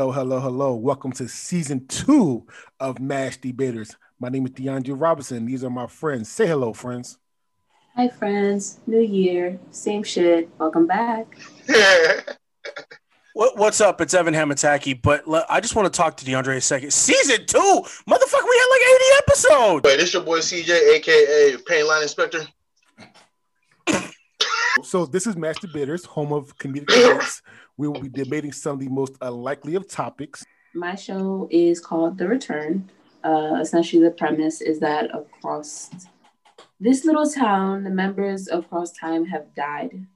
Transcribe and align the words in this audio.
Hello, 0.00 0.12
hello, 0.12 0.40
hello. 0.40 0.74
Welcome 0.76 1.12
to 1.12 1.28
season 1.28 1.86
two 1.86 2.46
of 2.80 2.98
Mash 3.00 3.36
Debaters. 3.36 3.98
My 4.18 4.30
name 4.30 4.46
is 4.46 4.52
DeAndre 4.52 4.98
Robinson. 4.98 5.44
These 5.44 5.62
are 5.62 5.68
my 5.68 5.86
friends. 5.88 6.30
Say 6.30 6.46
hello, 6.46 6.72
friends. 6.72 7.18
Hi, 7.96 8.08
friends. 8.08 8.80
New 8.86 9.00
year, 9.00 9.60
same 9.72 10.02
shit. 10.02 10.48
Welcome 10.58 10.86
back. 10.86 11.36
What, 13.34 13.56
what's 13.58 13.80
up? 13.80 14.00
It's 14.00 14.12
Evan 14.12 14.34
Hamataki, 14.34 15.00
but 15.00 15.28
le- 15.28 15.46
I 15.48 15.60
just 15.60 15.76
want 15.76 15.92
to 15.92 15.96
talk 15.96 16.16
to 16.16 16.24
DeAndre 16.24 16.56
a 16.56 16.60
second. 16.60 16.92
Season 16.92 17.46
two, 17.46 17.58
motherfucker, 17.58 18.08
we 18.08 18.58
had 18.58 18.68
like 18.70 18.82
80 18.82 19.04
episodes. 19.18 19.84
Wait, 19.84 19.96
this 19.98 20.12
your 20.12 20.22
boy 20.22 20.38
CJ, 20.38 20.96
aka 20.96 21.56
Pain 21.66 21.86
Line 21.86 22.02
Inspector. 22.02 22.40
So 24.82 25.06
this 25.06 25.26
is 25.26 25.36
Mash 25.36 25.56
Debaters, 25.60 26.04
home 26.04 26.32
of 26.32 26.56
comedic 26.58 26.86
debates. 26.86 27.42
We 27.80 27.88
will 27.88 28.02
be 28.02 28.10
debating 28.10 28.52
some 28.52 28.74
of 28.74 28.80
the 28.80 28.88
most 28.88 29.14
unlikely 29.22 29.74
of 29.74 29.88
topics. 29.88 30.44
My 30.74 30.94
show 30.96 31.48
is 31.50 31.80
called 31.80 32.18
The 32.18 32.28
Return. 32.28 32.90
Uh, 33.24 33.56
essentially, 33.58 34.02
the 34.02 34.10
premise 34.10 34.60
is 34.60 34.80
that 34.80 35.08
across 35.14 35.88
this 36.78 37.06
little 37.06 37.24
town, 37.24 37.84
the 37.84 37.88
members 37.88 38.48
across 38.48 38.92
time 38.92 39.24
have 39.24 39.54
died 39.54 40.06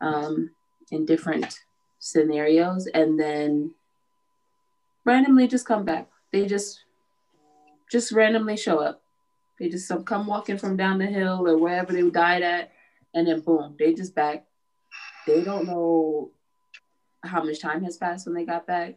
um, 0.00 0.50
in 0.92 1.06
different 1.06 1.58
scenarios 1.98 2.86
and 2.86 3.18
then 3.18 3.74
randomly 5.04 5.48
just 5.48 5.66
come 5.66 5.84
back. 5.84 6.08
They 6.32 6.46
just 6.46 6.84
just 7.90 8.12
randomly 8.12 8.56
show 8.56 8.78
up. 8.78 9.02
They 9.58 9.68
just 9.68 9.88
some 9.88 10.04
come 10.04 10.28
walking 10.28 10.56
from 10.56 10.76
down 10.76 10.98
the 10.98 11.06
hill 11.06 11.44
or 11.44 11.58
wherever 11.58 11.92
they 11.92 12.08
died 12.10 12.44
at, 12.44 12.70
and 13.12 13.26
then 13.26 13.40
boom, 13.40 13.74
they 13.76 13.92
just 13.92 14.14
back. 14.14 14.46
They 15.26 15.42
don't 15.42 15.66
know 15.66 16.30
how 17.22 17.42
much 17.42 17.60
time 17.60 17.84
has 17.84 17.96
passed 17.96 18.26
when 18.26 18.34
they 18.34 18.44
got 18.44 18.66
back. 18.66 18.96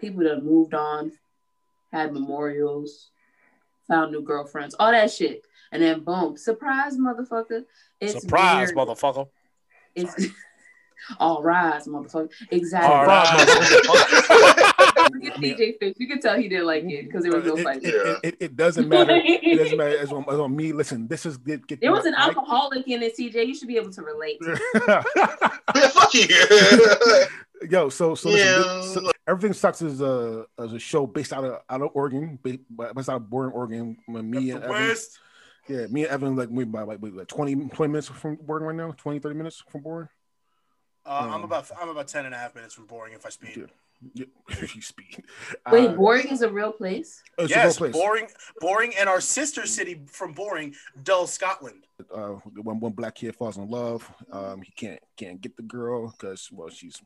People 0.00 0.24
that 0.24 0.44
moved 0.44 0.74
on, 0.74 1.12
had 1.92 2.12
memorials, 2.12 3.10
found 3.88 4.12
new 4.12 4.22
girlfriends, 4.22 4.74
all 4.78 4.92
that 4.92 5.10
shit. 5.10 5.42
And 5.72 5.82
then 5.82 6.00
boom, 6.00 6.36
surprise, 6.36 6.96
motherfucker. 6.96 7.64
It's 8.00 8.20
Surprise, 8.20 8.72
weird. 8.74 8.88
motherfucker. 8.88 9.28
It's 9.94 10.14
all 11.18 11.42
rise, 11.42 11.86
motherfucker. 11.86 12.30
Exactly. 12.50 12.94
All 12.94 13.06
right. 13.06 14.54
Look 15.12 15.24
at 15.24 15.34
DJ 15.40 15.78
face. 15.78 15.94
You 15.98 16.06
can 16.06 16.20
tell 16.20 16.36
he 16.36 16.48
didn't 16.48 16.66
like 16.66 16.84
it 16.84 17.06
because 17.06 17.22
there 17.22 17.32
was 17.32 17.44
no 17.44 17.56
it, 17.56 17.64
fight. 17.64 17.82
it, 17.82 17.94
it, 17.94 18.18
it- 18.22 18.36
it 18.40 18.56
doesn't 18.56 18.88
matter. 18.94 19.16
It 19.22 19.58
doesn't 19.58 19.76
matter 19.78 19.98
as 19.98 20.12
on, 20.12 20.24
as 20.28 20.38
on 20.38 20.54
me. 20.54 20.72
Listen, 20.72 21.06
this 21.08 21.26
is 21.26 21.36
get, 21.36 21.66
get 21.66 21.80
There 21.80 21.92
was 21.92 22.04
an 22.06 22.14
I- 22.14 22.24
alcoholic 22.28 22.86
in 22.88 23.02
it, 23.02 23.16
CJ. 23.16 23.46
You 23.46 23.54
should 23.54 23.68
be 23.68 23.76
able 23.76 23.92
to 23.92 24.02
relate. 24.02 24.38
Yeah, 25.74 25.88
fuck 25.88 26.14
you. 26.14 26.26
Yo, 27.70 27.88
so 27.88 28.14
so, 28.14 28.28
listen, 28.30 28.46
Yeah. 28.46 28.78
this- 28.80 28.94
so 28.94 29.10
everything 29.26 29.52
sucks 29.52 29.82
is 29.82 30.00
a 30.00 30.46
as 30.58 30.72
a 30.72 30.78
show 30.78 31.06
based 31.06 31.32
out 31.32 31.44
of 31.44 31.60
out 31.68 31.82
of 31.82 31.90
Oregon, 31.94 32.38
based 32.42 32.60
out 33.08 33.16
of 33.16 33.28
Boring, 33.30 33.52
Oregon. 33.52 33.96
When 34.06 34.30
me 34.30 34.50
and 34.52 34.62
Evan, 34.64 34.96
yeah, 35.68 35.86
me 35.88 36.04
and 36.04 36.10
Evan 36.12 36.36
like 36.36 36.48
we 36.50 36.64
by 36.64 36.82
like, 36.82 36.98
like 37.02 37.26
20, 37.26 37.68
20 37.68 37.90
minutes 37.92 38.08
from 38.08 38.36
Boring 38.36 38.64
right 38.64 38.76
now, 38.76 38.92
20, 38.92 39.18
30 39.18 39.34
minutes 39.34 39.62
from 39.70 39.82
Boring. 39.82 40.08
Uh, 41.04 41.30
I'm 41.32 41.42
about 41.42 41.70
I'm 41.80 41.88
about 41.88 42.06
10 42.08 42.26
and 42.26 42.34
a 42.34 42.38
half 42.38 42.54
minutes 42.54 42.74
from 42.74 42.86
boring 42.86 43.14
if 43.14 43.24
I 43.26 43.30
speed. 43.30 43.56
Yeah. 43.56 43.64
Yeah, 44.14 44.26
you 44.74 44.80
speed. 44.82 45.24
Wait, 45.70 45.88
Uh, 45.90 45.92
Boring 45.94 46.28
is 46.28 46.42
a 46.42 46.50
real 46.50 46.72
place? 46.72 47.22
it's 47.38 47.52
a 47.52 47.54
yes, 47.56 47.80
real 47.80 47.90
place. 47.90 48.02
boring, 48.02 48.26
boring, 48.60 48.92
and 48.98 49.08
our 49.08 49.20
sister 49.20 49.66
city 49.66 50.02
from 50.06 50.32
boring, 50.32 50.74
Dull, 51.02 51.26
Scotland. 51.26 51.84
uh, 52.14 52.34
when 52.62 52.78
one 52.80 52.92
black 52.92 53.16
kid 53.16 53.34
falls 53.34 53.56
in 53.56 53.68
love, 53.68 54.08
um, 54.30 54.62
he 54.62 54.72
can't 54.72 55.00
can't 55.16 55.40
get 55.40 55.56
the 55.56 55.62
girl 55.64 56.10
because 56.12 56.48
well 56.52 56.68
she's 56.68 57.00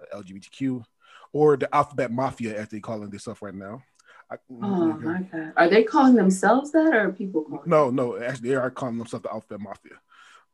uh, 0.00 0.18
LGBTQ, 0.18 0.84
or 1.32 1.56
the 1.56 1.72
alphabet 1.74 2.10
mafia 2.10 2.58
as 2.60 2.68
they 2.68 2.80
calling 2.80 3.10
themselves 3.10 3.40
right 3.42 3.54
now. 3.54 3.82
I, 4.30 4.36
Oh 4.50 4.54
my 4.54 5.20
god. 5.22 5.52
Are 5.56 5.68
they 5.68 5.84
calling 5.84 6.14
themselves 6.14 6.72
that 6.72 6.92
or 6.94 7.08
are 7.08 7.12
people 7.12 7.42
calling 7.44 7.62
no, 7.66 7.90
no, 7.90 8.16
actually 8.20 8.48
they 8.50 8.54
are 8.56 8.70
calling 8.70 8.98
themselves 8.98 9.22
the 9.22 9.30
alphabet 9.32 9.60
mafia. 9.60 9.92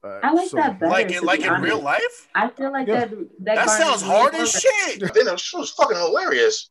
Uh, 0.04 0.20
I 0.22 0.32
like 0.32 0.48
so- 0.48 0.56
that 0.59 0.78
better. 0.78 0.91
Like 0.92 1.09
to 1.09 1.19
in 1.19 1.25
like 1.25 1.41
be 1.41 1.47
in 1.47 1.60
real 1.60 1.81
life. 1.82 2.28
I 2.34 2.48
feel 2.50 2.70
like 2.72 2.86
Yeah. 2.86 3.06
that 3.06 3.10
that, 3.41 3.54
That 3.56 3.69
sounds 3.70 4.03
hard 4.03 4.34
as 4.34 4.54
love. 4.54 4.62
shit. 4.62 5.00
then 5.14 5.25
the 5.26 5.36
show 5.36 5.59
was 5.59 5.70
fucking 5.72 5.97
hilarious. 5.97 6.70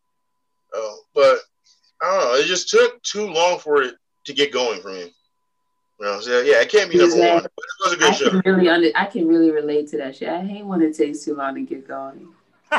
Oh, 0.73 0.99
but 1.13 1.39
I 2.01 2.05
don't 2.15 2.19
know. 2.19 2.33
It 2.35 2.45
just 2.45 2.69
took 2.69 3.01
too 3.03 3.27
long 3.27 3.59
for 3.59 3.81
it 3.83 3.95
to 4.25 4.33
get 4.33 4.51
going 4.51 4.81
for 4.81 4.89
me. 4.93 5.13
You 5.99 6.05
know, 6.05 6.19
so 6.19 6.41
yeah, 6.41 6.61
it 6.61 6.69
can't 6.69 6.91
be 6.91 6.97
number 6.97 7.17
Yeah. 7.17 7.33
one, 7.35 7.43
but 7.43 7.51
it 7.51 7.83
was 7.83 7.93
a 7.93 7.95
I 7.95 7.99
good 8.09 8.15
show. 8.15 8.29
can 8.41 8.53
really 8.55 8.69
under, 8.69 8.89
I 8.95 9.05
can 9.05 9.27
really 9.27 9.49
relate 9.51 9.87
to 9.89 9.97
that 9.97 10.15
shit. 10.15 10.29
I 10.29 10.41
hate 10.45 10.63
when 10.65 10.81
it 10.81 10.95
takes 10.95 11.23
too 11.25 11.35
long 11.35 11.55
to 11.55 11.61
get 11.61 11.87
going. 11.87 12.29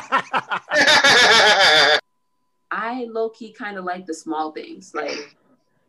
I 2.70 3.06
low 3.10 3.30
key 3.30 3.52
kind 3.52 3.76
of 3.78 3.84
like 3.84 4.06
the 4.06 4.14
small 4.14 4.52
things, 4.52 4.94
like 4.94 5.36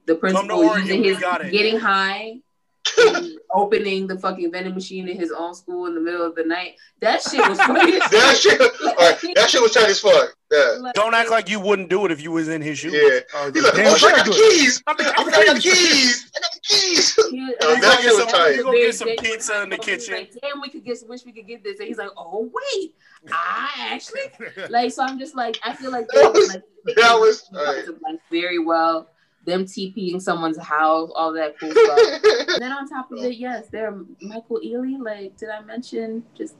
the 0.06 0.16
principal 0.16 0.64
using 0.78 1.04
his 1.04 1.20
got 1.20 1.44
it. 1.46 1.52
getting 1.52 1.78
high, 1.78 2.40
and 2.98 3.39
opening 3.52 4.08
the 4.08 4.18
fucking 4.18 4.52
vending 4.52 4.74
machine 4.74 5.08
in 5.08 5.18
his 5.18 5.32
own 5.32 5.54
school 5.54 5.86
in 5.88 5.96
the 5.96 6.02
middle 6.02 6.26
of 6.26 6.36
the 6.36 6.44
night. 6.44 6.76
That 7.02 7.22
shit 7.22 7.48
was 7.48 7.58
funny. 7.62 7.98
that 8.00 8.38
shit. 8.40 8.60
shit, 8.60 8.62
all 8.62 8.94
right, 8.96 9.18
that 9.36 9.50
shit 9.50 9.62
was 9.62 9.74
tight 9.74 9.90
as 9.90 10.00
fuck. 10.00 10.36
Yeah, 10.52 10.78
Like- 10.80 10.94
Don't 10.96 11.14
act 11.14 11.30
like 11.30 11.50
you 11.50 11.60
wouldn't 11.60 11.90
do 11.90 12.06
it 12.06 12.12
if 12.12 12.22
you 12.22 12.32
was 12.32 12.48
in 12.48 12.62
his 12.62 12.80
shoes. 12.80 12.94
yeah. 12.94 13.20
Uh, 13.40 13.52
He's 13.52 13.64
like, 13.64 13.74
damn 13.76 13.88
oh 13.94 13.96
shit, 13.98 14.14
I 14.14 14.16
got 14.18 14.26
the 14.26 14.32
I 14.32 14.36
do 14.36 14.42
it. 14.44 14.52
keys. 14.60 14.84
I 14.88 14.94
forgot 14.94 15.20
I 15.20 15.46
got 15.46 15.56
the 15.56 15.62
keys. 15.62 16.32
I 16.36 16.40
got 16.40 16.52
the 16.54 16.60
keys. 16.64 17.16
He 17.30 17.42
was- 17.42 17.54
Oh, 17.62 17.76
that 17.76 17.84
I 18.00 18.02
shit 18.02 18.12
was 18.16 18.24
was 18.26 18.34
tight. 18.34 18.50
You 18.56 18.64
go 18.64 18.72
very 18.72 18.86
get 18.88 18.96
some 18.96 19.08
pizza 19.20 19.64
in 19.64 19.70
the 19.70 19.76
He 19.76 19.80
was 19.80 19.86
kitchen. 20.08 20.14
Like, 20.16 20.34
damn, 20.42 20.62
we 20.62 20.70
could 20.70 20.84
get. 20.84 20.98
Wish 21.08 21.26
we 21.26 21.32
could 21.32 21.48
get 21.48 21.64
this. 21.64 21.80
And 21.80 21.88
he's 21.88 21.98
like, 21.98 22.10
oh 22.18 22.50
wait, 22.74 22.94
I 23.32 23.70
actually 23.94 24.22
like. 24.70 24.92
So 24.92 25.04
I'm 25.04 25.20
just 25.20 25.36
like, 25.36 25.60
I 25.64 25.74
feel 25.74 25.92
like 25.92 26.08
That 26.10 26.34
was- 26.34 26.48
like, 26.50 26.96
that 26.96 27.14
was 27.20 27.48
like, 27.52 27.66
tight. 27.86 27.86
like 28.04 28.20
very 28.32 28.60
well. 28.60 29.08
Them 29.50 29.66
TPing 29.66 30.22
someone's 30.22 30.58
house, 30.58 31.10
all 31.16 31.34
that 31.34 31.60
cool 31.60 31.72
stuff. 31.72 32.22
Then 32.60 32.72
on 32.72 32.88
top 32.88 33.12
of 33.12 33.24
it, 33.24 33.36
yes, 33.36 33.68
there 33.72 33.94
Michael 34.22 34.62
Ealy. 34.64 34.98
Like, 35.04 35.36
did 35.38 35.50
I 35.50 35.62
mention 35.62 36.24
just? 36.38 36.56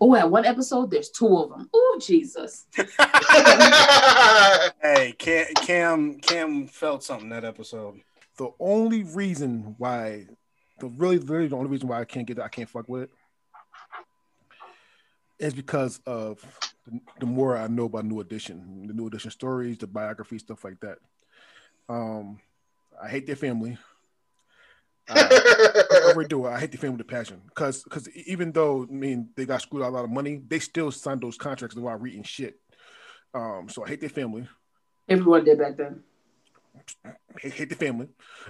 Oh, 0.00 0.14
at 0.16 0.28
one 0.28 0.44
episode, 0.44 0.90
there's 0.90 1.10
two 1.10 1.36
of 1.36 1.50
them. 1.50 1.70
Oh, 1.72 2.00
Jesus! 2.04 2.66
Hey, 4.82 5.14
Cam, 5.18 5.46
Cam, 5.56 6.14
Cam 6.20 6.66
felt 6.66 7.04
something 7.04 7.28
that 7.30 7.44
episode. 7.44 8.00
the 8.36 8.50
only 8.58 9.02
reason 9.04 9.74
why, 9.78 10.26
the 10.80 10.88
really, 10.88 11.18
really 11.18 11.46
the 11.46 11.56
only 11.56 11.70
reason 11.70 11.88
why 11.88 12.00
I 12.00 12.04
can't 12.04 12.26
get 12.26 12.38
it, 12.38 12.42
I 12.42 12.48
can't 12.48 12.68
fuck 12.68 12.88
with 12.88 13.02
it, 13.04 13.10
is 15.38 15.54
because 15.54 16.00
of 16.06 16.44
the, 16.86 17.00
the 17.20 17.26
more 17.26 17.56
I 17.56 17.66
know 17.68 17.84
about 17.84 18.04
New 18.04 18.20
Edition, 18.20 18.86
the 18.86 18.94
New 18.94 19.06
Edition 19.06 19.30
stories, 19.30 19.78
the 19.78 19.86
biography, 19.86 20.38
stuff 20.38 20.64
like 20.64 20.80
that. 20.80 20.98
Um, 21.88 22.38
I 23.02 23.08
hate 23.08 23.26
their 23.26 23.36
family. 23.36 23.76
I 25.08 26.12
really 26.14 26.28
do. 26.28 26.46
I 26.46 26.58
hate 26.58 26.72
the 26.72 26.78
family 26.78 26.96
with 26.96 27.08
passion 27.08 27.42
because 27.48 27.84
because 27.84 28.08
even 28.10 28.52
though 28.52 28.84
I 28.84 28.92
mean 28.92 29.28
they 29.36 29.44
got 29.44 29.62
screwed 29.62 29.82
out 29.82 29.90
a 29.90 29.96
lot 29.96 30.04
of 30.04 30.10
money, 30.10 30.40
they 30.46 30.58
still 30.58 30.90
signed 30.90 31.20
those 31.20 31.36
contracts 31.36 31.76
while 31.76 31.96
reading 31.96 32.22
shit. 32.22 32.58
Um, 33.34 33.68
so 33.68 33.84
I 33.84 33.88
hate 33.88 34.00
their 34.00 34.08
family. 34.08 34.48
Everyone 35.08 35.44
did 35.44 35.58
back 35.58 35.76
then. 35.76 36.02
hate, 37.38 37.52
hate 37.52 37.68
the 37.68 37.74
family. 37.74 38.08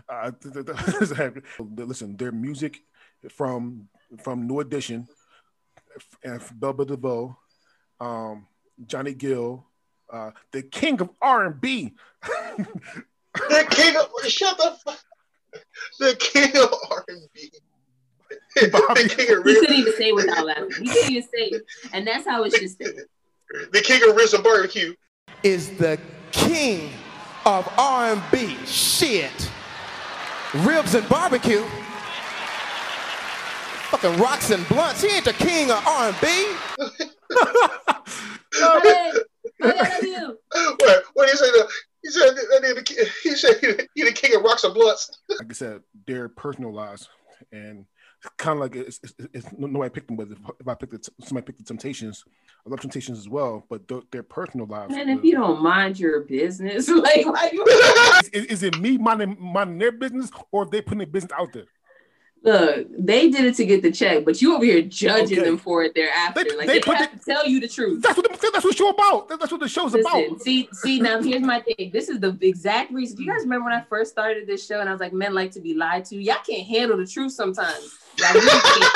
Uh, 0.08 0.30
listen, 1.76 2.16
their 2.16 2.32
music 2.32 2.78
from 3.30 3.88
from 4.22 4.46
New 4.46 4.60
Edition 4.60 5.08
and 6.22 6.40
Bubba 6.40 6.86
DeVoe, 6.86 7.36
um, 8.00 8.46
Johnny 8.86 9.14
Gill, 9.14 9.66
uh, 10.12 10.30
the 10.52 10.62
king 10.62 11.00
of 11.00 11.10
R 11.20 11.46
and 11.46 11.60
B. 11.60 11.94
the 13.34 13.66
king 13.70 13.96
of 13.96 14.08
shut 14.30 14.56
the 14.58 14.76
fuck. 14.84 15.00
The 15.98 16.16
king 16.18 16.56
of 16.56 16.72
R 16.90 17.04
and 17.08 17.22
B. 17.34 17.50
Bobby. 18.70 19.02
The 19.02 19.08
king 19.08 19.36
of 19.36 19.44
He 19.44 19.50
ribs. 19.52 19.60
couldn't 19.60 19.76
even 19.76 19.92
say 19.96 20.08
it 20.08 20.14
without 20.14 20.46
laughing. 20.46 20.70
He 20.80 20.88
couldn't 20.88 21.10
even 21.10 21.22
say 21.22 21.44
it, 21.46 21.62
and 21.92 22.06
that's 22.06 22.26
how 22.26 22.44
it 22.44 22.52
should 22.54 22.70
stay. 22.70 22.86
The 23.72 23.80
king 23.80 24.08
of 24.08 24.16
ribs 24.16 24.32
and 24.34 24.42
barbecue. 24.44 24.94
is 25.42 25.76
the 25.76 25.98
king 26.32 26.90
of 27.44 27.68
R&B. 27.78 28.56
Shit. 28.66 29.50
Ribs 30.54 30.94
and 30.94 31.08
barbecue. 31.08 31.62
Fucking 33.90 34.16
rocks 34.18 34.50
and 34.50 34.66
blunts. 34.68 35.02
He 35.02 35.08
ain't 35.08 35.24
the 35.24 35.32
king 35.34 35.70
of 35.70 35.84
R&B. 35.86 36.26
Hey, 39.60 39.72
I 39.78 39.98
you. 40.02 40.38
What? 40.52 41.04
What 41.14 41.26
did 41.26 41.30
he 41.32 41.36
say? 41.36 41.46
The, 42.04 42.10
he 42.10 42.10
said 42.10 42.36
that 42.36 42.62
nigga 42.62 42.86
the 42.86 43.10
he 43.22 43.30
said 43.36 43.56
he, 43.60 43.88
he 43.94 44.04
the 44.04 44.12
king 44.12 44.36
of 44.36 44.42
rocks 44.42 44.64
and 44.64 44.74
blunts. 44.74 45.18
Like 45.28 45.50
I 45.50 45.52
said, 45.52 45.82
they're 46.06 46.28
personal 46.28 46.72
lives, 46.72 47.08
and 47.52 47.86
kind 48.38 48.58
of 48.58 48.62
like 48.62 48.76
it's, 48.76 49.00
it's, 49.02 49.14
it's 49.32 49.46
nobody 49.56 49.90
picked 49.90 50.08
them. 50.08 50.16
But 50.16 50.28
if, 50.30 50.38
if 50.60 50.68
I 50.68 50.74
picked 50.74 50.92
the, 50.92 51.10
somebody 51.24 51.46
picked 51.46 51.58
the 51.58 51.64
Temptations, 51.64 52.24
I 52.66 52.70
love 52.70 52.80
Temptations 52.80 53.18
as 53.18 53.28
well. 53.28 53.64
But 53.68 53.88
th- 53.88 54.04
their 54.10 54.22
personal 54.22 54.66
lives. 54.66 54.94
And 54.94 55.10
if 55.10 55.24
you 55.24 55.32
don't 55.32 55.62
mind 55.62 55.98
your 55.98 56.20
business, 56.20 56.88
like, 56.88 57.26
why 57.26 57.50
you 57.52 57.64
is, 58.32 58.46
is 58.46 58.62
it 58.62 58.78
me 58.78 58.98
minding, 58.98 59.36
minding 59.40 59.78
their 59.78 59.92
business, 59.92 60.30
or 60.52 60.64
if 60.64 60.70
they 60.70 60.80
putting 60.80 60.98
their 60.98 61.06
business 61.06 61.32
out 61.38 61.52
there? 61.52 61.64
Look, 62.44 62.86
they 62.98 63.30
did 63.30 63.46
it 63.46 63.54
to 63.56 63.64
get 63.64 63.80
the 63.80 63.90
check, 63.90 64.22
but 64.26 64.42
you 64.42 64.54
over 64.54 64.64
here 64.64 64.82
judging 64.82 65.38
Okay. 65.38 65.48
them 65.48 65.56
for 65.56 65.82
it 65.82 65.94
thereafter. 65.94 66.44
They- 66.44 66.56
like 66.56 66.66
they 66.66 66.74
they, 66.74 66.80
put 66.80 66.98
have 66.98 67.10
to 67.10 67.18
tell 67.24 67.46
you 67.46 67.58
the 67.58 67.68
truth. 67.68 68.02
That's 68.02 68.16
what 68.18 68.30
the, 68.30 68.50
that's 68.52 68.62
what 68.64 68.70
the 68.70 68.76
show 68.76 68.90
about. 68.90 69.28
That's 69.30 69.50
what 69.50 69.60
the 69.60 69.68
show's 69.68 69.94
Listen, 69.94 70.24
about. 70.26 70.42
see, 70.42 70.68
see, 70.72 71.00
now 71.00 71.22
here's 71.22 71.40
my 71.42 71.60
thing. 71.60 71.90
This 71.90 72.10
is 72.10 72.20
the 72.20 72.36
exact 72.42 72.92
reason. 72.92 73.16
Do 73.16 73.24
you 73.24 73.32
guys 73.32 73.42
remember 73.44 73.64
when 73.64 73.72
I 73.72 73.80
first 73.88 74.10
started 74.10 74.46
this 74.46 74.66
show 74.66 74.80
and 74.80 74.90
I 74.90 74.92
was 74.92 75.00
like, 75.00 75.14
men 75.14 75.32
like 75.32 75.52
to 75.52 75.60
be 75.60 75.72
lied 75.74 76.04
to? 76.06 76.16
Y'all 76.22 76.36
can't 76.46 76.66
handle 76.66 76.98
the 76.98 77.06
truth 77.06 77.32
sometimes. 77.32 77.96
Y'all 78.18 78.34
really 78.34 78.60
can't. 78.60 78.94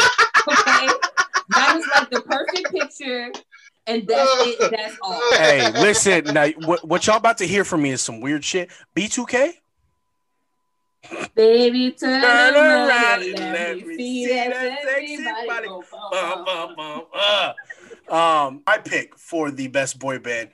Okay? 0.49 0.89
That 1.51 1.73
was 1.75 1.87
like 1.97 2.11
the 2.11 2.21
perfect 2.21 2.71
picture, 2.71 3.33
and 3.87 4.07
that's 4.07 4.31
it. 4.47 4.71
That's 4.71 4.97
all. 5.01 5.21
Hey, 5.33 5.71
listen, 5.73 6.25
now 6.35 6.49
what, 6.67 6.87
what 6.87 7.07
y'all 7.07 7.17
about 7.17 7.39
to 7.39 7.47
hear 7.47 7.65
from 7.65 7.81
me 7.83 7.91
is 7.93 8.03
some 8.03 8.21
weird 8.21 8.45
shit. 8.45 8.71
B2K? 8.95 9.53
Baby, 11.35 11.93
turn, 11.93 12.21
Turn 12.21 12.55
around, 12.55 12.89
around 12.89 13.23
and 13.23 13.39
and 13.39 13.53
let 13.81 13.87
me 13.87 13.97
see 13.97 14.27
that 14.27 14.79
sexy 14.83 15.25
body 15.25 15.47
body. 15.47 15.69
go 15.69 15.85
bum, 15.91 16.01
Bum, 16.11 16.45
bum, 16.45 16.75
bum, 16.77 16.77
bum, 16.77 17.05
uh. 17.15 17.53
Um, 18.15 18.63
my 18.67 18.79
pick 18.79 19.17
for 19.19 19.51
the 19.51 19.69
best 19.69 19.99
boy 19.99 20.19
band, 20.19 20.51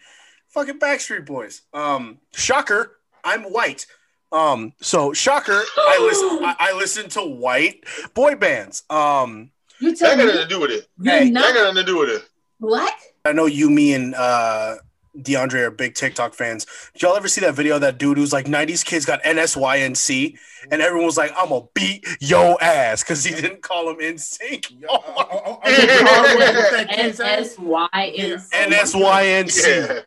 fucking 0.48 0.78
Backstreet 0.78 1.24
Boys. 1.26 1.62
Um, 1.72 2.18
shocker, 2.34 2.98
I'm 3.22 3.44
white. 3.44 3.86
Um, 4.32 4.72
so 4.80 5.12
shocker, 5.12 5.62
I 5.76 5.98
listen. 6.00 6.28
I, 6.44 6.56
I 6.58 6.72
listen 6.76 7.08
to 7.10 7.20
white 7.22 7.84
boy 8.14 8.34
bands. 8.34 8.82
Um, 8.90 9.50
You're 9.78 9.92
That 9.92 9.98
telling 9.98 10.18
got 10.18 10.26
nothing 10.26 10.42
to 10.42 10.48
do 10.48 10.60
with 10.60 10.70
it. 10.72 10.88
you're 11.00 11.14
Hey, 11.14 11.30
That 11.30 11.54
got 11.54 11.62
nothing 11.62 11.76
to 11.76 11.84
do 11.84 11.98
with 12.00 12.08
it. 12.08 12.28
black? 12.60 12.98
I 13.24 13.32
know 13.32 13.46
you, 13.46 13.70
me, 13.70 13.94
and 13.94 14.14
uh, 14.16 14.76
DeAndre 15.18 15.66
are 15.66 15.70
big 15.70 15.94
TikTok 15.94 16.34
fans. 16.34 16.66
Did 16.92 17.02
y'all 17.02 17.16
ever 17.16 17.28
see 17.28 17.40
that 17.42 17.54
video 17.54 17.76
of 17.76 17.80
that 17.82 17.98
dude 17.98 18.18
who's 18.18 18.32
like 18.32 18.46
'90s 18.46 18.84
kids 18.84 19.04
got 19.04 19.22
NSYNC, 19.22 20.36
and 20.70 20.82
everyone 20.82 21.06
was 21.06 21.16
like, 21.16 21.32
"I'm 21.38 21.50
gonna 21.50 21.66
beat 21.74 22.06
yo 22.20 22.56
ass" 22.60 23.02
because 23.02 23.22
he 23.24 23.34
didn't 23.34 23.62
call 23.62 23.88
him 23.90 24.00
in 24.00 24.18
sync. 24.18 24.70
Yeah, 24.72 24.88
I- 24.90 24.94
I- 24.96 25.22
I- 25.22 25.58
I- 25.62 25.70
Yeah. 25.70 26.76
I- 26.80 26.86
S 26.90 27.20
S 27.20 27.58
Y 27.58 27.88
N 27.92 28.38
C. 28.38 28.56
NSYNC. 28.56 29.66
Yeah. 29.86 30.00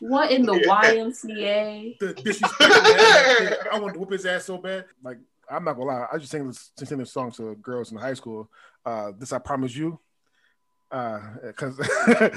What 0.00 0.30
in 0.32 0.44
the 0.44 0.54
YMCA? 0.54 1.98
the 2.00 2.14
disrespect. 2.14 3.68
I 3.72 3.78
want 3.78 3.94
to 3.94 4.00
whoop 4.00 4.10
his 4.12 4.26
ass 4.26 4.44
so 4.44 4.58
bad. 4.58 4.84
Like 5.02 5.18
I'm 5.50 5.64
not 5.64 5.74
gonna 5.74 5.86
lie, 5.86 6.06
I 6.12 6.18
just 6.18 6.30
sang 6.32 6.46
this 6.46 6.72
sing 6.82 6.98
this 6.98 7.12
song 7.12 7.30
to 7.32 7.54
girls 7.56 7.92
in 7.92 7.98
high 7.98 8.14
school. 8.14 8.50
Uh, 8.84 9.12
this 9.16 9.32
I 9.32 9.38
promise 9.38 9.74
you. 9.76 9.98
Uh, 10.92 11.20
cause 11.56 11.78
Yeah. 12.08 12.28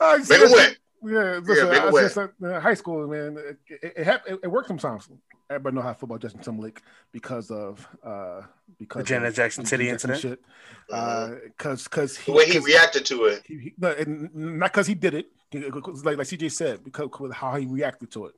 I 0.00 0.16
Make 0.18 0.24
said- 0.26 0.40
it 0.42 0.50
wet. 0.52 0.76
Yeah, 1.02 1.40
listen, 1.42 1.68
make 1.70 1.78
it 1.78 1.82
I 1.84 1.90
wet. 1.90 2.12
said, 2.12 2.28
uh, 2.44 2.60
high 2.60 2.74
school, 2.74 3.06
man. 3.08 3.38
It, 3.38 3.58
it, 3.82 3.92
it, 3.96 4.04
hap- 4.04 4.26
it, 4.28 4.38
it 4.42 4.48
works 4.48 4.68
sometimes. 4.68 5.08
Everybody 5.48 5.76
know 5.76 5.80
how 5.82 5.94
football 5.94 6.08
feel 6.08 6.14
about 6.16 6.20
Justin 6.22 6.42
Timberlake 6.42 6.82
because 7.10 7.50
of 7.50 7.88
uh 8.04 8.42
because 8.78 9.00
The 9.00 9.04
Janet 9.08 9.28
of 9.30 9.34
Jackson 9.34 9.64
City 9.64 9.86
Jackson 9.88 10.10
incident? 10.10 10.40
Shit. 10.40 10.94
Uh, 10.94 11.30
cause 11.56 11.88
cause 11.88 12.18
The 12.18 12.32
way 12.32 12.44
he 12.44 12.52
'cause- 12.58 12.64
reacted 12.66 13.06
to 13.06 13.24
it. 13.24 13.42
he, 13.46 13.58
he, 13.58 13.74
no, 13.78 13.88
and 13.92 14.28
not 14.34 14.72
because 14.72 14.86
he 14.86 14.94
did 14.94 15.14
it, 15.14 15.26
like 15.54 16.18
like 16.18 16.26
CJ 16.26 16.52
said, 16.52 16.84
because 16.84 17.08
of 17.18 17.32
how 17.32 17.56
he 17.56 17.64
reacted 17.66 18.10
to 18.12 18.26
it, 18.26 18.34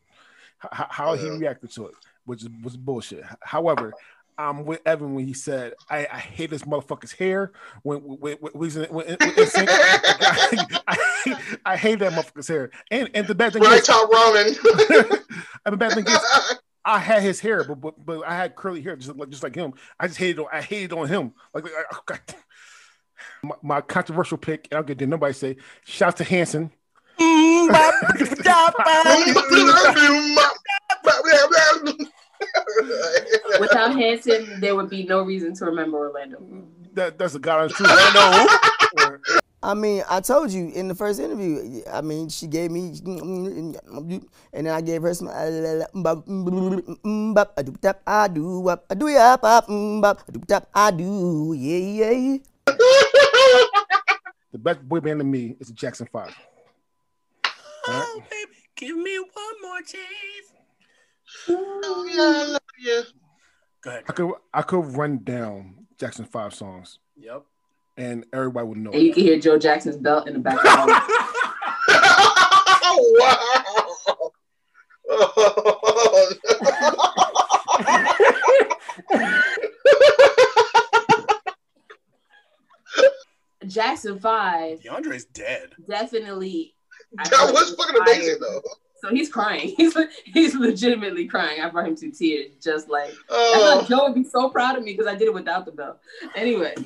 how, 0.59 0.87
how 0.89 1.15
he 1.15 1.29
reacted 1.31 1.73
to 1.73 1.87
it, 1.89 1.95
which 2.27 2.45
was 2.63 2.77
bullshit. 2.77 3.25
However, 3.41 3.93
I'm 4.39 4.65
with 4.65 4.81
Evan 4.87 5.15
when 5.15 5.27
he 5.27 5.33
said, 5.33 5.75
"I, 5.89 6.07
I 6.11 6.19
hate 6.19 6.51
this 6.51 6.63
motherfucker's 6.63 7.13
hair." 7.13 7.53
When 7.83 7.99
when, 7.99 8.37
when, 8.37 8.53
when, 8.53 8.65
he's 8.65 8.77
in- 8.77 8.93
when, 8.93 9.07
when. 9.07 9.19
I, 9.19 10.81
I, 10.89 11.57
I 11.67 11.77
hate 11.77 11.99
that 12.01 12.13
motherfucker's 12.13 12.49
hair, 12.49 12.71
and 12.91 13.11
and 13.15 13.27
the 13.27 13.35
bad 13.35 13.53
thing 13.53 13.63
Right 13.63 13.81
is, 13.81 13.87
top 13.87 14.11
ramen. 14.11 14.47
and 15.67 15.73
the 15.73 15.77
bad 15.77 15.93
thing 15.93 16.07
is, 16.07 16.59
I 16.85 16.99
had 16.99 17.23
his 17.23 17.41
hair, 17.41 17.65
but 17.65 17.81
but, 17.81 18.05
but 18.05 18.27
I 18.27 18.37
had 18.37 18.57
curly 18.57 18.83
hair 18.83 18.97
just 18.97 19.17
like 19.17 19.31
just 19.31 19.43
like 19.43 19.55
him. 19.55 19.75
I 19.99 20.07
just 20.09 20.19
hated 20.19 20.41
on 20.41 20.47
I 20.53 20.63
hated 20.63 20.93
on 20.93 21.09
him. 21.09 21.33
Like, 21.55 21.65
like, 21.65 21.73
I- 21.91 21.97
God. 22.07 22.21
My, 23.45 23.55
my 23.63 23.81
controversial 23.81 24.37
pick, 24.39 24.69
and 24.71 24.79
I'll 24.79 24.83
get 24.85 24.99
there. 24.99 25.07
Nobody 25.07 25.33
say. 25.33 25.57
Shout 25.85 26.09
out 26.09 26.17
to 26.19 26.25
Hanson. 26.25 26.71
Without 33.61 33.95
Hanson, 33.95 34.59
there 34.61 34.75
would 34.75 34.91
be 34.91 35.05
no 35.05 35.23
reason 35.23 35.55
to 35.55 35.67
remember 35.67 35.99
Orlando. 35.99 36.43
That 36.95 37.19
that's 37.19 37.35
a 37.35 37.39
god 37.39 37.61
honest 37.61 37.77
truth. 37.77 37.89
I 37.91 38.13
know. 38.15 38.49
I 39.65 39.75
mean, 39.75 40.03
I 40.11 40.21
told 40.21 40.51
you 40.51 40.73
in 40.75 40.89
the 40.89 40.95
first 40.95 41.21
interview. 41.21 41.83
I 41.91 42.01
mean, 42.01 42.29
she 42.29 42.49
gave 42.49 42.73
me, 42.73 42.95
and 43.07 43.77
then 44.53 44.67
I 44.67 44.81
gave 44.81 45.03
her 45.03 45.15
some. 45.15 45.29
I 45.29 45.51
do, 45.51 45.85
I 45.95 46.15
do, 48.95 49.09
yeah, 49.09 49.37
I 49.41 49.61
mm, 49.69 50.99
do, 50.99 51.53
yeah, 51.57 52.11
yeah. 52.11 52.39
The 54.51 54.59
best 54.59 54.83
boy 54.83 54.99
band 54.99 55.21
to 55.21 55.25
me 55.25 55.55
is 55.61 55.69
the 55.69 55.75
Jackson 55.75 56.09
Five. 56.13 56.35
Oh, 57.87 58.21
baby, 58.31 58.57
give 58.75 58.97
me 58.97 59.17
one 59.19 59.63
more 59.63 59.79
chance. 59.79 60.53
Oh, 61.49 62.09
yeah, 62.11 62.43
I 62.45 62.47
love 62.53 62.61
you. 62.79 63.03
Go 63.83 63.91
ahead. 63.91 64.05
I 64.09 64.13
could 64.13 64.33
I 64.55 64.63
could 64.63 64.97
run 64.97 65.19
down 65.25 65.87
Jackson 65.99 66.25
Five 66.25 66.55
songs, 66.55 66.99
Yep. 67.17 67.45
and 67.97 68.25
everybody 68.33 68.67
would 68.67 68.79
know. 68.79 68.91
And 68.93 69.03
you 69.03 69.11
it. 69.11 69.15
can 69.15 69.23
hear 69.25 69.39
Joe 69.39 69.59
Jackson's 69.59 69.97
belt 69.97 70.29
in 70.29 70.35
the 70.35 70.41
background. 70.41 70.91
wow. 73.19 74.33
Jackson 83.67 84.19
Five 84.19 84.81
DeAndre's 84.81 85.25
dead. 85.27 85.71
definitely. 85.89 86.75
That 87.17 87.51
was 87.53 87.75
fucking 87.75 88.01
amazing 88.01 88.39
though. 88.41 88.63
So 89.03 89.09
he's 89.11 89.29
crying. 89.29 89.75
He's 89.77 89.97
he's 90.27 90.55
legitimately 90.55 91.27
crying. 91.27 91.61
I 91.61 91.69
brought 91.71 91.89
him 91.89 91.97
to 91.97 92.11
tears, 92.13 92.53
just 92.63 92.89
like 92.89 93.11
I 93.11 93.15
Oh, 93.31 93.81
thought 93.81 93.89
Joe 93.89 94.05
would 94.05 94.15
be 94.15 94.23
so 94.23 94.49
proud 94.49 94.79
of 94.79 94.85
me 94.85 94.93
because 94.93 95.09
I 95.13 95.17
did 95.17 95.27
it 95.27 95.35
without 95.35 95.65
the 95.67 95.73
belt. 95.73 95.99
Anyway. 96.37 96.73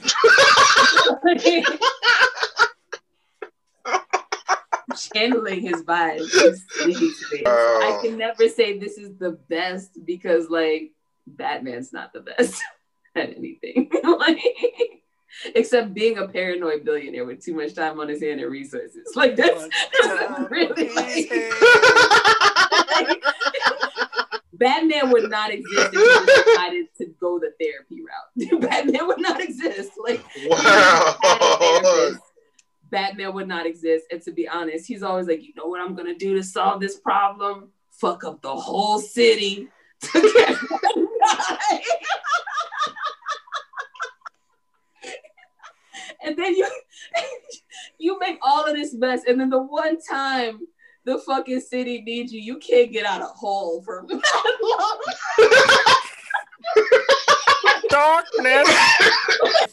Channeling 5.13 5.61
his 5.61 5.83
vibes 5.83 6.21
is 6.21 6.65
speaking 6.71 7.13
to 7.13 7.37
me. 7.37 7.43
I 7.47 7.99
Oh. 7.99 8.01
can 8.03 8.17
never 8.17 8.49
say 8.49 8.79
this 8.79 8.97
is 8.99 9.17
the 9.19 9.33
best 9.33 9.99
because 10.07 10.49
like 10.49 10.93
Batman's 11.27 11.93
not 11.93 12.13
the 12.13 12.21
best 12.21 12.63
at 13.17 13.37
anything. 13.37 13.91
like 14.05 14.43
except 15.55 15.95
being 15.95 16.19
a 16.19 16.29
paranoid 16.29 16.85
billionaire 16.85 17.25
with 17.25 17.45
too 17.45 17.55
much 17.55 17.75
time 17.75 17.99
on 18.01 18.09
his 18.09 18.23
hand 18.23 18.41
and 18.41 18.51
resources. 18.51 19.13
Like 19.15 19.37
that's, 19.37 19.69
that's 20.03 20.51
really 20.51 20.95
like, 20.95 21.31
Batman 24.53 25.11
would 25.11 25.31
not 25.31 25.51
exist 25.53 25.91
if 25.93 26.01
he 26.01 26.53
decided 26.53 26.87
to 26.99 27.07
go 27.21 27.39
the 27.39 27.53
therapy 27.61 28.03
route. 28.03 28.61
Batman 28.63 29.07
would 29.07 29.21
not 29.21 29.41
exist. 29.41 29.93
Like 30.03 30.25
wow. 30.47 32.13
Batman 32.91 33.35
would 33.35 33.49
not 33.49 33.67
exist. 33.67 34.07
And 34.11 34.23
to 34.23 34.33
be 34.33 34.49
honest, 34.49 34.87
he's 34.87 35.03
always 35.03 35.27
like, 35.27 35.43
you 35.43 35.53
know 35.57 35.67
what 35.67 35.81
I'm 35.81 35.95
gonna 35.95 36.15
do 36.15 36.35
to 36.37 36.43
solve 36.43 36.81
this 36.81 36.99
problem? 36.99 37.71
Fuck 37.91 38.25
up 38.25 38.41
the 38.43 38.55
whole 38.55 38.99
city 38.99 39.69
to 40.01 40.33
get 40.37 40.57
one 40.71 41.09
guy. 41.21 41.81
And 46.27 46.37
then 46.37 46.55
you 46.55 46.69
you 47.99 48.19
make 48.19 48.39
all 48.43 48.67
of 48.67 48.75
this 48.75 48.93
mess, 48.93 49.23
and 49.27 49.41
then 49.41 49.49
the 49.49 49.63
one 49.63 49.99
time 50.01 50.61
the 51.05 51.19
fucking 51.19 51.61
city 51.61 52.03
needs 52.03 52.33
you, 52.33 52.41
you 52.41 52.59
can't 52.59 52.93
get 52.93 53.07
out 53.07 53.23
of 53.23 53.31
hole 53.31 53.81
for 53.83 54.05
that 54.09 54.59
long. 54.63 55.01
Darkness. 57.89 58.69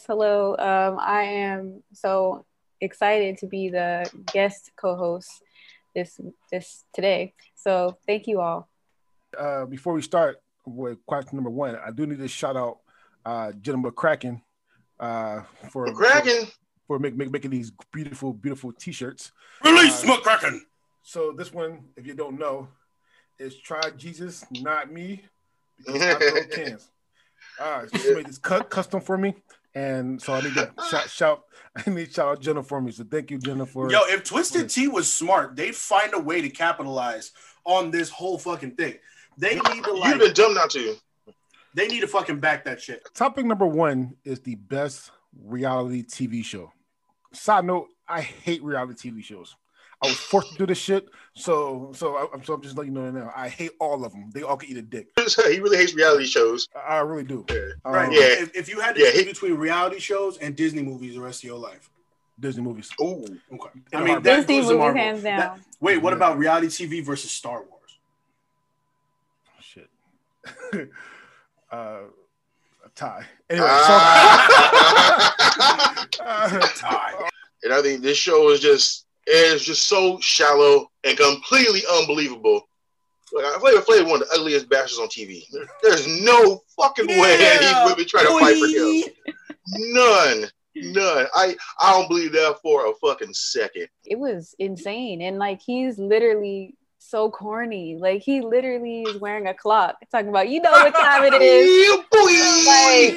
Hello, 0.06 0.52
um, 0.52 0.98
I 1.00 1.22
am 1.22 1.82
so 1.92 2.46
excited 2.80 3.38
to 3.38 3.46
be 3.46 3.68
the 3.68 4.08
guest 4.32 4.70
co-host 4.76 5.42
this 5.94 6.20
this 6.50 6.84
today. 6.92 7.34
So 7.56 7.98
thank 8.06 8.26
you 8.28 8.40
all. 8.40 8.68
Uh, 9.36 9.66
before 9.66 9.92
we 9.92 10.02
start 10.02 10.36
with 10.64 11.04
question 11.04 11.36
number 11.36 11.50
one, 11.50 11.76
I 11.76 11.90
do 11.90 12.06
need 12.06 12.18
to 12.18 12.28
shout 12.28 12.56
out 12.56 12.78
uh, 13.24 13.52
Jenna 13.60 13.78
McCracken 13.78 14.40
uh, 15.00 15.42
for 15.70 15.92
Kraken. 15.92 16.46
for 16.86 16.98
make, 16.98 17.16
make, 17.16 17.30
making 17.30 17.50
these 17.50 17.72
beautiful, 17.92 18.32
beautiful 18.32 18.72
T-shirts. 18.72 19.32
Release 19.64 20.04
Uh, 20.04 20.16
McCracken. 20.16 20.60
So 21.02 21.32
this 21.32 21.52
one, 21.52 21.84
if 21.96 22.06
you 22.06 22.14
don't 22.14 22.38
know, 22.38 22.68
is 23.38 23.56
"Try 23.60 23.90
Jesus, 23.96 24.44
Not 24.62 24.90
Me," 24.92 25.22
because 25.78 26.02
I 26.02 26.14
throw 26.14 26.44
cans. 26.64 26.88
Uh, 27.60 27.82
she 28.00 28.14
made 28.14 28.26
this 28.26 28.38
cut 28.38 28.70
custom 28.70 29.00
for 29.00 29.18
me, 29.18 29.34
and 29.74 30.20
so 30.20 30.32
I 30.32 30.40
need 30.40 30.54
to 30.54 30.72
shout, 30.90 31.10
shout. 31.10 31.44
I 31.76 31.90
need 31.90 32.06
to 32.06 32.12
shout 32.12 32.28
out 32.28 32.40
Jenna 32.40 32.62
for 32.62 32.80
me. 32.80 32.90
So 32.92 33.04
thank 33.04 33.30
you, 33.30 33.38
Jenna, 33.38 33.66
for 33.66 33.90
Yo, 33.90 33.98
if 34.04 34.24
Twisted 34.24 34.70
Tea 34.70 34.88
was 34.88 35.12
smart, 35.12 35.56
they'd 35.56 35.74
find 35.74 36.14
a 36.14 36.18
way 36.18 36.40
to 36.40 36.48
capitalize 36.48 37.32
on 37.64 37.90
this 37.90 38.08
whole 38.08 38.38
fucking 38.38 38.72
thing. 38.76 38.94
They 39.36 39.56
need 39.56 39.84
to 39.84 39.92
like. 39.92 40.14
You'd 40.14 40.18
like 40.18 40.18
been 40.20 40.32
dumb 40.32 40.54
not 40.54 40.70
to. 40.70 40.96
They 41.74 41.88
need 41.88 42.00
to 42.00 42.06
fucking 42.08 42.38
back 42.40 42.64
that 42.64 42.80
shit. 42.80 43.02
Topic 43.14 43.44
number 43.44 43.66
one 43.66 44.14
is 44.24 44.40
the 44.40 44.54
best 44.54 45.10
reality 45.44 46.04
TV 46.04 46.44
show. 46.44 46.72
Side 47.32 47.64
note: 47.64 47.88
I 48.08 48.20
hate 48.20 48.62
reality 48.62 49.10
TV 49.10 49.22
shows. 49.24 49.56
I 50.02 50.08
was 50.08 50.16
forced 50.16 50.52
to 50.52 50.58
do 50.58 50.66
this 50.66 50.78
shit, 50.78 51.08
so 51.34 51.90
so 51.94 52.14
I, 52.16 52.34
am 52.34 52.44
so 52.44 52.54
I'm 52.54 52.60
just 52.62 52.76
letting 52.76 52.94
you 52.94 53.00
know 53.00 53.10
now. 53.10 53.32
I 53.34 53.48
hate 53.48 53.70
all 53.80 54.04
of 54.04 54.12
them. 54.12 54.30
They 54.34 54.42
all 54.42 54.56
can 54.56 54.68
eat 54.70 54.76
a 54.76 54.82
dick. 54.82 55.08
he 55.16 55.60
really 55.60 55.78
hates 55.78 55.94
reality 55.94 56.26
shows. 56.26 56.68
I, 56.76 56.96
I 56.96 57.00
really 57.00 57.24
do. 57.24 57.44
Right. 57.84 58.06
Um, 58.08 58.12
Yeah. 58.12 58.20
If, 58.42 58.54
if 58.54 58.68
you 58.68 58.80
had 58.80 58.94
to 58.96 59.00
Yeah, 59.00 59.10
choose 59.12 59.20
he- 59.20 59.24
between 59.26 59.54
reality 59.54 59.98
shows 60.00 60.36
and 60.38 60.54
Disney 60.54 60.82
movies 60.82 61.14
the 61.14 61.20
rest 61.22 61.42
of 61.42 61.48
your 61.48 61.58
life. 61.58 61.88
Disney 62.38 62.62
movies. 62.62 62.90
Oh, 63.00 63.24
Okay. 63.52 63.68
In 63.92 63.98
I 63.98 64.00
a 64.00 64.04
mean, 64.04 64.22
that 64.22 64.46
Disney 64.46 64.60
movies, 64.60 64.76
Marvel. 64.76 65.00
hands 65.00 65.22
down. 65.22 65.38
That- 65.38 65.58
wait, 65.80 65.98
what 66.02 66.10
Yeah. 66.10 66.16
about 66.16 66.38
reality 66.38 66.66
TV 66.66 67.02
versus 67.02 67.30
Star 67.30 67.62
Wars? 67.62 67.98
Shit. 69.60 69.88
uh, 71.74 72.00
a 72.84 72.88
tie. 72.94 73.24
Anyway, 73.50 73.66
Ah. 73.68 75.34
so 76.16 76.24
uh, 76.24 76.60
Tie. 76.76 77.28
and 77.64 77.72
I 77.72 77.82
think 77.82 78.02
this 78.02 78.16
show 78.18 78.50
is 78.50 78.60
just 78.60 79.06
is 79.26 79.64
just 79.64 79.86
so 79.88 80.18
shallow 80.20 80.90
and 81.04 81.16
completely 81.16 81.82
unbelievable. 81.98 82.68
Like 83.32 83.54
Flavor 83.60 83.80
Flav 83.80 84.00
is 84.00 84.04
one 84.04 84.22
of 84.22 84.28
the 84.28 84.34
ugliest 84.38 84.68
bastards 84.68 84.98
on 85.00 85.08
TV. 85.08 85.42
There- 85.50 85.66
There's 85.82 86.06
no 86.06 86.62
fucking 86.76 87.06
way 87.08 87.36
that 87.36 87.58
Yeah, 87.62 87.84
these 87.84 87.92
women 87.92 88.06
try 88.08 88.22
to 88.22 88.28
fight 88.28 88.58
for 88.58 88.66
him. 88.66 89.34
None, 89.94 90.50
none. 90.76 91.26
I 91.34 91.56
I 91.80 91.92
don't 91.92 92.08
believe 92.08 92.32
that 92.32 92.56
for 92.62 92.86
a 92.86 92.94
fucking 92.96 93.32
second. 93.34 93.88
It 94.04 94.18
was 94.18 94.54
insane. 94.58 95.22
And 95.22 95.38
like 95.38 95.60
he's 95.64 95.98
literally 95.98 96.76
so 97.08 97.30
corny. 97.30 97.96
Like 97.98 98.22
he 98.22 98.40
literally 98.40 99.02
is 99.02 99.20
wearing 99.20 99.46
a 99.46 99.54
clock 99.54 99.96
talking 100.10 100.28
about 100.28 100.48
you 100.48 100.60
know 100.60 100.70
what 100.72 100.94
time 100.94 101.24
it 101.24 101.34
is. 101.42 101.88
Yeah, 101.88 102.02
boy. 102.10 103.16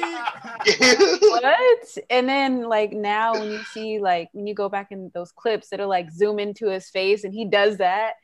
what? 1.30 1.98
And 2.10 2.28
then 2.28 2.62
like 2.68 2.92
now 2.92 3.32
when 3.34 3.50
you 3.50 3.62
see 3.72 3.98
like 3.98 4.28
when 4.32 4.46
you 4.46 4.54
go 4.54 4.68
back 4.68 4.88
in 4.92 5.10
those 5.14 5.32
clips, 5.32 5.72
it'll 5.72 5.88
like 5.88 6.10
zoom 6.10 6.38
into 6.38 6.68
his 6.68 6.88
face 6.90 7.24
and 7.24 7.32
he 7.32 7.44
does 7.44 7.78
that. 7.78 8.14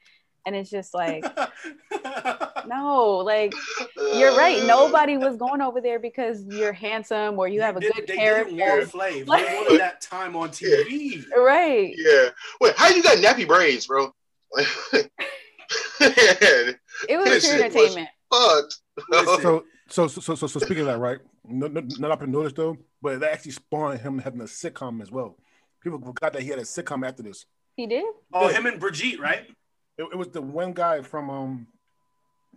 And 0.47 0.55
it's 0.55 0.69
just 0.69 0.93
like, 0.93 1.25
no, 2.67 3.23
like 3.25 3.55
you're 4.15 4.37
right. 4.37 4.63
Nobody 4.67 5.17
was 5.17 5.37
going 5.39 5.63
over 5.63 5.81
there 5.81 5.99
because 5.99 6.45
you're 6.45 6.75
handsome 6.75 7.39
or 7.39 7.49
you 7.49 7.63
have 7.63 7.79
a 7.79 7.81
They- 7.81 7.89
good 7.89 8.07
they 8.07 8.17
character. 8.17 8.51
didn't 8.55 8.69
want 8.69 8.93
Flav. 8.93 9.27
Like- 9.27 9.47
They 9.47 9.55
wanted 9.55 9.81
that 9.81 10.03
time 10.03 10.37
on 10.37 10.49
TV. 10.51 11.25
Right. 11.35 11.95
Yeah. 11.97 12.29
Wait, 12.61 12.75
how 12.77 12.89
you 12.89 13.03
got 13.03 13.17
nappy 13.19 13.47
braids, 13.49 13.87
bro? 13.87 14.13
Man, 16.01 16.75
It 17.09 17.17
was 17.17 17.25
This 17.29 17.45
pure 17.49 17.59
shit 17.59 17.73
was- 17.75 17.97
entertainment. 17.97 18.09
fucked. 18.33 18.77
Listen. 19.11 19.43
so, 19.43 19.65
so, 19.89 20.07
so, 20.09 20.21
so, 20.21 20.35
so, 20.35 20.47
so, 20.47 20.59
speaking 20.61 20.81
of 20.81 20.87
that, 20.87 20.99
right? 20.99 21.19
No, 21.47 21.67
no, 21.67 21.83
not 21.99 22.11
up 22.11 22.23
and 22.23 22.33
noticed 22.33 22.57
though, 22.57 22.77
but 23.03 23.21
that 23.21 23.33
actually 23.33 23.51
spawned 23.53 24.01
him 24.01 24.19
having 24.19 24.41
a 24.41 24.45
sitcom 24.45 25.03
as 25.03 25.11
well. 25.11 25.37
People 25.83 25.99
forgot 26.01 26.33
that 26.33 26.43
he 26.43 26.49
had 26.49 26.59
a 26.59 26.63
sitcom 26.63 27.07
after 27.07 27.23
this. 27.23 27.45
He 27.77 27.87
did? 27.87 28.05
Oh, 28.33 28.49
him 28.49 28.67
and 28.67 28.81
Brigitte, 28.81 29.21
right? 29.21 29.47
It, 29.99 30.05
it 30.13 30.17
was 30.17 30.29
the 30.29 30.41
one 30.41 30.73
guy 30.73 31.03
from 31.03 31.29
um, 31.29 31.67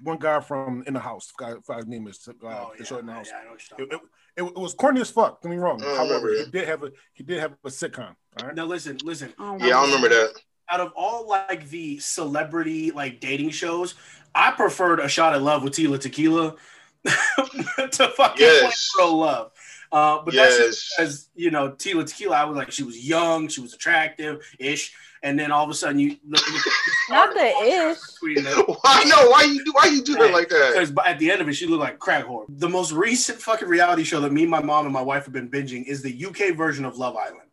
one 0.02 0.18
guy 0.18 0.40
from 0.40 0.84
In 0.88 0.94
the 0.94 1.00
House. 1.00 1.32
Guy, 1.38 1.54
his 1.76 1.88
name 1.88 2.08
is 2.08 2.28
uh, 2.30 2.32
Oh, 2.44 2.72
the 2.74 2.80
yeah, 2.80 2.86
show 2.86 2.98
In 3.00 3.08
the 3.08 3.14
House. 3.14 3.28
yeah, 3.32 3.40
I 3.42 3.46
know 3.46 3.56
It, 3.86 3.94
it, 3.94 4.02
it, 4.38 4.44
it 4.56 4.58
was 4.58 4.74
corny 4.76 5.02
as 5.02 5.10
fuck. 5.10 5.42
Don't 5.42 5.52
get 5.52 5.58
me 5.58 5.62
wrong. 5.64 5.82
I 5.82 5.86
don't 5.86 5.96
However, 5.98 6.28
remember 6.28 6.46
he 6.46 6.52
did 6.52 6.68
have 6.68 6.84
a 6.84 6.92
he 7.14 7.24
did 7.24 7.40
have 7.40 7.54
a 7.66 7.70
sitcom. 7.70 8.16
All 8.40 8.48
right. 8.48 8.56
Now 8.56 8.66
listen, 8.66 8.98
listen. 9.04 9.34
Oh 9.40 9.58
my 9.58 9.68
Yeah, 9.68 9.80
I 9.80 9.86
remember 9.86 10.10
that. 10.10 10.34
Out 10.70 10.80
of 10.82 10.92
all 10.96 11.28
like 11.28 11.70
the 11.70 11.98
celebrity 12.00 12.92
like 12.92 13.20
dating 13.20 13.52
shows, 13.52 13.96
I 14.36 14.52
preferred 14.52 15.00
a 15.00 15.08
shot 15.08 15.34
at 15.34 15.42
love 15.42 15.64
with 15.64 15.74
Tila 15.74 16.00
Tequila 16.00 16.56
to 17.06 18.08
fucking 18.16 18.46
Yes. 18.46 18.92
Plain 18.96 19.08
Real 19.08 19.18
Love. 19.18 19.52
Uh, 19.92 20.22
but 20.26 20.34
that's 20.34 20.60
Yes. 20.60 20.68
just 20.68 21.00
as 21.00 21.30
you 21.36 21.52
know, 21.52 21.70
Tila 21.72 22.06
Tequila. 22.06 22.36
I 22.36 22.44
was 22.46 22.58
like, 22.58 22.72
she 22.72 22.84
was 22.84 22.98
young, 23.08 23.48
she 23.48 23.62
was 23.62 23.74
attractive 23.74 24.46
ish, 24.60 24.94
and 25.24 25.40
then 25.40 25.50
all 25.52 25.64
of 25.64 25.70
a 25.70 25.74
sudden 25.74 25.98
you 26.00 26.18
look, 26.28 26.44
Not 27.10 27.34
the 27.34 27.46
ish. 27.46 27.98
between. 28.22 28.46
Why 28.82 29.04
no? 29.08 29.30
Why 29.30 29.44
you 29.44 29.64
do? 29.64 29.72
Why 29.72 29.86
you 29.88 30.04
do 30.04 30.16
her 30.16 30.30
like 30.30 30.50
that? 30.50 30.74
Because 30.74 30.92
at 31.06 31.18
the 31.20 31.32
end 31.32 31.40
of 31.42 31.48
it, 31.48 31.54
she 31.54 31.66
looked 31.68 31.80
like 31.82 32.00
crack 32.00 32.26
whore. 32.26 32.46
The 32.50 32.68
most 32.68 32.92
recent 32.92 33.40
fucking 33.42 33.70
reality 33.70 34.04
show 34.04 34.20
that 34.20 34.34
me, 34.34 34.46
my 34.46 34.62
mom, 34.62 34.84
and 34.86 34.94
my 34.94 35.02
wife 35.02 35.24
have 35.24 35.34
been 35.34 35.50
binging 35.50 35.86
is 35.86 36.02
the 36.02 36.26
UK 36.26 36.54
version 36.58 36.84
of 36.84 36.98
Love 36.98 37.16
Island. 37.16 37.47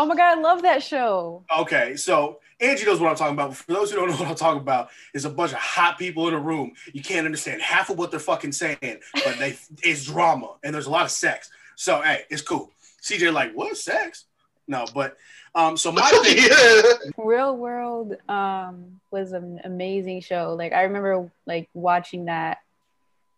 Oh 0.00 0.06
my 0.06 0.16
God, 0.16 0.38
I 0.38 0.40
love 0.40 0.62
that 0.62 0.82
show. 0.82 1.44
Okay, 1.54 1.94
so 1.94 2.40
Angie 2.58 2.86
knows 2.86 3.00
what 3.00 3.10
I'm 3.10 3.16
talking 3.16 3.34
about. 3.34 3.54
For 3.54 3.70
those 3.70 3.90
who 3.90 3.98
don't 3.98 4.08
know 4.08 4.16
what 4.16 4.28
I'm 4.28 4.34
talking 4.34 4.62
about, 4.62 4.88
is 5.12 5.26
a 5.26 5.28
bunch 5.28 5.52
of 5.52 5.58
hot 5.58 5.98
people 5.98 6.26
in 6.26 6.32
a 6.32 6.38
room. 6.38 6.72
You 6.94 7.02
can't 7.02 7.26
understand 7.26 7.60
half 7.60 7.90
of 7.90 7.98
what 7.98 8.10
they're 8.10 8.18
fucking 8.18 8.52
saying, 8.52 8.78
but 9.12 9.38
they 9.38 9.58
it's 9.82 10.06
drama 10.06 10.54
and 10.64 10.74
there's 10.74 10.86
a 10.86 10.90
lot 10.90 11.04
of 11.04 11.10
sex. 11.10 11.50
So 11.76 12.00
hey, 12.00 12.22
it's 12.30 12.40
cool. 12.40 12.70
CJ 13.02 13.30
like 13.34 13.52
what 13.52 13.76
sex? 13.76 14.24
No, 14.66 14.86
but 14.94 15.18
um, 15.54 15.76
so 15.76 15.92
my 15.92 16.08
thing, 16.24 16.48
yeah. 16.48 17.10
Real 17.18 17.54
World 17.54 18.16
um 18.26 19.02
was 19.10 19.32
an 19.32 19.60
amazing 19.64 20.22
show. 20.22 20.54
Like 20.56 20.72
I 20.72 20.84
remember 20.84 21.30
like 21.44 21.68
watching 21.74 22.24
that 22.24 22.62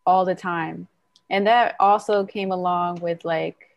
all 0.06 0.24
the 0.24 0.36
time. 0.36 0.86
And 1.28 1.48
that 1.48 1.74
also 1.80 2.24
came 2.24 2.52
along 2.52 3.00
with 3.00 3.24
like 3.24 3.71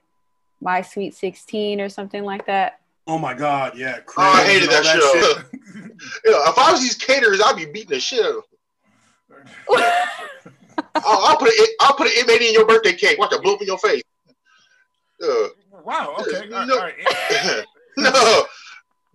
My 0.65 0.81
Sweet 0.81 1.13
16 1.13 1.79
or 1.79 1.87
something 1.89 2.23
like 2.25 2.45
that. 2.47 2.79
oh 3.07 3.19
my 3.19 3.33
god, 3.35 3.77
yeah, 3.77 3.99
Oh, 4.17 4.21
I 4.21 4.43
hated 4.43 4.67
and 4.69 4.77
all 4.77 4.83
that 4.83 4.99
show. 4.99 5.13
shit. 5.13 5.61
Yeah, 6.25 6.49
if 6.49 6.57
I 6.57 6.71
was 6.71 6.81
these 6.81 6.95
caterers, 6.95 7.39
I'd 7.45 7.55
be 7.55 7.65
beating 7.65 7.91
the 7.91 7.99
shit 7.99 8.25
out 8.25 8.35
of 8.35 8.43
them. 9.29 9.43
I'll, 10.95 11.25
I'll 11.27 11.37
put 11.37 11.49
it. 11.51 11.69
I'll 11.79 11.93
put 11.95 12.07
an 12.07 12.13
inmate 12.19 12.41
in 12.41 12.53
your 12.53 12.65
birthday 12.65 12.93
cake. 12.93 13.17
Watch 13.17 13.31
it 13.33 13.41
blow 13.41 13.53
up 13.55 13.61
in 13.61 13.67
your 13.67 13.77
face. 13.77 14.01
Uh, 15.23 15.47
Wow. 15.85 16.15
Okay. 16.19 16.51
All 16.53 16.59
right, 16.59 16.67
No. 16.67 16.73
all 16.75 16.81
right. 16.81 17.65
no, 17.97 18.43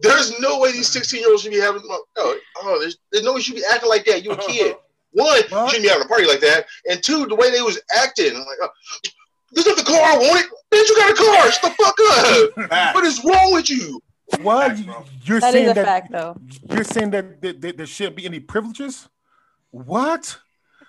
there's 0.01 0.39
no 0.41 0.61
way 0.61 0.71
these 0.73 0.89
16 0.89 1.21
year 1.21 1.31
olds 1.31 1.43
should 1.43 1.51
be 1.53 1.59
having. 1.59 1.83
No, 1.87 1.99
oh, 2.17 2.79
there's, 2.81 2.97
there's 3.11 3.25
no 3.25 3.33
way 3.33 3.39
you 3.39 3.43
should 3.43 3.57
be 3.57 3.65
acting 3.73 3.89
like 3.91 4.05
that. 4.05 4.23
You 4.25 4.33
a 4.33 4.37
kid. 4.37 4.77
One, 5.13 5.27
you 5.37 5.43
What? 5.51 5.71
shouldn't 5.71 5.83
be 5.83 5.89
having 5.89 6.05
a 6.05 6.09
party 6.09 6.27
like 6.27 6.41
that. 6.41 6.67
And 6.89 7.03
two, 7.03 7.27
the 7.27 7.35
way 7.35 7.51
they 7.51 7.61
was 7.63 7.81
acting, 7.97 8.33
I'm 8.37 8.41
like, 8.41 8.59
oh, 8.63 8.69
this 9.53 9.67
is 9.67 9.77
the 9.77 9.83
car 9.85 10.01
I 10.01 10.17
wanted. 10.17 10.47
Bitch, 10.71 10.89
you 10.89 10.97
got 10.97 11.11
a 11.11 11.15
car. 11.15 11.51
Shut 11.51 11.63
the 11.63 11.85
fuck 11.85 12.71
up. 12.71 12.95
What 12.95 13.05
is 13.05 13.23
wrong 13.25 13.53
with 13.53 13.69
you? 13.71 14.01
What? 14.43 14.77
Facts. 14.79 15.11
You're 15.25 15.41
That 15.41 15.49
is 15.49 15.53
saying 15.53 15.69
a 15.71 15.75
that 15.75 15.85
fact 15.85 16.13
though. 16.13 16.37
you're 16.71 16.85
saying 16.85 17.11
that 17.11 17.43
there, 17.43 17.53
there, 17.53 17.73
there 17.73 17.87
shouldn't 17.87 18.17
be 18.17 18.27
any 18.27 18.39
privileges? 18.41 19.09
What? 19.71 20.39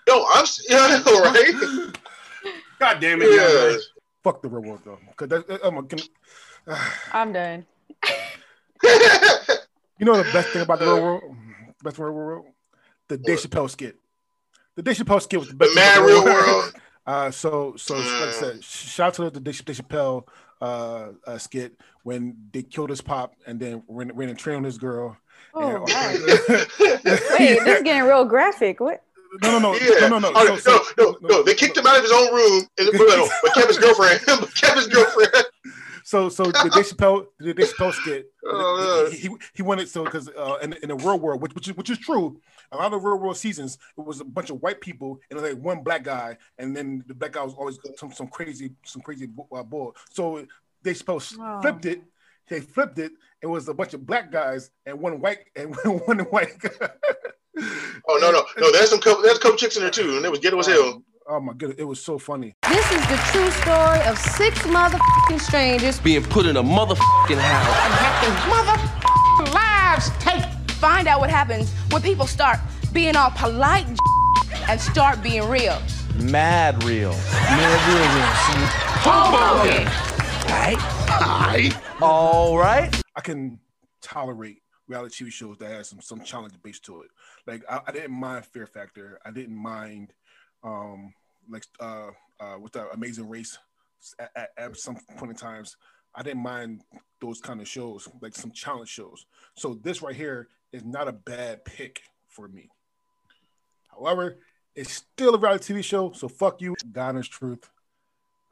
No, 0.08 0.26
I'm. 0.32 0.42
s- 0.42 0.64
Yeah, 0.68 0.78
I 0.80 1.22
right? 1.22 1.96
God 2.78 3.00
damn 3.00 3.20
it, 3.22 3.30
yeah. 3.30 3.70
Yeah. 3.70 3.76
Fuck 4.22 4.42
the 4.42 4.48
real 4.48 4.62
world 4.62 4.80
though, 4.84 4.98
because 5.10 5.28
that, 5.28 5.60
I'm 5.64 5.76
a, 5.78 5.82
can, 5.82 5.98
I'm 7.12 7.32
done. 7.32 7.66
you 9.98 10.06
know 10.06 10.16
the 10.22 10.30
best 10.32 10.48
thing 10.50 10.62
about 10.62 10.78
the 10.78 10.86
real 10.86 11.02
world, 11.02 11.36
best 11.82 11.98
real 11.98 12.12
world, 12.12 12.46
the 13.08 13.18
Dave 13.18 13.38
What? 13.40 13.50
Chappelle 13.50 13.70
skit. 13.70 13.96
The 14.76 14.82
Dave 14.82 14.96
Chappelle 14.96 15.20
skit 15.22 15.38
was 15.40 15.48
the 15.48 15.54
the 15.54 15.58
best. 15.58 15.74
thing 15.74 15.82
mad 15.82 15.96
about 15.98 16.06
real 16.08 16.24
world. 16.24 16.72
Uh, 17.06 17.30
so, 17.30 17.74
so 17.76 17.94
like 17.94 18.04
I 18.04 18.08
Mm. 18.08 18.32
said, 18.32 18.64
shout 18.64 19.06
out 19.08 19.14
to 19.14 19.30
the 19.30 19.40
Dave 19.40 19.64
Dave 19.64 19.76
Chappelle 19.76 20.24
uh, 20.60 21.08
uh, 21.26 21.38
skit 21.38 21.80
when 22.04 22.36
they 22.52 22.62
killed 22.62 22.90
his 22.90 23.00
pop 23.00 23.34
and 23.46 23.58
then 23.58 23.82
ran, 23.88 24.12
ran 24.14 24.28
a 24.28 24.34
train 24.34 24.56
on 24.58 24.62
this 24.62 24.78
girl. 24.78 25.16
Oh, 25.54 25.68
And- 25.68 25.80
wow. 25.80 25.86
Wait, 26.80 27.04
this 27.04 27.78
is 27.78 27.82
getting 27.82 28.04
real 28.04 28.24
graphic. 28.24 28.78
What? 28.80 29.02
no, 29.42 29.58
no, 29.58 29.72
no, 29.72 29.78
Yeah. 29.78 30.06
no, 30.08 30.18
no, 30.18 30.30
no, 30.30 30.32
Oh, 30.34 30.56
So- 30.56 30.78
so- 30.78 30.84
no, 30.98 31.16
no, 31.22 31.28
no. 31.28 31.42
They 31.42 31.54
kicked 31.54 31.76
him 31.76 31.86
out 31.86 31.96
of 31.96 32.02
his 32.02 32.12
own 32.12 32.32
room, 32.34 32.62
and 32.78 32.88
but, 32.92 32.98
no, 33.08 33.28
but 33.42 33.54
kept 33.54 33.68
his 33.68 33.78
girlfriend. 33.78 34.20
kept 34.54 34.76
his 34.76 34.86
girlfriend. 34.94 35.32
So, 36.04 36.28
so 36.28 36.44
the 36.44 36.70
Dave 36.70 36.86
Chappelle, 36.86 37.26
the 37.38 37.54
Dave 37.54 37.66
Chappelle 37.72 37.94
skit, 37.94 38.26
Oh, 38.44 39.08
he, 39.10 39.16
he, 39.28 39.28
he 39.54 39.62
wanted 39.62 39.88
so 39.88 40.04
because 40.04 40.28
uh, 40.28 40.56
in, 40.62 40.72
in 40.82 40.88
the 40.88 40.96
real 40.96 41.18
world, 41.18 41.40
which 41.40 41.54
which 41.54 41.68
is, 41.68 41.76
which 41.76 41.90
is 41.90 41.98
true, 41.98 42.40
a 42.72 42.76
lot 42.76 42.92
of 42.92 43.02
real 43.04 43.16
world 43.18 43.36
seasons, 43.36 43.78
it 43.96 44.04
was 44.04 44.20
a 44.20 44.24
bunch 44.24 44.50
of 44.50 44.60
white 44.62 44.80
people 44.80 45.20
and 45.30 45.40
like 45.40 45.56
one 45.58 45.82
black 45.82 46.02
guy, 46.04 46.36
and 46.58 46.76
then 46.76 47.02
the 47.06 47.14
black 47.14 47.32
guy 47.32 47.42
was 47.42 47.54
always 47.54 47.78
some 47.96 48.12
some 48.12 48.26
crazy 48.26 48.72
some 48.84 49.00
crazy 49.02 49.26
bu- 49.26 49.46
uh, 49.54 49.62
bull. 49.62 49.94
So 50.10 50.46
Dave 50.82 50.96
Chappelle 50.96 51.38
Wow. 51.38 51.60
flipped 51.62 51.86
it. 51.86 52.02
They 52.48 52.60
flipped 52.60 52.98
it. 52.98 53.12
It 53.40 53.46
was 53.46 53.68
a 53.68 53.74
bunch 53.74 53.94
of 53.94 54.04
black 54.04 54.30
guys 54.32 54.70
and 54.84 55.00
one 55.00 55.20
white 55.20 55.38
and 55.56 55.74
one 56.06 56.18
white 56.30 56.58
guy. 56.58 56.90
Oh 58.08 58.18
no, 58.20 58.30
no, 58.30 58.44
no. 58.58 58.72
There's 58.72 58.90
some 58.90 59.00
couple. 59.00 59.22
There's 59.22 59.36
a 59.38 59.40
couple 59.40 59.56
chicks 59.56 59.76
in 59.76 59.82
there 59.82 59.90
too, 59.90 60.16
and 60.16 60.24
it 60.24 60.30
was 60.30 60.40
ghetto 60.40 60.58
as 60.58 60.66
hell. 60.66 61.02
Oh 61.28 61.40
my 61.40 61.52
goodness, 61.52 61.78
it 61.78 61.84
was 61.84 62.02
so 62.02 62.18
funny. 62.18 62.54
This 62.68 62.90
is 62.90 63.00
the 63.06 63.16
true 63.30 63.50
story 63.50 64.00
of 64.06 64.18
six 64.18 64.58
motherfucking 64.62 65.40
strangers 65.40 66.00
Being 66.00 66.24
put 66.24 66.46
in 66.46 66.56
a 66.56 66.62
motherfucking 66.62 67.38
house. 67.38 67.68
And 67.84 67.94
have 67.94 68.22
their 68.22 68.34
motherfucking 68.52 69.54
lives 69.54 70.10
take. 70.18 70.44
Find 70.76 71.06
out 71.06 71.20
what 71.20 71.30
happens 71.30 71.72
when 71.90 72.02
people 72.02 72.26
start 72.26 72.58
being 72.92 73.14
all 73.14 73.30
polite 73.30 73.86
and 74.68 74.80
start 74.80 75.22
being 75.22 75.48
real. 75.48 75.80
Mad 76.16 76.82
real. 76.82 77.12
Mad 77.12 77.78
real, 77.88 78.06
real. 78.14 78.26
Hoboken. 79.04 79.86
All 82.02 82.58
right. 82.58 82.92
I 83.14 83.20
can 83.20 83.60
tolerate 84.00 84.62
reality 84.88 85.24
TV 85.24 85.32
shows 85.32 85.56
that 85.58 85.70
has 85.70 85.88
some 85.88 86.00
some 86.00 86.20
challenge 86.22 86.54
based 86.62 86.84
to 86.86 87.02
it. 87.02 87.10
Like 87.46 87.62
I, 87.68 87.80
I 87.86 87.92
didn't 87.92 88.12
mind 88.12 88.44
Fear 88.46 88.66
Factor. 88.66 89.20
I 89.24 89.30
didn't 89.30 89.56
mind 89.56 90.12
um 90.64 91.12
like 91.48 91.64
uh, 91.80 92.10
uh, 92.40 92.58
with 92.60 92.72
the 92.72 92.88
Amazing 92.90 93.28
Race 93.28 93.58
at, 94.18 94.30
at, 94.36 94.50
at 94.56 94.76
some 94.76 94.96
point 95.16 95.30
in 95.30 95.36
times. 95.36 95.76
I 96.14 96.22
didn't 96.22 96.42
mind 96.42 96.82
those 97.20 97.40
kind 97.40 97.60
of 97.60 97.68
shows, 97.68 98.08
like 98.20 98.34
some 98.34 98.50
challenge 98.50 98.90
shows. 98.90 99.24
So 99.54 99.74
this 99.82 100.02
right 100.02 100.14
here 100.14 100.48
is 100.72 100.84
not 100.84 101.08
a 101.08 101.12
bad 101.12 101.64
pick 101.64 102.02
for 102.28 102.48
me. 102.48 102.68
However, 103.90 104.38
it's 104.74 104.92
still 104.92 105.34
a 105.34 105.38
reality 105.38 105.74
TV 105.74 105.84
show, 105.84 106.12
so 106.12 106.28
fuck 106.28 106.60
you, 106.60 106.74
God 106.92 107.16
is 107.16 107.28
truth. 107.28 107.70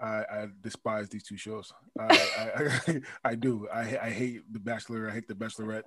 I, 0.00 0.24
I 0.30 0.46
despise 0.62 1.10
these 1.10 1.22
two 1.22 1.36
shows. 1.36 1.72
I, 1.98 2.04
I, 2.38 2.50
I, 2.88 3.00
I 3.30 3.34
do. 3.34 3.68
I, 3.72 3.98
I 4.02 4.10
hate 4.10 4.50
The 4.50 4.58
Bachelor. 4.58 5.08
I 5.08 5.12
hate 5.12 5.28
The 5.28 5.34
Bachelorette. 5.34 5.82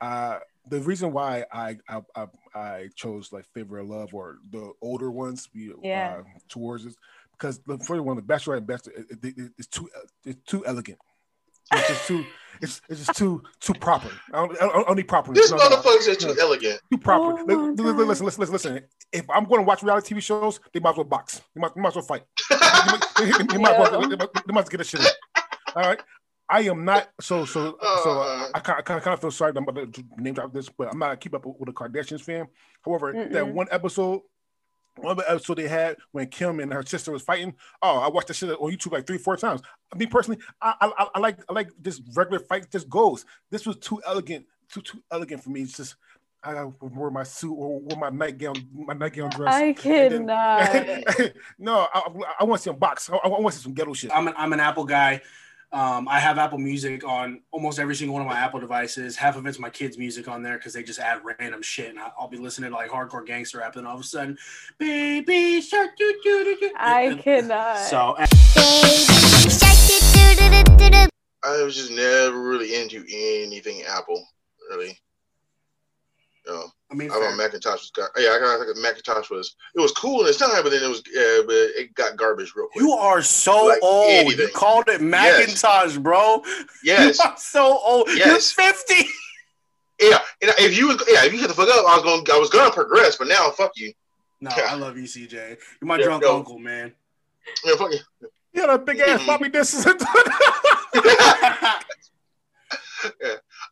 Uh, 0.00 0.38
the 0.68 0.80
reason 0.80 1.12
why 1.12 1.44
I, 1.52 1.76
I 1.88 2.00
I 2.16 2.26
I 2.54 2.88
chose 2.96 3.32
like 3.32 3.44
Flavor 3.52 3.78
of 3.78 3.88
Love 3.88 4.14
or 4.14 4.38
the 4.50 4.72
older 4.82 5.10
ones, 5.10 5.48
you 5.52 5.70
know, 5.70 5.80
Yeah. 5.82 6.16
uh, 6.20 6.22
towards 6.48 6.84
this, 6.84 6.96
because 7.32 7.60
the 7.66 7.78
first 7.78 8.02
one, 8.02 8.16
The 8.16 8.22
Bachelorette 8.22 8.58
and 8.58 8.66
Bachelor, 8.66 8.92
it, 8.94 9.06
it, 9.24 9.38
it- 9.38 9.52
it's 9.58 9.68
too 9.68 9.88
it's 10.24 10.40
too 10.46 10.64
elegant. 10.66 10.98
It's 11.72 11.88
just 11.88 12.06
too 12.06 12.24
it's, 12.62 12.80
it's 12.88 13.04
just 13.06 13.18
too 13.18 13.42
too 13.60 13.74
proper. 13.74 14.08
I 14.32 14.38
don't, 14.46 14.62
I 14.62 14.66
don't, 14.84 14.96
need 14.96 15.08
proper. 15.08 15.32
This 15.34 15.50
No, 15.50 15.56
no, 15.56 15.68
no. 15.68 15.76
motherfucker's 15.76 16.06
just 16.06 16.20
too 16.20 16.34
elegant. 16.40 16.80
Too 16.92 16.98
proper. 16.98 17.40
Oh 17.40 17.44
Li- 17.44 17.54
my 17.56 17.62
li- 17.62 17.70
li- 17.70 17.76
God. 17.92 18.06
listen, 18.08 18.24
listen, 18.26 18.40
listen, 18.40 18.52
listen. 18.52 18.80
If 19.12 19.28
I'm 19.30 19.44
going 19.44 19.60
to 19.60 19.66
watch 19.66 19.82
reality 19.82 20.14
TV 20.14 20.22
shows, 20.22 20.58
they 20.72 20.80
might 20.80 20.90
as 20.90 20.96
well 20.96 21.04
box. 21.04 21.42
They 21.54 21.60
might, 21.60 21.74
they 21.74 21.80
might 21.80 21.88
as 21.88 21.96
well 21.96 22.04
fight. 22.04 22.22
they, 22.50 22.56
might, 22.56 23.04
they- 23.18 23.44
they 23.44 23.58
might 23.58 23.72
as 23.80 23.90
they, 23.90 23.98
might, 24.16 24.18
they 24.18 24.52
might 24.52 24.60
as 24.60 24.64
well 24.64 24.64
get 24.64 24.80
a 24.80 24.84
shit 24.84 25.00
in. 25.00 25.06
All 25.74 25.82
right. 25.82 26.00
I 26.48 26.62
am 26.62 26.84
not 26.84 27.08
so 27.20 27.44
so 27.44 27.76
so. 27.80 28.20
Uh, 28.20 28.48
I 28.54 28.60
kind 28.60 28.78
of 28.78 28.84
kind 28.84 29.14
of 29.14 29.20
feel 29.20 29.30
sorry. 29.30 29.52
that 29.52 29.58
I'm 29.58 29.68
about 29.68 29.92
to 29.94 30.04
name 30.18 30.34
drop 30.34 30.52
this, 30.52 30.68
but 30.68 30.88
I'm 30.92 30.98
not 30.98 31.18
keep 31.20 31.34
up 31.34 31.44
with 31.44 31.66
the 31.66 31.72
Kardashians 31.72 32.20
fan. 32.22 32.46
However, 32.84 33.12
that 33.12 33.30
Mm-mm. 33.32 33.52
one 33.52 33.66
episode, 33.72 34.22
one 34.96 35.18
episode 35.26 35.58
they 35.58 35.66
had 35.66 35.96
when 36.12 36.28
Kim 36.28 36.60
and 36.60 36.72
her 36.72 36.84
sister 36.84 37.10
was 37.10 37.22
fighting. 37.22 37.54
Oh, 37.82 37.98
I 37.98 38.08
watched 38.08 38.28
that 38.28 38.34
shit 38.34 38.50
on 38.50 38.70
YouTube 38.70 38.92
like 38.92 39.06
three, 39.06 39.18
four 39.18 39.36
times. 39.36 39.60
Me 39.96 40.06
personally, 40.06 40.40
I 40.62 40.74
I, 40.80 40.92
I- 40.98 41.08
I 41.16 41.18
like 41.18 41.38
I 41.48 41.52
like 41.52 41.70
this 41.80 42.00
regular 42.14 42.38
fight. 42.38 42.70
Just 42.70 42.88
goes. 42.88 43.24
This 43.50 43.66
was 43.66 43.76
too 43.78 44.00
elegant, 44.06 44.46
too 44.72 44.82
too 44.82 45.02
elegant 45.10 45.42
for 45.42 45.50
me. 45.50 45.62
It's 45.62 45.76
just 45.76 45.96
I 46.44 46.52
gotta 46.54 46.72
wear 46.80 47.10
my 47.10 47.24
suit 47.24 47.54
or 47.54 47.80
wear 47.80 47.98
my 47.98 48.10
nightgown, 48.10 48.54
my 48.72 48.94
nightgown 48.94 49.30
dress. 49.30 49.52
I 49.52 49.64
and 49.64 49.76
then- 49.76 50.26
cannot. 50.26 51.32
no, 51.58 51.88
I, 51.92 52.02
I, 52.40 52.44
want 52.44 52.60
to 52.60 52.62
see 52.62 52.70
some 52.70 52.78
box. 52.78 53.10
I, 53.10 53.16
I 53.16 53.26
want 53.26 53.46
to 53.46 53.58
see 53.58 53.64
some 53.64 53.74
ghetto 53.74 53.94
shit. 53.94 54.12
I'm 54.14 54.28
an, 54.28 54.34
I'm 54.36 54.52
an 54.52 54.60
Apple 54.60 54.84
guy. 54.84 55.22
Um, 55.72 56.06
I 56.08 56.20
have 56.20 56.38
Apple 56.38 56.58
Music 56.58 57.04
on 57.04 57.42
almost 57.50 57.78
every 57.78 57.94
single 57.96 58.14
one 58.14 58.22
of 58.22 58.28
my 58.28 58.38
Apple 58.38 58.60
devices. 58.60 59.16
Half 59.16 59.36
of 59.36 59.46
it's 59.46 59.58
my 59.58 59.68
kids' 59.68 59.98
music 59.98 60.28
on 60.28 60.42
there 60.42 60.56
because 60.56 60.72
they 60.72 60.82
just 60.82 61.00
add 61.00 61.20
random 61.24 61.60
shit, 61.60 61.90
and 61.90 61.98
I- 61.98 62.12
I'll 62.18 62.28
be 62.28 62.38
listening 62.38 62.70
to 62.70 62.76
like 62.76 62.88
hardcore 62.90 63.26
gangster 63.26 63.58
rap, 63.58 63.76
and 63.76 63.86
all 63.86 63.94
of 63.96 64.00
a 64.00 64.04
sudden, 64.04 64.38
baby 64.78 65.60
shark, 65.60 65.96
doo, 65.98 66.18
doo, 66.22 66.44
doo, 66.44 66.56
doo. 66.60 66.72
I 66.78 67.02
And- 67.02 67.20
cannot. 67.20 67.78
So 67.78 68.14
I 71.44 71.62
was 71.62 71.74
just 71.76 71.90
never 71.90 72.40
really 72.48 72.74
into 72.74 73.04
anything 73.08 73.82
Apple, 73.82 74.26
really. 74.70 74.98
You 76.46 76.52
know, 76.52 76.66
I 76.90 76.94
mean, 76.94 77.10
I 77.10 77.14
thought. 77.14 77.36
Macintosh 77.36 77.80
was 77.80 77.90
got. 77.90 78.10
Yeah, 78.16 78.38
I 78.40 78.64
think 78.64 78.76
Macintosh 78.78 79.28
was. 79.28 79.56
It 79.74 79.80
was 79.80 79.90
cool 79.92 80.22
in 80.22 80.28
its 80.28 80.38
time, 80.38 80.62
but 80.62 80.70
then 80.70 80.82
it 80.84 80.88
was. 80.88 81.02
Yeah, 81.12 81.40
but 81.44 81.54
it 81.54 81.94
got 81.94 82.16
garbage 82.16 82.52
real 82.54 82.68
quick. 82.68 82.82
you 82.84 82.92
are 82.92 83.22
so 83.22 83.66
Like 83.66 83.78
old. 83.82 84.32
You 84.32 84.48
called 84.54 84.88
it 84.88 85.00
Macintosh, 85.00 85.96
bro. 85.96 86.42
yes. 86.84 87.18
You 87.18 87.24
are 87.30 87.36
so 87.36 87.78
old. 87.84 88.08
Yes. 88.14 88.54
You're 88.56 88.72
50. 88.72 88.94
Yeah, 89.98 90.18
and 90.42 90.52
if 90.58 90.76
you 90.76 90.90
yeah, 91.08 91.24
if 91.24 91.32
you 91.32 91.40
get 91.40 91.48
the 91.48 91.54
fuck 91.54 91.68
up, 91.70 91.86
I 91.88 91.94
was 91.96 92.02
going 92.04 92.24
to 92.24 92.32
I 92.34 92.36
was 92.36 92.50
gonna 92.50 92.70
progress, 92.72 93.16
but 93.16 93.28
now 93.28 93.50
fuck 93.50 93.72
you. 93.76 93.92
No, 94.42 94.50
Yeah. 94.56 94.66
I 94.68 94.74
love 94.74 94.96
you, 94.98 95.04
CJ. 95.04 95.32
You're 95.32 95.56
my 95.82 95.96
Yeah, 95.96 96.04
drunk 96.04 96.22
yo. 96.22 96.36
uncle, 96.36 96.58
man. 96.58 96.92
Yeah, 97.64 97.76
fuck 97.76 97.90
you. 97.92 97.98
Yeah, 98.52 98.66
that 98.66 98.84
big 98.84 99.00
ass 99.00 99.20
Mhm. 99.20 99.24
floppy 99.24 99.48
disks. 99.48 99.86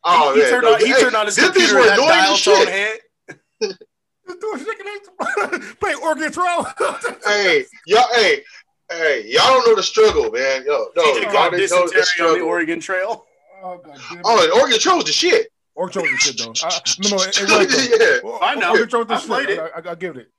Oh 0.07 0.33
he, 0.33 0.39
man, 0.41 0.49
turned 0.49 0.63
no, 0.63 0.73
on, 0.73 0.79
he 0.79 0.87
hey, 0.87 0.99
turned 1.01 1.15
on 1.15 1.25
his 1.25 1.35
computer 1.37 1.75
were 1.75 1.79
and 1.81 1.89
that 1.89 1.93
annoying 1.97 2.09
dial 2.09 2.33
as 2.33 2.43
tone 2.43 2.55
shit. 2.67 3.01
Hit. 3.67 3.77
Just 4.27 4.41
doing 4.41 5.61
Play 5.79 5.93
Oregon 5.95 6.31
Trail. 6.31 6.65
Hey, 7.25 7.65
y'all, 7.87 8.03
hey, 8.13 8.43
hey, 8.91 9.23
y'all 9.27 9.47
don't 9.47 9.67
know 9.67 9.75
the 9.75 9.83
struggle, 9.83 10.31
man. 10.31 10.63
Yo, 10.65 10.87
no, 10.95 11.03
CJ 11.03 11.21
y'all 11.23 11.31
caught 11.31 11.51
didn't 11.51 11.69
know 11.71 11.87
the 11.87 11.93
dysentery 11.93 12.27
on 12.27 12.39
the. 12.39 12.45
Oregon 12.45 12.79
Trail. 12.79 13.25
oh, 13.63 13.77
God. 13.77 13.99
Oh, 14.23 14.43
and 14.43 14.51
Oregon 14.53 14.79
Trail 14.79 14.97
was 14.97 15.05
the 15.05 15.11
shit. 15.11 15.47
Oregon 15.75 16.01
Trail 16.03 16.11
was 16.11 16.21
the 16.21 16.31
shit, 16.31 16.37
though. 16.37 16.67
I, 16.67 17.09
no, 17.09 17.17
no, 17.17 17.23
it, 17.23 17.37
it 17.37 17.49
was, 17.67 17.89
though. 17.89 18.05
yeah. 18.05 18.19
Well, 18.23 18.39
I 18.41 18.55
know. 18.55 18.69
Oregon 18.69 18.89
Trail 18.89 19.05
was 19.05 19.25
the 19.27 19.33
I 19.33 19.39
shit. 19.41 19.49
it. 19.51 19.59
I, 19.59 19.79
I, 19.79 19.89
I'll 19.89 19.95
give 19.95 20.17
it. 20.17 20.31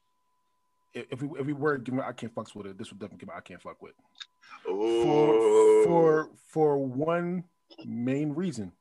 If 0.95 1.07
if 1.13 1.23
we, 1.23 1.41
if 1.41 1.47
we 1.47 1.53
were 1.53 1.79
giving 1.79 2.01
I 2.01 2.13
can't 2.13 2.35
fucks 2.35 2.55
with 2.55 2.67
it, 2.67 2.79
this 2.79 2.91
would 2.91 2.99
definitely 2.99 3.27
give 3.27 3.35
I 3.35 3.41
can't 3.41 3.61
fuck 3.61 3.83
with. 3.83 3.93
For 4.65 5.85
for 5.85 6.31
for 6.49 6.79
one 6.79 7.45
main 7.85 8.31
reason, 8.33 8.73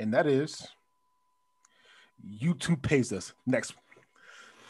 and 0.00 0.14
that 0.14 0.26
is 0.26 0.66
YouTube 2.28 2.82
pays 2.82 3.12
us. 3.12 3.32
Next, 3.46 3.74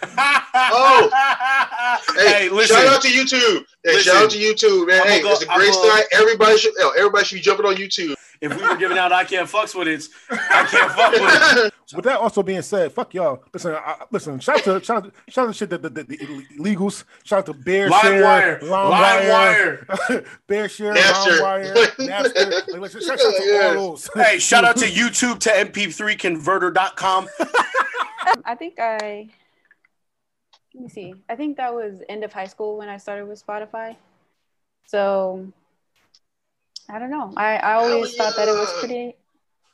Oh. 0.54 1.98
Hey, 2.16 2.26
hey, 2.44 2.48
listen. 2.48 2.76
shout 2.76 2.86
out 2.86 3.02
to 3.02 3.08
YouTube. 3.08 3.64
Hey, 3.84 3.98
shout 4.00 4.24
out 4.24 4.30
to 4.30 4.38
YouTube, 4.38 4.88
man. 4.88 5.00
I'm 5.02 5.06
Hey, 5.08 5.22
gonna 5.22 5.22
go- 5.22 5.32
it's 5.32 5.44
a 5.44 5.50
I'm 5.52 5.58
great 5.58 5.72
gonna- 5.72 5.88
start. 5.90 6.04
Everybody 6.12 6.58
should, 6.58 6.74
yo, 6.78 6.90
everybody 6.90 7.24
should 7.24 7.34
be 7.36 7.40
jumping 7.40 7.66
on 7.66 7.76
YouTube. 7.76 8.14
If 8.42 8.54
we 8.56 8.68
were 8.68 8.76
giving 8.76 8.98
out 8.98 9.12
I 9.12 9.24
can't 9.24 9.48
fucks 9.48 9.74
with 9.74 9.88
it, 9.88 10.08
I 10.30 10.66
can't 10.68 10.92
fuck 10.92 11.12
with 11.12 11.66
it. 11.66 11.74
with 11.96 12.04
that 12.04 12.18
also 12.18 12.42
being 12.42 12.62
said, 12.62 12.92
fuck 12.92 13.14
y'all. 13.14 13.44
Listen, 13.52 13.74
I, 13.74 14.04
listen. 14.10 14.40
Shout 14.40 14.58
out 14.58 14.64
to 14.64 14.84
shout 14.84 14.96
out 14.98 15.04
to, 15.04 15.32
shout 15.32 15.44
out 15.44 15.52
to 15.52 15.54
shit 15.54 15.70
that 15.70 15.82
the, 15.82 15.90
the, 15.90 16.02
the 16.02 16.18
illegals. 16.58 17.04
Shout 17.24 17.38
out 17.40 17.46
to 17.46 17.54
Bear 17.54 17.88
Live 17.88 18.02
Share, 18.02 18.22
wire. 18.22 18.60
Lime 18.60 18.90
Live 18.90 19.28
Wire, 19.28 19.86
wire. 20.08 20.24
Bear 20.48 20.68
Share, 20.68 20.94
Napster. 20.94 21.40
Lime 21.40 21.62
Wire, 21.62 21.74
Napster. 21.98 22.68
Like, 22.68 22.80
listen, 22.80 23.00
shout 23.00 23.12
out 23.12 23.34
to 23.36 23.42
Yes. 23.44 23.76
all 23.76 23.90
those. 23.90 24.10
Hey, 24.14 24.38
shout 24.38 24.64
out 24.64 24.76
to 24.78 24.86
YouTube 24.86 25.38
to 25.40 25.50
mp3converter.com. 25.50 27.28
I 28.44 28.54
think 28.56 28.78
I 28.80 29.28
let 30.74 30.82
me 30.82 30.88
see. 30.88 31.14
I 31.28 31.36
think 31.36 31.58
that 31.58 31.72
was 31.74 32.02
end 32.08 32.24
of 32.24 32.32
high 32.32 32.46
school 32.46 32.78
when 32.78 32.88
I 32.88 32.96
started 32.96 33.26
with 33.28 33.44
Spotify. 33.44 33.96
So 34.86 35.52
I 36.88 36.98
don't 36.98 37.10
know. 37.10 37.32
I, 37.36 37.56
I 37.56 37.74
always 37.74 38.14
thought 38.16 38.36
that 38.36 38.48
it 38.48 38.52
was 38.52 38.72
pretty 38.80 39.14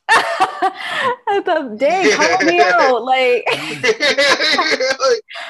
I 0.10 1.42
thought, 1.44 1.76
dang, 1.76 2.10
call 2.16 2.42
me 2.44 2.60
out. 2.60 3.04
Like 3.04 3.44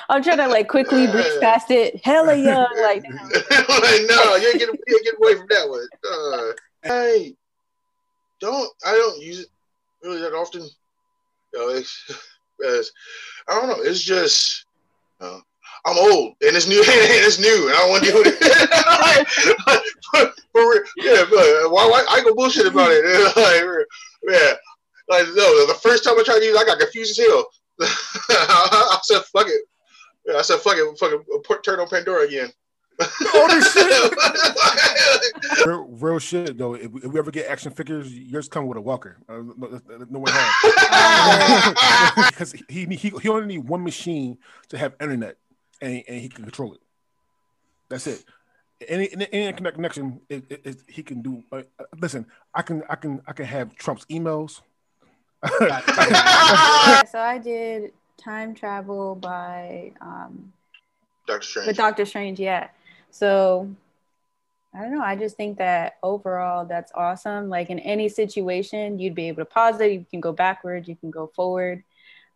I'm 0.09 0.23
trying 0.23 0.39
to 0.39 0.49
like 0.49 0.67
quickly 0.69 1.07
breeze 1.07 1.39
past 1.41 1.71
it. 1.71 2.05
Hella 2.05 2.35
yeah. 2.35 2.67
Like 2.83 3.03
damn. 3.09 3.15
like, 3.21 4.03
no, 4.09 4.37
you 4.37 4.49
ain't 4.49 4.59
get 4.59 4.69
you 4.69 4.97
ain't 4.97 5.05
get 5.05 5.15
away 5.17 5.37
from 5.37 5.47
that 5.51 5.69
one. 5.69 5.87
Uh, 6.11 6.53
hey, 6.83 7.37
don't 8.41 8.69
I 8.85 8.93
don't 8.93 9.21
use 9.23 9.41
it 9.41 9.49
really 10.03 10.21
that 10.21 10.33
often. 10.33 10.63
You 10.63 11.59
know, 11.59 11.69
it's, 11.69 12.05
it's- 12.61 12.91
I 13.49 13.55
don't 13.55 13.69
know. 13.69 13.83
It's 13.85 14.03
just 14.03 14.67
uh, 15.21 15.39
I'm 15.87 15.97
old 15.97 16.35
and 16.43 16.57
it's 16.57 16.67
new 16.69 16.79
and 16.83 16.87
it's 17.25 17.39
new 17.39 17.69
and 17.69 17.75
I 17.77 17.79
don't 17.81 17.91
want 17.91 18.05
to 18.05 18.11
do 18.11 18.23
it. 18.27 18.41
like, 19.01 19.29
for, 20.11 20.33
for 20.53 20.63
real, 20.71 20.83
yeah, 20.99 21.25
but 21.31 21.71
why, 21.71 21.87
why 21.87 22.05
I 22.11 22.23
go 22.23 22.35
bullshit 22.35 22.67
about 22.67 22.91
it? 22.91 23.05
like, 23.37 23.87
yeah, 24.35 24.53
like 25.09 25.27
no, 25.35 25.67
the 25.67 25.79
first 25.81 26.05
time 26.05 26.19
I 26.19 26.23
tried 26.25 26.41
to 26.41 26.45
use, 26.45 26.57
it, 26.57 26.61
I 26.61 26.65
got 26.65 26.79
confused 26.79 27.19
as 27.19 27.27
hell. 27.27 27.47
I 27.81 28.99
said, 29.05 29.23
"Fuck 29.33 29.47
it." 29.47 29.63
Yeah, 30.27 30.35
I 30.39 30.43
said, 30.43 30.59
"Fuck 30.59 30.77
it, 30.77 30.99
fuck 30.99 31.13
it, 31.13 31.45
put, 31.45 31.63
turn 31.63 31.79
on 31.81 31.89
Pandora 31.89 32.25
again." 32.27 32.51
real, 35.65 35.85
real 35.85 36.19
shit 36.19 36.59
though. 36.59 36.75
If, 36.75 36.91
we- 36.91 37.01
if 37.03 37.13
we 37.13 37.19
ever 37.19 37.31
get 37.31 37.47
action 37.49 37.71
figures, 37.73 38.13
yours 38.13 38.49
come 38.49 38.67
with 38.67 38.77
a 38.77 38.81
walker. 38.81 39.19
Uh, 39.29 39.35
no, 39.57 39.81
no 40.11 40.19
one 40.19 40.33
has 40.35 41.75
because 42.33 42.53
he, 42.69 42.87
he 42.87 43.09
he 43.11 43.29
only 43.29 43.47
need 43.47 43.69
one 43.69 43.85
machine 43.85 44.39
to 44.71 44.79
have 44.79 44.95
internet, 45.01 45.37
and, 45.81 46.03
and 46.09 46.21
he 46.21 46.29
can 46.29 46.45
control 46.45 46.75
it. 46.75 46.81
That's 47.89 48.07
it. 48.07 48.25
Any 48.87 49.11
any, 49.13 49.27
any 49.33 49.53
connection, 49.53 50.21
it, 50.29 50.45
it, 50.51 50.61
it- 50.65 50.83
he 50.87 51.03
can 51.03 51.21
do. 51.23 51.43
Uh, 51.51 51.63
uh, 51.79 51.85
listen, 52.01 52.27
I 52.55 52.63
can 52.63 52.83
I 52.89 52.95
can 52.97 53.21
I 53.27 53.33
can 53.33 53.47
have 53.47 53.75
Trump's 53.77 54.05
emails. 54.07 54.61
So 57.09 57.19
I 57.21 57.39
did 57.39 57.93
time 58.17 58.55
travel 58.55 59.15
by 59.15 59.93
um 60.01 60.53
Doctor 61.27 61.47
Strange. 61.47 61.67
with 61.69 61.77
Doctor 61.77 62.05
Strange, 62.05 62.41
yeah. 62.41 62.69
So 63.11 63.71
I 64.75 64.81
don't 64.83 64.93
know. 64.95 65.03
I 65.03 65.17
just 65.17 65.37
think 65.37 65.59
that 65.59 65.97
overall 66.03 66.65
that's 66.65 66.93
awesome. 66.95 67.49
Like 67.49 67.71
in 67.71 67.79
any 67.81 68.09
situation, 68.09 68.99
you'd 68.99 69.15
be 69.15 69.29
able 69.29 69.43
to 69.43 69.45
pause 69.47 69.81
it, 69.81 69.93
you 69.93 70.07
can 70.11 70.21
go 70.21 70.33
backward, 70.33 70.87
you 70.89 70.97
can 70.97 71.11
go 71.11 71.29
forward. 71.35 71.83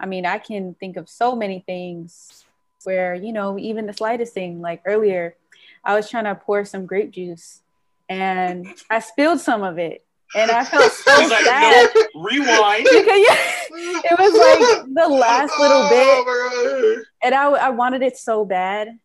I 0.00 0.06
mean, 0.06 0.26
I 0.26 0.38
can 0.38 0.74
think 0.74 0.96
of 0.96 1.08
so 1.08 1.36
many 1.36 1.60
things 1.60 2.44
where, 2.84 3.14
you 3.14 3.32
know, 3.32 3.58
even 3.58 3.86
the 3.86 3.92
slightest 3.92 4.34
thing, 4.34 4.60
like 4.60 4.82
earlier, 4.86 5.36
I 5.84 5.94
was 5.94 6.08
trying 6.10 6.24
to 6.24 6.34
pour 6.34 6.64
some 6.64 6.86
grape 6.86 7.10
juice 7.10 7.60
and 8.08 8.66
I 8.90 9.00
spilled 9.00 9.40
some 9.40 9.62
of 9.62 9.78
it. 9.78 10.04
And 10.34 10.50
I 10.50 10.64
felt 10.64 10.90
so 10.92 11.20
He's 11.20 11.30
like, 11.30 11.44
sad. 11.44 11.90
no, 11.94 12.22
rewind. 12.22 12.84
Because 12.92 13.06
yeah, 13.06 14.00
it 14.04 14.18
was 14.18 14.32
like 14.32 14.94
the 14.94 15.08
last 15.14 15.52
little 15.58 15.88
bit 15.88 16.24
Oh, 16.24 17.02
and 17.22 17.34
I, 17.34 17.44
I 17.50 17.70
wanted 17.70 18.02
it 18.02 18.16
so 18.16 18.44
bad 18.44 18.98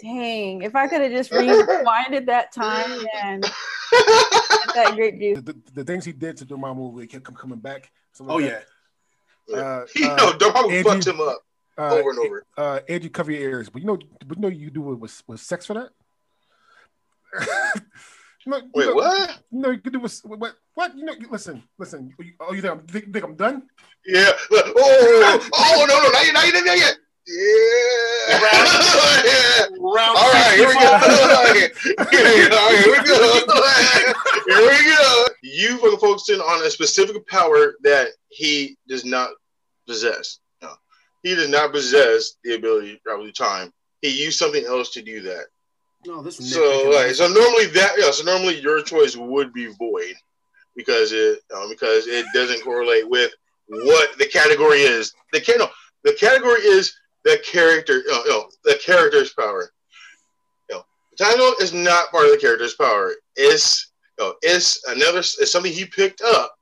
Dang, 0.00 0.62
if 0.62 0.76
I 0.76 0.86
could 0.86 1.00
have 1.00 1.10
just 1.10 1.32
rewinded 1.32 2.26
that 2.26 2.52
time 2.52 3.04
and 3.20 3.42
that 3.42 4.92
grape 4.94 5.18
juice. 5.18 5.38
The, 5.38 5.52
the, 5.52 5.58
the 5.74 5.84
things 5.84 6.04
he 6.04 6.12
did 6.12 6.36
to 6.36 6.46
Dormammu, 6.46 6.92
we 6.92 7.06
kept 7.08 7.24
coming 7.34 7.58
back. 7.58 7.90
something 8.12 8.32
Oh 8.32 8.38
like 8.38 8.44
yeah. 8.50 8.60
that. 9.48 9.64
Uh, 9.64 9.86
you 9.96 10.08
uh, 10.08 10.14
know, 10.16 10.32
Dormammu 10.38 10.70
Angie- 10.70 10.82
fucked 10.88 11.06
him 11.08 11.20
up 11.20 11.42
uh, 11.78 11.94
over 11.94 12.10
and 12.10 12.18
over. 12.18 12.44
Uh, 12.56 12.80
Angie, 12.88 13.08
cover 13.08 13.30
your 13.32 13.40
ears. 13.50 13.68
But 13.70 13.82
you 13.82 13.86
know, 13.86 13.98
but 14.26 14.36
you 14.36 14.42
know, 14.42 14.48
you 14.48 14.70
do 14.70 14.92
it 14.92 14.96
with, 14.98 15.22
with 15.26 15.40
sex 15.40 15.66
for 15.66 15.74
that. 15.74 15.90
You 18.46 18.52
know- 18.52 18.58
you 18.58 18.70
Wait, 18.72 18.86
know- 18.86 18.94
what? 18.94 19.38
You 19.50 19.58
know, 19.60 19.70
you 19.72 19.78
could 19.80 19.92
do 19.92 19.98
with 20.00 20.20
what? 20.24 20.54
What? 20.74 20.96
You 20.96 21.04
know, 21.04 21.12
you- 21.12 21.28
listen, 21.30 21.62
listen. 21.78 22.14
You- 22.18 22.32
Oh, 22.40 22.52
you 22.54 22.62
think 22.62 22.72
I'm, 22.72 22.80
think, 22.86 23.12
think 23.12 23.24
I'm 23.24 23.34
done? 23.34 23.64
Yeah. 24.06 24.30
Look, 24.50 24.66
Oh, 24.76 25.48
oh 25.54 25.86
no, 25.88 26.00
no, 26.00 26.08
not 26.08 26.24
yet, 26.24 26.32
not 26.34 26.46
yet, 26.46 26.64
not 26.64 26.78
yet. 26.78 26.96
Yeah. 27.26 28.38
yeah. 29.26 29.66
Round 29.80 30.16
All 30.16 30.32
right, 30.32 30.54
here 30.56 30.68
we 30.68 30.74
go. 30.74 30.98
Here 32.10 32.92
we 32.92 33.02
go. 33.06 33.18
Here 34.46 34.62
we 34.62 34.94
go. 34.96 35.26
You 35.42 35.76
fucking 35.78 35.98
focusing 35.98 36.40
on 36.40 36.64
a 36.64 36.70
specific 36.70 37.26
power 37.26 37.74
that 37.82 38.08
he 38.28 38.78
does 38.88 39.04
not 39.04 39.30
possess. 39.86 40.38
He 41.22 41.34
does 41.34 41.48
not 41.48 41.72
possess 41.72 42.34
the 42.44 42.54
ability 42.54 42.94
to 42.94 42.98
travel 43.00 43.24
through 43.24 43.32
time. 43.32 43.72
He 44.02 44.24
used 44.24 44.38
something 44.38 44.64
else 44.64 44.90
to 44.90 45.02
do 45.02 45.20
that. 45.22 45.46
No, 46.06 46.22
this 46.22 46.36
So, 46.36 46.90
like, 46.94 47.14
so 47.14 47.26
normally 47.26 47.66
that, 47.66 47.94
yeah. 47.98 48.10
So 48.12 48.24
normally 48.24 48.60
your 48.60 48.82
choice 48.82 49.16
would 49.16 49.52
be 49.52 49.66
void 49.66 50.14
because 50.76 51.12
it, 51.12 51.40
uh, 51.54 51.68
because 51.68 52.06
it 52.06 52.24
doesn't 52.32 52.62
correlate 52.62 53.08
with 53.08 53.32
what 53.68 54.16
the 54.18 54.26
category 54.26 54.80
is. 54.80 55.12
The 55.32 55.40
can 55.40 55.58
no, 55.58 55.68
the 56.04 56.12
category 56.12 56.60
is 56.60 56.94
the 57.24 57.42
character. 57.44 57.98
You 57.98 58.10
know, 58.10 58.24
you 58.24 58.30
know, 58.30 58.48
the 58.64 58.78
character's 58.84 59.32
power. 59.32 59.72
You 60.70 60.76
know, 60.76 60.84
time 61.18 61.38
Lord 61.38 61.60
is 61.60 61.72
not 61.72 62.10
part 62.10 62.26
of 62.26 62.30
the 62.30 62.38
character's 62.38 62.74
power. 62.74 63.14
It's 63.36 63.90
you 64.18 64.24
know, 64.24 64.34
it's 64.42 64.84
another. 64.86 65.18
It's 65.18 65.50
something 65.50 65.72
he 65.72 65.84
picked 65.84 66.22
up. 66.22 66.54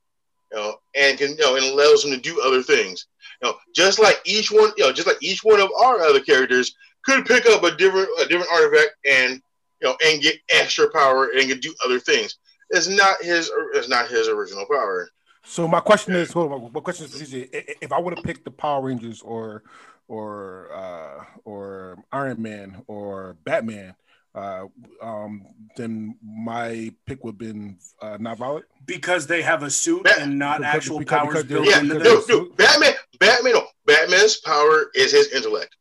You 0.50 0.58
know, 0.58 0.76
and 0.94 1.18
can 1.18 1.30
you 1.30 1.38
know, 1.38 1.56
and 1.56 1.64
allows 1.66 2.04
him 2.04 2.10
to 2.12 2.16
do 2.16 2.40
other 2.40 2.62
things. 2.62 3.06
You 3.42 3.50
know, 3.50 3.56
just 3.74 3.98
like 3.98 4.20
each 4.24 4.50
one, 4.50 4.70
you 4.76 4.84
know, 4.84 4.92
just 4.92 5.06
like 5.06 5.22
each 5.22 5.40
one 5.44 5.60
of 5.60 5.70
our 5.84 6.00
other 6.00 6.20
characters 6.20 6.74
could 7.04 7.24
pick 7.26 7.46
up 7.46 7.62
a 7.64 7.74
different 7.76 8.08
a 8.20 8.26
different 8.26 8.50
artifact 8.52 8.92
and 9.08 9.42
you 9.80 9.88
know 9.88 9.96
and 10.06 10.22
get 10.22 10.36
extra 10.50 10.90
power 10.90 11.28
and 11.36 11.48
can 11.48 11.60
do 11.60 11.74
other 11.84 11.98
things. 12.00 12.36
It's 12.70 12.88
not 12.88 13.16
his. 13.22 13.50
It's 13.74 13.88
not 13.88 14.08
his 14.08 14.28
original 14.28 14.64
power. 14.66 15.08
So 15.44 15.68
my 15.68 15.78
question 15.80 16.14
is, 16.16 16.32
hold 16.32 16.50
on, 16.52 16.72
my 16.72 16.80
question 16.80 17.04
is, 17.06 17.12
CJ, 17.12 17.48
i- 17.54 17.58
i- 17.58 17.74
if 17.80 17.92
I 17.92 18.00
would 18.00 18.16
have 18.16 18.24
picked 18.24 18.44
the 18.44 18.50
Power 18.50 18.82
Rangers 18.82 19.22
or 19.22 19.62
or 20.08 20.70
uh, 20.74 21.24
or 21.44 21.98
Iron 22.12 22.42
Man 22.42 22.82
or 22.88 23.36
Batman, 23.44 23.94
uh, 24.34 24.64
um, 25.00 25.46
then 25.76 26.16
my 26.24 26.92
pick 27.06 27.22
would 27.22 27.32
have 27.32 27.38
been 27.38 27.78
uh, 28.02 28.16
not 28.18 28.38
valid. 28.38 28.64
because 28.86 29.26
they 29.28 29.42
have 29.42 29.62
a 29.62 29.70
suit 29.70 30.02
Bat- 30.04 30.18
and 30.20 30.38
not 30.38 30.58
because- 30.58 30.74
actual 30.74 30.98
because- 30.98 31.18
powers 31.18 31.28
because 31.28 31.44
built 31.44 31.66
Yeah, 31.66 31.78
into 31.80 31.94
no, 31.98 32.20
them. 32.20 32.24
no, 32.28 32.44
Batman. 32.56 32.94
Batman. 33.18 33.54
No, 33.54 33.66
Batman's 33.86 34.36
power 34.38 34.90
is 34.94 35.12
his 35.12 35.32
intellect. 35.32 35.76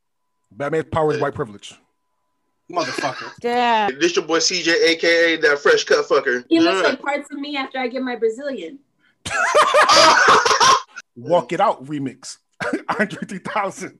Batman's 0.51 0.87
power 0.91 1.13
is 1.13 1.21
white 1.21 1.35
privilege. 1.35 1.75
Motherfucker. 2.71 3.31
Yeah. 3.43 3.89
This 3.99 4.15
your 4.15 4.25
boy 4.25 4.39
CJ, 4.39 4.67
aka 4.87 5.35
that 5.37 5.59
fresh 5.59 5.83
cut 5.83 6.05
fucker. 6.07 6.43
He 6.49 6.59
looks 6.59 6.87
like 6.87 6.99
parts 7.01 7.29
of 7.31 7.37
me 7.39 7.55
after 7.57 7.77
I 7.77 7.87
get 7.87 8.01
my 8.01 8.15
Brazilian. 8.15 8.79
Walk 11.15 11.53
It 11.53 11.59
Out 11.59 11.85
remix. 11.85 12.37
Andre 12.99 13.21
3000. 13.27 13.99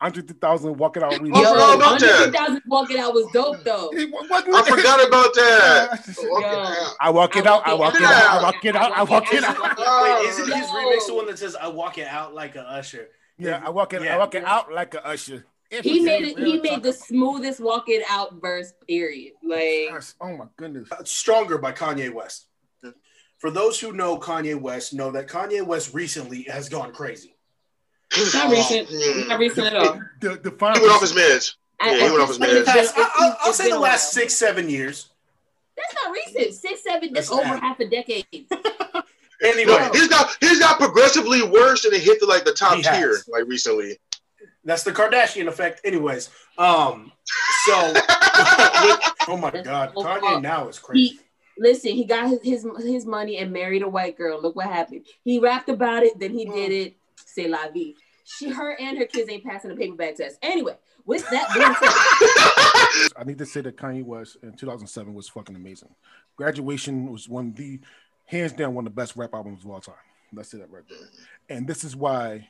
Andre 0.00 0.22
3000 0.22 0.76
Walk 0.76 0.96
Out 0.98 1.12
remix. 1.12 1.28
Yo, 1.42 1.48
forgot 1.50 1.76
about 1.76 2.00
that. 2.00 2.32
100,000 2.32 2.62
walking 2.66 2.98
out 2.98 3.14
was 3.14 3.26
dope 3.32 3.64
though. 3.64 3.90
It 3.92 4.10
wa- 4.10 4.22
wasn't- 4.28 4.54
I 4.54 4.62
forgot 4.62 5.06
about 5.08 5.34
that. 5.34 6.04
Yeah. 6.18 6.30
Walk 6.30 6.42
Yo. 6.42 6.88
I 7.00 7.10
walk 7.10 7.36
it 7.36 7.46
out. 7.46 7.66
I 7.66 7.74
walk 7.74 7.94
it 7.96 8.02
out. 8.02 8.12
I 8.12 8.42
walk 8.42 8.64
it 8.64 8.76
out. 8.76 8.92
I 8.92 9.02
walk 9.02 9.32
it 9.32 9.44
out. 9.44 9.78
Wait, 10.22 10.28
isn't 10.28 10.52
his 10.52 10.66
remix 10.68 11.06
the 11.06 11.14
one 11.14 11.26
that 11.26 11.38
says 11.38 11.56
"I 11.56 11.68
walk 11.68 11.98
it 11.98 12.06
out 12.08 12.34
like 12.34 12.56
a 12.56 12.62
usher"? 12.62 13.08
Yeah, 13.38 13.62
I 13.64 13.70
walk 13.70 13.92
it. 13.94 14.02
I 14.02 14.16
walk 14.18 14.34
it 14.34 14.44
out 14.44 14.72
like 14.72 14.94
a 14.94 15.06
usher. 15.06 15.46
He 15.70 16.00
made 16.00 16.22
it. 16.22 16.38
He 16.38 16.60
made 16.60 16.82
the 16.82 16.92
smoothest 16.92 17.58
walk 17.60 17.88
it 17.88 18.04
out 18.08 18.34
verse. 18.40 18.72
Period. 18.86 19.32
Like 19.42 19.88
Yes. 19.90 20.14
Oh 20.20 20.36
my 20.36 20.46
goodness. 20.56 20.88
Uh, 20.92 21.02
"Stronger" 21.04 21.58
by 21.58 21.72
Kanye 21.72 22.12
West. 22.12 22.46
For 23.38 23.50
those 23.50 23.78
who 23.78 23.92
know 23.92 24.16
Kanye 24.18 24.58
West, 24.58 24.94
know 24.94 25.10
that 25.10 25.28
Kanye 25.28 25.60
West 25.64 25.92
recently 25.92 26.44
has 26.44 26.70
gone 26.70 26.92
crazy. 26.92 27.35
Not 28.34 28.50
recent. 28.50 28.88
Hmm. 28.90 29.28
Not 29.28 29.38
recent 29.38 29.66
at 29.66 29.76
all. 29.76 30.00
The 30.20 30.36
the 30.36 30.50
He 30.50 30.56
final. 30.56 30.82
went 30.82 30.92
off 30.94 31.00
his 31.02 31.12
meds. 31.12 31.54
I, 31.80 31.94
he 31.94 32.02
went 32.04 32.20
off 32.20 32.28
his 32.28 32.38
meds. 32.38 32.64
Past, 32.64 32.94
I, 32.96 33.10
I'll, 33.16 33.36
I'll 33.44 33.52
say 33.52 33.70
the 33.70 33.78
last 33.78 34.12
six, 34.12 34.34
seven 34.34 34.70
years. 34.70 35.10
That's 35.76 35.94
not 36.02 36.12
recent. 36.12 36.54
Six, 36.54 36.82
seven. 36.82 37.12
That's 37.12 37.28
That's 37.28 37.38
over 37.38 37.54
bad. 37.54 37.60
half 37.62 37.80
a 37.80 37.86
decade. 37.88 38.26
Anyway, 39.42 39.66
No, 39.70 39.90
he's 39.92 40.08
got 40.08 40.34
he's 40.40 40.58
got 40.58 40.78
progressively 40.80 41.42
worse 41.42 41.84
and 41.84 41.92
it 41.92 42.00
hit 42.00 42.18
the 42.20 42.26
like 42.26 42.46
the 42.46 42.54
top 42.54 42.76
He 42.76 42.82
has. 42.84 42.96
tier 42.98 43.18
like 43.28 43.44
recently. 43.46 43.98
that's 44.64 44.82
the 44.82 44.92
Kardashian 44.92 45.46
effect. 45.46 45.82
Anyways, 45.84 46.30
um, 46.56 47.12
so 47.66 47.74
oh 49.28 49.38
my 49.38 49.50
god, 49.62 49.92
Kanye 49.94 50.40
now 50.40 50.68
is 50.68 50.78
crazy. 50.78 51.08
He 51.08 51.20
listen. 51.58 51.90
He 51.92 52.04
got 52.06 52.28
his, 52.30 52.40
his 52.42 52.66
his 52.82 53.04
money 53.04 53.36
and 53.36 53.52
married 53.52 53.82
a 53.82 53.88
white 53.90 54.16
girl. 54.16 54.40
Look 54.40 54.56
what 54.56 54.68
happened. 54.68 55.04
He 55.22 55.38
rapped 55.38 55.68
about 55.68 56.02
it. 56.02 56.18
Then 56.18 56.32
he 56.32 56.46
did 56.46 56.72
it. 56.72 56.96
C'est 57.36 57.48
la 57.48 57.68
vie. 57.68 57.94
She, 58.24 58.50
her, 58.50 58.76
and 58.80 58.96
her 58.98 59.04
kids 59.04 59.30
ain't 59.30 59.44
passing 59.44 59.70
the 59.70 59.76
paper 59.76 59.94
bag 59.94 60.16
test. 60.16 60.38
Anyway, 60.42 60.76
with 61.04 61.28
that 61.30 61.48
being 61.54 61.74
said, 63.04 63.12
I 63.16 63.24
need 63.24 63.38
to 63.38 63.46
say 63.46 63.60
that 63.60 63.76
Kanye 63.76 64.04
West 64.04 64.38
in 64.42 64.54
2007 64.54 65.14
was 65.14 65.28
fucking 65.28 65.54
amazing. 65.54 65.94
Graduation 66.36 67.12
was 67.12 67.28
one 67.28 67.48
of 67.48 67.56
the 67.56 67.78
hands 68.24 68.52
down 68.52 68.74
one 68.74 68.86
of 68.86 68.92
the 68.92 69.00
best 69.00 69.16
rap 69.16 69.34
albums 69.34 69.64
of 69.64 69.70
all 69.70 69.80
time. 69.80 69.94
Let's 70.32 70.50
say 70.50 70.58
that 70.58 70.70
right 70.70 70.82
there. 70.88 70.98
And 71.48 71.68
this 71.68 71.84
is 71.84 71.94
why 71.94 72.48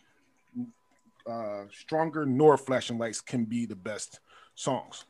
uh, 1.26 1.64
Stronger 1.72 2.24
nor 2.24 2.56
Flashing 2.56 2.96
Lights 2.96 3.20
can 3.20 3.44
be 3.44 3.66
the 3.66 3.76
best 3.76 4.20
songs. 4.54 5.04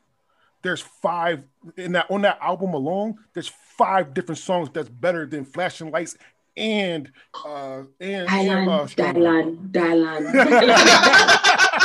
There's 0.63 0.81
five 0.81 1.43
in 1.77 1.93
that 1.93 2.09
on 2.09 2.23
that 2.23 2.39
album 2.41 2.73
alone. 2.73 3.19
There's 3.33 3.51
five 3.77 4.13
different 4.13 4.39
songs 4.39 4.69
that's 4.73 4.89
better 4.89 5.27
than 5.27 5.45
Flashing 5.45 5.91
Lights 5.91 6.17
and 6.57 7.11
uh 7.45 7.83
and, 7.99 8.27
and 8.29 8.69
uh, 8.69 8.85
Dylan, 8.87 9.71
Dylan, 9.71 9.71
Dylan, 9.71 10.31
Dylan. 10.33 11.77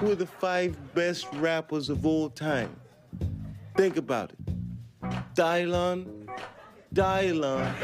Who 0.00 0.10
are 0.12 0.14
the 0.14 0.26
five 0.26 0.76
best 0.94 1.26
rappers 1.34 1.88
of 1.88 2.04
all 2.04 2.30
time? 2.30 2.74
Think 3.76 3.96
about 3.96 4.32
it. 4.32 4.38
Dylan, 5.34 6.26
Dylan, 6.92 7.74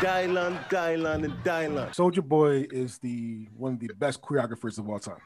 Dylan, 0.00 0.68
Dylan, 0.68 1.24
and 1.24 1.34
Dylan. 1.44 1.94
Soulja 1.94 2.22
Boy 2.26 2.66
is 2.70 2.98
the 2.98 3.46
one 3.56 3.74
of 3.74 3.80
the 3.80 3.88
best 3.98 4.20
choreographers 4.20 4.78
of 4.78 4.88
all 4.88 4.98
time. 4.98 5.16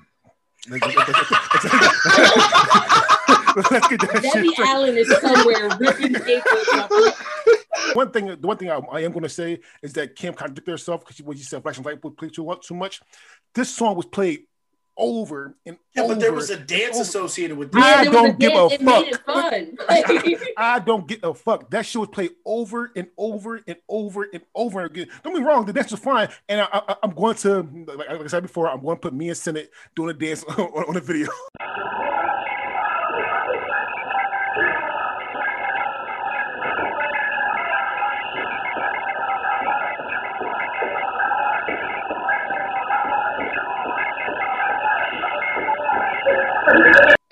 Let's 0.68 0.86
get 0.86 0.96
that 0.96 1.14
shit 3.88 4.00
Debbie. 4.22 4.50
Allen 4.58 4.96
is 4.96 5.08
somewhere 5.20 5.68
ripping 5.78 6.14
paper. 6.14 6.48
One 7.94 8.10
thing, 8.10 8.26
the 8.26 8.46
one 8.46 8.56
thing 8.56 8.70
I, 8.70 8.78
I 8.92 9.00
am 9.00 9.12
going 9.12 9.22
to 9.22 9.28
say 9.28 9.60
is 9.82 9.92
that 9.94 10.16
Kim 10.16 10.34
contradicted 10.34 10.72
herself 10.72 11.00
because 11.04 11.20
what 11.22 11.36
you 11.36 11.44
said, 11.44 11.62
Flashing 11.62 11.84
Light 11.84 12.02
would 12.02 12.16
play 12.16 12.28
too, 12.28 12.58
too 12.62 12.74
much. 12.74 13.00
This 13.54 13.74
song 13.74 13.96
was 13.96 14.06
played 14.06 14.44
over 14.96 15.56
and 15.66 15.76
Yeah, 15.94 16.06
but 16.06 16.20
there 16.20 16.32
was 16.32 16.50
a 16.50 16.56
dance 16.56 16.98
associated 16.98 17.56
with 17.56 17.72
this. 17.72 17.82
I 17.82 18.04
there 18.04 18.12
was 18.12 18.20
a 18.20 18.22
don't 18.22 18.38
give 18.38 18.52
a 18.52 18.54
dance, 18.54 18.72
it 18.72 18.82
made 18.82 19.08
it 19.08 19.20
fuck. 19.26 19.52
fun. 19.52 20.46
I 20.56 20.78
don't 20.78 21.06
get 21.06 21.20
a 21.22 21.34
fuck. 21.34 21.70
That 21.70 21.86
shit 21.86 22.00
was 22.00 22.08
played 22.10 22.30
over 22.44 22.92
and 22.94 23.08
over 23.18 23.60
and 23.66 23.76
over 23.88 24.28
and 24.32 24.42
over 24.54 24.84
again. 24.84 25.08
Don't 25.22 25.34
be 25.34 25.42
wrong, 25.42 25.66
the 25.66 25.72
dance 25.72 25.90
was 25.90 26.00
fine. 26.00 26.28
And 26.48 26.60
I, 26.60 26.68
I, 26.72 26.96
I'm 27.02 27.10
going 27.10 27.36
to, 27.36 27.62
like, 27.86 28.08
like 28.08 28.20
I 28.20 28.26
said 28.26 28.42
before, 28.42 28.68
I'm 28.68 28.80
going 28.80 28.96
to 28.96 29.00
put 29.00 29.14
me 29.14 29.28
and 29.28 29.36
Senate 29.36 29.70
doing 29.94 30.10
a 30.10 30.14
dance 30.14 30.44
on, 30.48 30.60
on 30.60 30.96
a 30.96 31.00
video. 31.00 31.28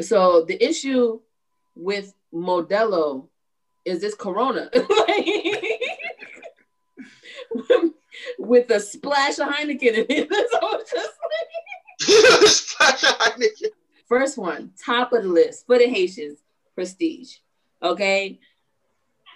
So 0.01 0.45
the 0.45 0.62
issue 0.62 1.21
with 1.75 2.14
Modelo 2.35 3.29
is 3.85 4.01
this 4.01 4.14
Corona. 4.14 4.71
with 8.38 8.71
a 8.71 8.81
splash 8.81 9.38
of 9.38 9.49
Heineken 9.49 9.95
in 9.95 10.07
it. 10.09 10.29
So 10.51 10.79
just 10.79 11.12
like- 12.81 13.53
First 14.09 14.37
one, 14.37 14.73
top 14.85 15.12
of 15.12 15.23
the 15.23 15.29
list 15.29 15.66
for 15.66 15.79
the 15.79 15.87
Haitians, 15.87 16.38
prestige. 16.75 17.37
Okay. 17.83 18.40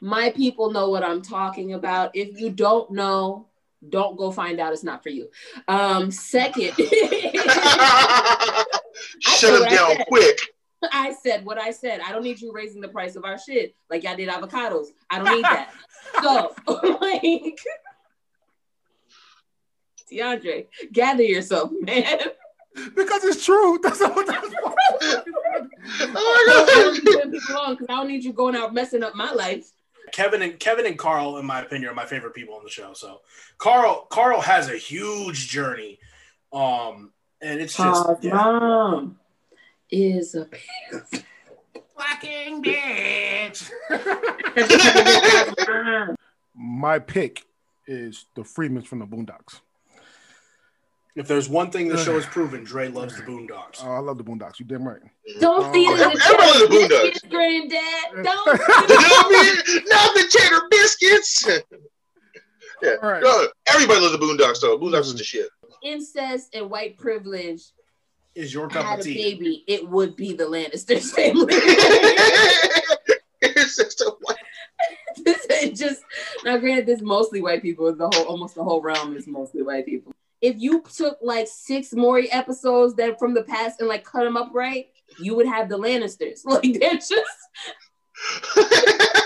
My 0.02 0.30
people 0.30 0.70
know 0.70 0.90
what 0.90 1.02
I'm 1.02 1.22
talking 1.22 1.72
about. 1.72 2.10
If 2.14 2.38
you 2.38 2.50
don't 2.50 2.90
know, 2.90 3.46
don't 3.88 4.18
go 4.18 4.30
find 4.30 4.60
out. 4.60 4.74
It's 4.74 4.84
not 4.84 5.02
for 5.02 5.08
you. 5.08 5.30
Um, 5.68 6.10
second, 6.10 6.74
Shut 9.20 9.54
him 9.54 9.60
what 9.60 9.72
I 9.72 9.76
down 9.76 9.96
said. 9.96 10.06
quick. 10.08 10.40
I 10.92 11.12
said 11.12 11.44
what 11.44 11.58
I 11.58 11.70
said. 11.70 12.00
I 12.06 12.12
don't 12.12 12.22
need 12.22 12.40
you 12.40 12.52
raising 12.52 12.80
the 12.80 12.88
price 12.88 13.16
of 13.16 13.24
our 13.24 13.38
shit 13.38 13.74
like 13.90 14.04
y'all 14.04 14.16
did 14.16 14.28
avocados. 14.28 14.88
I 15.10 15.18
don't 15.18 15.34
need 15.34 15.44
that. 15.44 15.70
so, 16.22 16.54
like, 17.00 17.58
DeAndre, 20.10 20.66
gather 20.92 21.22
yourself, 21.22 21.70
man. 21.80 22.18
Because 22.94 23.24
it's 23.24 23.44
true. 23.44 23.78
That's 23.82 24.00
what 24.00 24.26
that's 24.26 24.54
Oh 26.00 27.00
my 27.02 27.12
god! 27.12 27.30
Because 27.30 27.86
I 27.88 27.96
don't 27.96 28.08
need 28.08 28.22
you 28.22 28.34
going 28.34 28.54
out 28.54 28.74
messing 28.74 29.02
up 29.02 29.14
my 29.14 29.32
life. 29.32 29.70
Kevin 30.12 30.42
and 30.42 30.58
Kevin 30.58 30.86
and 30.86 30.98
Carl, 30.98 31.38
in 31.38 31.46
my 31.46 31.62
opinion, 31.62 31.90
are 31.90 31.94
my 31.94 32.06
favorite 32.06 32.34
people 32.34 32.54
on 32.54 32.64
the 32.64 32.70
show. 32.70 32.92
So 32.92 33.22
Carl 33.58 34.06
Carl 34.10 34.40
has 34.40 34.68
a 34.68 34.76
huge 34.76 35.48
journey. 35.48 35.98
Um 36.52 37.12
and 37.40 37.60
it's 37.60 37.76
just 37.76 38.08
yeah. 38.22 38.34
mom 38.34 39.18
is 39.90 40.34
a 40.34 40.46
fucking 41.96 42.62
bitch. 42.62 43.70
My 46.54 46.98
pick 46.98 47.44
is 47.86 48.26
the 48.34 48.44
Freemans 48.44 48.86
from 48.86 48.98
the 49.00 49.06
Boondocks. 49.06 49.60
If 51.16 51.26
there's 51.26 51.48
one 51.48 51.70
thing 51.70 51.88
the 51.88 51.96
show 51.96 52.12
has 52.14 52.26
proven, 52.26 52.62
Dre 52.62 52.88
loves 52.88 53.16
the 53.16 53.22
Boondocks. 53.22 53.82
Oh, 53.82 53.90
I 53.90 53.98
love 54.00 54.18
the 54.18 54.24
Boondocks. 54.24 54.60
You 54.60 54.66
damn 54.66 54.86
right. 54.86 55.00
Don't 55.40 55.64
oh, 55.64 55.72
feed 55.72 55.88
it 55.88 55.98
Everybody 55.98 56.36
loves 56.36 56.60
the 56.60 56.66
the 56.66 56.76
Boondocks. 56.76 57.30
granddad. 57.30 58.04
Don't 58.22 58.46
You 58.46 58.52
know 58.98 59.24
what 59.24 59.56
Not 59.88 60.12
the 60.14 60.26
cheddar 60.28 60.60
biscuits. 60.70 61.46
yeah. 62.82 62.96
All 63.02 63.10
right. 63.10 63.22
No, 63.22 63.48
everybody 63.66 63.98
loves 64.00 64.12
the 64.12 64.18
Boondocks 64.18 64.60
though. 64.60 64.78
Boondocks 64.78 65.06
is 65.06 65.14
the 65.14 65.24
shit. 65.24 65.48
Incest 65.86 66.54
and 66.54 66.70
white 66.70 66.96
privilege 66.96 67.62
Is 68.34 68.52
your 68.52 68.68
cup 68.68 68.84
had 68.84 69.00
of 69.00 69.06
a 69.06 69.08
tea? 69.08 69.34
baby, 69.34 69.64
it 69.66 69.88
would 69.88 70.16
be 70.16 70.32
the 70.34 70.44
Lannisters 70.44 71.10
family. 71.14 71.54
it's 73.40 73.76
just 73.76 74.00
a 74.00 74.10
white. 74.20 74.36
this 75.24 75.46
just 75.78 76.02
now 76.44 76.56
granted 76.58 76.86
this 76.86 77.00
mostly 77.00 77.40
white 77.40 77.62
people 77.62 77.92
the 77.94 78.08
whole 78.14 78.24
almost 78.26 78.54
the 78.54 78.62
whole 78.62 78.82
realm 78.82 79.16
is 79.16 79.26
mostly 79.26 79.62
white 79.62 79.86
people 79.86 80.12
if 80.42 80.56
you 80.58 80.82
took 80.94 81.18
like 81.22 81.48
six 81.48 81.92
Maury 81.94 82.30
episodes 82.30 82.94
that 82.96 83.18
from 83.18 83.32
the 83.34 83.42
past 83.44 83.80
and 83.80 83.88
like 83.88 84.04
cut 84.04 84.24
them 84.24 84.36
up 84.36 84.50
right 84.52 84.88
you 85.18 85.34
would 85.34 85.46
have 85.46 85.68
the 85.68 85.78
lannisters 85.78 86.40
like 86.44 86.78
they're 86.78 86.94
just 86.94 87.12
I 88.56 89.25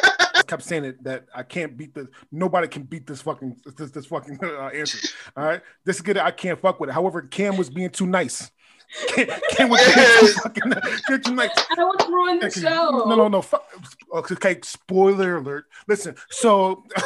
kept 0.51 0.63
saying 0.65 0.85
it 0.85 1.05
that 1.05 1.27
I 1.33 1.45
can't 1.45 1.77
beat 1.77 1.95
this. 1.95 2.09
Nobody 2.33 2.67
can 2.67 2.83
beat 2.83 3.07
this 3.07 3.23
fucking 3.23 3.57
this, 3.77 3.93
this 3.93 4.07
fucking 4.07 4.41
uh, 4.43 4.67
answer. 4.69 4.99
All 5.37 5.45
right, 5.45 5.63
this 5.85 5.97
is 5.97 6.03
good. 6.03 6.19
I 6.19 6.33
can't 6.33 6.61
fuck 6.61 6.81
with 6.81 6.91
it. 6.91 6.93
However, 6.93 7.23
Cam 7.23 7.57
was 7.57 7.71
being 7.71 7.91
too 7.91 8.07
nice. 8.07 8.51
Cam, 9.07 9.29
Cam 9.51 9.69
was 9.69 9.81
being 9.81 10.07
too 10.19 10.27
fucking 10.43 10.73
being 11.09 11.23
too 11.23 11.35
nice. 11.37 11.51
i 11.71 11.75
don't 11.77 12.09
ruin 12.09 12.41
the 12.41 12.47
Okay, 12.47 12.63
show 12.63 13.05
No, 13.07 13.15
no, 13.15 13.29
no. 13.29 13.41
Fuck. 13.41 13.65
Okay, 14.13 14.59
spoiler 14.65 15.37
alert. 15.37 15.67
Listen, 15.87 16.17
so, 16.31 16.83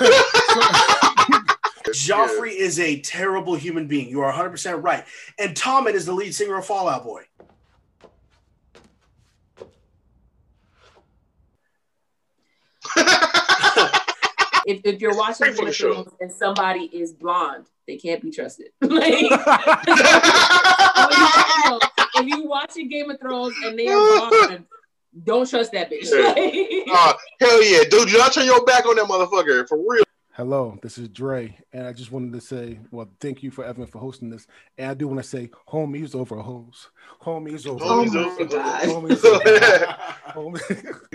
Joffrey 1.91 2.57
is 2.57 2.81
a 2.81 3.01
terrible 3.01 3.55
human 3.55 3.87
being. 3.87 4.09
You 4.09 4.23
are 4.23 4.33
100% 4.33 4.83
right. 4.83 5.05
And 5.39 5.55
Tommen 5.55 5.93
is 5.93 6.07
the 6.07 6.15
lead 6.15 6.35
singer 6.35 6.57
of 6.57 6.65
Fallout 6.65 7.05
Boy. 7.05 7.25
If, 14.67 14.81
if 14.85 15.01
you're 15.01 15.17
watching 15.17 15.47
Game 15.49 15.57
the 15.57 15.67
of 15.67 15.75
show. 15.75 15.93
Thrones 15.95 16.13
and 16.21 16.33
somebody 16.33 16.85
is 16.93 17.13
blonde 17.13 17.67
they 17.87 17.97
can't 17.97 18.23
be 18.23 18.31
trusted 18.31 18.69
like 18.81 19.15
if 22.17 22.27
you 22.27 22.47
watching 22.47 22.89
Game 22.89 23.11
of 23.11 23.21
Thrones 23.21 23.55
and 23.65 23.79
they 23.79 23.89
are 23.89 24.29
blonde, 24.31 24.65
don't 25.23 25.49
trust 25.49 25.73
that 25.73 25.91
bitch. 25.91 26.11
Uh, 26.13 27.13
hell 27.41 27.65
yeah, 27.65 27.85
dude! 27.89 28.09
Do 28.09 28.19
not 28.19 28.33
turn 28.33 28.47
your 28.47 28.65
back 28.65 28.87
on 28.87 28.97
that 28.97 29.05
motherfucker 29.07 29.69
for 29.69 29.79
real. 29.79 30.03
hello, 30.33 30.77
this 30.83 30.99
is 30.99 31.09
Dre, 31.09 31.57
and 31.73 31.87
I 31.87 31.93
just 31.93 32.11
wanted 32.11 32.33
to 32.33 32.41
say, 32.41 32.81
well, 32.91 33.09
thank 33.21 33.43
you 33.43 33.51
for 33.53 33.65
Evan 33.65 33.87
for 33.87 33.99
hosting 33.99 34.29
this, 34.31 34.47
and 34.79 34.91
I 34.91 34.95
do 34.95 35.07
want 35.07 35.21
to 35.23 35.29
say, 35.29 35.51
homies 35.69 36.15
over 36.17 36.37
hoes, 36.39 36.89
homies 37.23 37.67
over, 37.67 37.85
Oh 37.85 38.05
Homies 38.05 38.17
over- 38.17 38.45
God. 38.47 38.83
homies 38.83 39.25
over, 39.25 39.45
do 39.45 39.61
homies. 40.33 40.67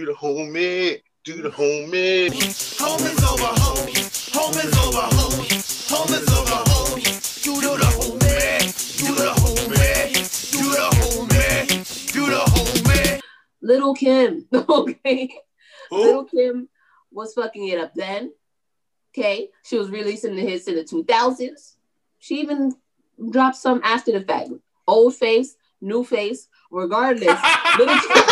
the 0.05 0.13
homie, 0.13 1.01
do 1.23 1.41
the 1.41 1.49
homie. 1.49 2.29
Homies 2.29 3.23
over 3.31 3.51
homies. 3.59 4.29
Homies 4.31 4.73
over 4.87 5.05
homies. 5.15 5.89
Homies 5.89 6.27
over 6.39 6.63
homies. 6.69 7.43
Do 7.43 7.59
the 7.59 7.67
homie. 7.67 8.97
Do 8.99 9.15
the 9.15 9.29
homie. 9.41 10.51
Do 10.51 10.63
the 10.71 10.85
homie. 10.95 12.13
Do 12.13 12.25
the 12.25 12.37
homie. 12.37 13.21
Little 13.61 13.93
Kim, 13.93 14.47
okay. 14.53 15.29
Who? 15.89 15.97
Little 15.97 16.23
Kim 16.23 16.69
was 17.11 17.33
fucking 17.33 17.67
it 17.67 17.79
up 17.79 17.93
then. 17.95 18.31
Okay, 19.15 19.49
she 19.63 19.77
was 19.77 19.89
releasing 19.89 20.35
the 20.35 20.41
hits 20.41 20.67
in 20.67 20.75
the 20.75 20.83
2000s. 20.83 21.75
She 22.19 22.39
even 22.39 22.73
dropped 23.29 23.57
some 23.57 23.81
after 23.83 24.11
the 24.11 24.21
fact. 24.21 24.51
Old 24.87 25.15
face, 25.15 25.55
new 25.81 26.03
face, 26.03 26.47
regardless. 26.71 27.39
Little 27.77 27.99
Kim, 27.99 28.23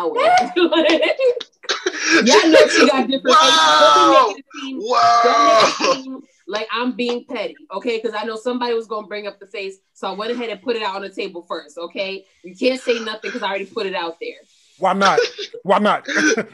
out. 0.00 0.16
Y'all 2.26 2.50
know 2.50 2.66
she 2.68 2.86
got 2.88 3.06
different 3.08 3.36
Wow. 3.36 3.36
faces. 3.36 4.04
Don't 4.04 4.28
make 4.28 4.38
it 4.38 4.44
seem- 4.60 4.78
don't 4.78 4.88
Wow. 4.88 5.92
seem 5.94 6.22
like 6.46 6.66
I'm 6.72 6.92
being 6.96 7.24
petty, 7.26 7.54
okay? 7.72 8.00
Because 8.02 8.14
I 8.20 8.24
know 8.24 8.36
somebody 8.36 8.74
was 8.74 8.86
gonna 8.86 9.06
bring 9.06 9.26
up 9.26 9.38
the 9.38 9.46
face, 9.46 9.76
so 9.94 10.08
I 10.08 10.12
went 10.12 10.32
ahead 10.32 10.50
and 10.50 10.60
put 10.60 10.76
it 10.76 10.82
out 10.82 10.96
on 10.96 11.02
the 11.02 11.08
table 11.08 11.44
first, 11.48 11.78
okay? 11.78 12.24
You 12.42 12.54
can't 12.56 12.80
say 12.80 12.98
nothing 12.98 13.20
because 13.30 13.42
I 13.42 13.48
already 13.48 13.66
put 13.66 13.86
it 13.86 13.94
out 13.94 14.16
there. 14.20 14.36
Why 14.78 14.92
not? 14.94 15.18
Why 15.62 15.78
not? 15.78 16.06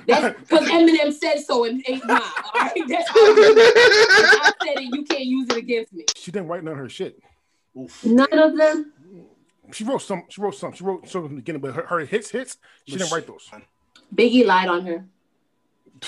Because 0.07 0.69
Eminem 0.69 1.13
said 1.13 1.39
so 1.41 1.65
in 1.65 1.83
eight 1.87 2.05
mile. 2.07 2.21
All 2.55 2.61
right, 2.61 2.73
that's 2.89 3.11
all. 3.17 3.27
you 3.29 3.55
know. 3.55 3.63
If 3.63 4.43
I 4.43 4.53
said 4.65 4.79
it, 4.83 4.95
you 4.95 5.05
can't 5.05 5.25
use 5.25 5.49
it 5.51 5.57
against 5.57 5.93
me. 5.93 6.05
she 6.17 6.31
didn't 6.33 6.49
write 6.49 6.65
none 6.65 6.73
of 6.73 6.79
her 6.79 6.89
shit. 6.89 7.19
Oof. 7.79 8.05
None 8.05 8.39
of 8.39 8.57
them. 8.57 8.93
She 9.73 9.85
wrote 9.85 10.03
some. 10.03 10.25
She 10.29 10.41
wrote 10.41 10.55
some. 10.55 10.73
She 10.73 10.85
wrote 10.85 11.09
some 11.09 11.25
in 11.25 11.31
the 11.31 11.37
beginning, 11.37 11.61
but 11.61 11.75
her, 11.75 11.87
her 11.87 12.01
hits, 12.01 12.31
hits. 12.31 12.59
She 12.87 12.97
didn't 12.97 13.13
write 13.13 13.27
those. 13.27 13.51
Biggie 14.15 14.47
lied 14.47 14.69
on 14.69 14.87
her. 14.87 15.05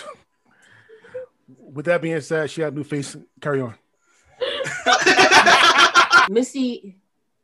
With 1.58 1.86
that 1.86 2.02
being 2.02 2.20
said, 2.20 2.50
she 2.50 2.60
had 2.62 2.72
a 2.72 2.76
new 2.76 2.84
face. 2.84 3.16
Carry 3.40 3.60
on. 3.60 3.74
Missy 6.30 6.96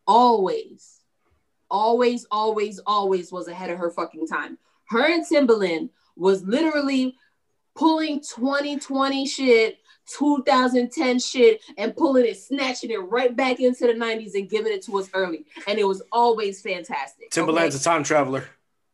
always, 0.07 1.01
always, 1.71 2.27
always, 2.31 2.81
always 2.87 3.33
was 3.33 3.49
ahead 3.49 3.71
of 3.71 3.79
her 3.79 3.91
fucking 3.91 4.27
time. 4.27 4.59
Her 4.89 5.07
and 5.07 5.25
Timbaland 5.27 5.91
was 6.17 6.43
literally 6.43 7.17
pulling 7.75 8.21
2020 8.21 9.27
shit, 9.27 9.79
2010 10.07 11.19
shit, 11.19 11.63
and 11.77 11.97
pulling 11.97 12.27
it, 12.27 12.39
snatching 12.39 12.91
it 12.91 12.97
right 12.97 13.35
back 13.35 13.61
into 13.61 13.87
the 13.87 13.95
90s 13.95 14.35
and 14.35 14.49
giving 14.49 14.73
it 14.73 14.85
to 14.85 14.99
us 14.99 15.09
early. 15.15 15.45
And 15.67 15.79
it 15.79 15.85
was 15.85 16.03
always 16.13 16.61
fantastic. 16.61 17.31
Timbaland's 17.31 17.75
a 17.75 17.83
time 17.83 18.05
traveler. 18.05 18.45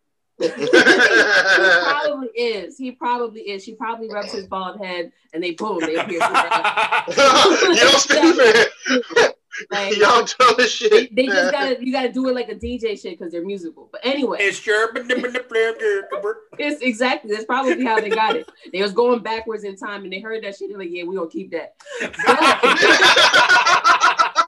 he 0.41 0.49
probably 0.49 2.29
is. 2.35 2.79
He 2.79 2.93
probably 2.93 3.43
is. 3.43 3.63
She 3.63 3.75
probably 3.75 4.09
rubs 4.09 4.33
his 4.33 4.47
bald 4.47 4.79
head 4.79 5.13
and 5.35 5.43
they 5.43 5.53
boom, 5.53 5.81
they 5.81 5.97
appear. 5.97 6.19
you 6.19 7.77
don't 7.77 8.01
speak 8.01 8.35
stupid. 8.35 9.35
Like, 9.71 9.97
Y'all 9.97 10.25
dumb 10.25 10.55
as 10.59 10.73
shit. 10.73 11.15
they 11.15 11.27
just 11.27 11.53
gotta 11.53 11.85
you 11.85 11.93
gotta 11.93 12.13
do 12.13 12.29
it 12.29 12.35
like 12.35 12.49
a 12.49 12.55
DJ 12.55 13.01
shit 13.01 13.19
because 13.19 13.33
they're 13.33 13.45
musical. 13.45 13.89
But 13.91 14.01
anyway, 14.05 14.39
it's 14.41 14.65
your. 14.67 14.91
it's 16.59 16.83
exactly 16.83 17.33
that's 17.33 17.45
probably 17.45 17.85
how 17.85 18.01
they 18.01 18.09
got 18.09 18.37
it. 18.37 18.49
They 18.73 18.83
was 18.83 18.93
going 18.93 19.23
backwards 19.23 19.65
in 19.65 19.77
time 19.77 20.05
and 20.05 20.13
they 20.13 20.21
heard 20.21 20.43
that 20.45 20.57
shit. 20.57 20.71
They're 20.71 20.79
like, 20.79 20.91
yeah, 20.91 21.05
we 21.05 21.17
gonna 21.17 21.29
keep 21.29 21.53
that. 21.53 21.75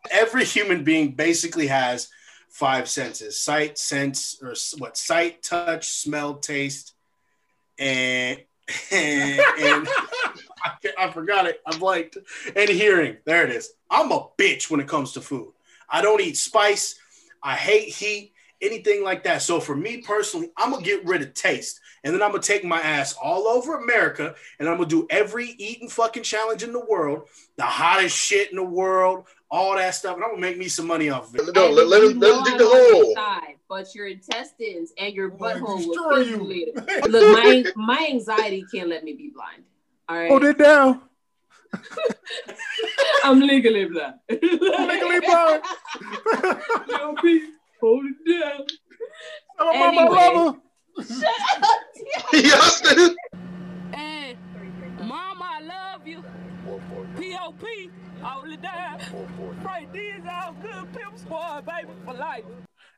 Every 0.11 0.45
human 0.45 0.85
being 0.85 1.13
basically 1.13 1.67
has 1.67 2.09
five 2.49 2.89
senses 2.89 3.39
sight, 3.39 3.79
sense, 3.79 4.39
or 4.43 4.55
what? 4.79 4.97
Sight, 4.97 5.43
touch, 5.43 5.89
smell, 5.91 6.35
taste, 6.37 6.95
and. 7.79 8.41
and, 8.91 9.41
and 9.61 9.89
I, 10.99 11.07
I 11.07 11.11
forgot 11.11 11.47
it. 11.47 11.61
I 11.67 11.77
blanked. 11.77 12.19
And 12.57 12.69
hearing. 12.69 13.17
There 13.25 13.45
it 13.45 13.51
is. 13.51 13.73
I'm 13.91 14.13
a 14.13 14.29
bitch 14.39 14.71
when 14.71 14.81
it 14.81 14.89
comes 14.89 15.13
to 15.13 15.21
food. 15.21 15.53
I 15.89 16.03
don't 16.03 16.21
eat 16.21 16.37
spice. 16.37 16.97
I 17.43 17.55
hate 17.55 17.89
heat, 17.89 18.33
anything 18.61 19.03
like 19.03 19.25
that. 19.25 19.43
So 19.43 19.61
for 19.61 19.75
me 19.75 19.99
personally, 19.99 20.51
I'm 20.57 20.71
gonna 20.71 20.85
get 20.85 21.05
rid 21.05 21.23
of 21.23 21.35
taste, 21.35 21.81
and 22.05 22.15
then 22.15 22.23
I'm 22.23 22.31
gonna 22.31 22.43
take 22.43 22.65
my 22.65 22.81
ass 22.81 23.15
all 23.15 23.49
over 23.49 23.77
America, 23.77 24.35
and 24.59 24.69
I'm 24.69 24.77
gonna 24.77 24.89
do 24.89 25.07
every 25.11 25.51
eating 25.59 25.89
fucking 25.89 26.23
challenge 26.23 26.63
in 26.63 26.73
the 26.73 26.85
world, 26.85 27.29
the 27.57 27.65
hottest 27.65 28.17
shit 28.17 28.51
in 28.51 28.57
the 28.57 28.65
world, 28.65 29.27
all 29.51 29.75
that 29.77 29.95
stuff, 29.95 30.15
and 30.15 30.25
I'm 30.25 30.31
gonna 30.31 30.41
make 30.41 30.57
me 30.57 30.69
some 30.69 30.87
money 30.87 31.11
off 31.11 31.29
of 31.29 31.49
it. 31.49 31.55
No, 31.55 31.69
let, 31.69 31.89
let 31.89 32.05
him, 32.05 32.19
let 32.21 32.37
him 32.37 32.45
dig 32.45 32.59
the 32.59 32.67
hole. 32.67 33.15
Side, 33.15 33.57
but 33.69 33.95
your 33.95 34.07
intestines 34.07 34.93
and 34.99 35.13
your 35.15 35.31
butthole 35.31 35.87
will 35.87 36.11
kill 36.11 36.23
you. 36.23 36.37
you 36.37 36.43
later. 36.45 36.87
Look, 37.09 37.33
my 37.33 37.65
my 37.75 38.09
anxiety 38.09 38.65
can't 38.73 38.89
let 38.89 39.05
me 39.05 39.13
be 39.13 39.31
blind. 39.35 39.65
All 40.09 40.17
right, 40.17 40.29
Hold 40.29 40.45
it 40.45 40.59
down. 40.59 41.03
I'm 43.25 43.41
legally 43.41 43.87
blind. 43.87 44.15
legally 44.29 45.21
blind. 45.21 45.63
Lil 46.89 47.15
Peep. 47.23 47.43
Hold 47.81 48.05
it 48.07 48.41
down. 48.41 48.67
Mama, 49.59 50.01
Anyway. 50.03 50.17
love 50.17 50.55
her. 50.55 51.05
Shut 51.05 51.63
up. 51.63 51.81
Yes. 52.33 52.83
Hey, 53.95 54.37
mama, 55.03 55.45
I 55.45 55.61
love 55.61 56.07
you. 56.07 56.25
P.O.P. 57.19 57.91
Hold 58.23 58.49
it 58.49 58.63
down. 58.63 58.99
Right, 59.63 59.93
these 59.93 60.23
all 60.31 60.55
good 60.63 60.93
pimp 60.95 61.19
squad, 61.19 61.67
baby, 61.67 61.89
for 62.05 62.15
life. 62.15 62.45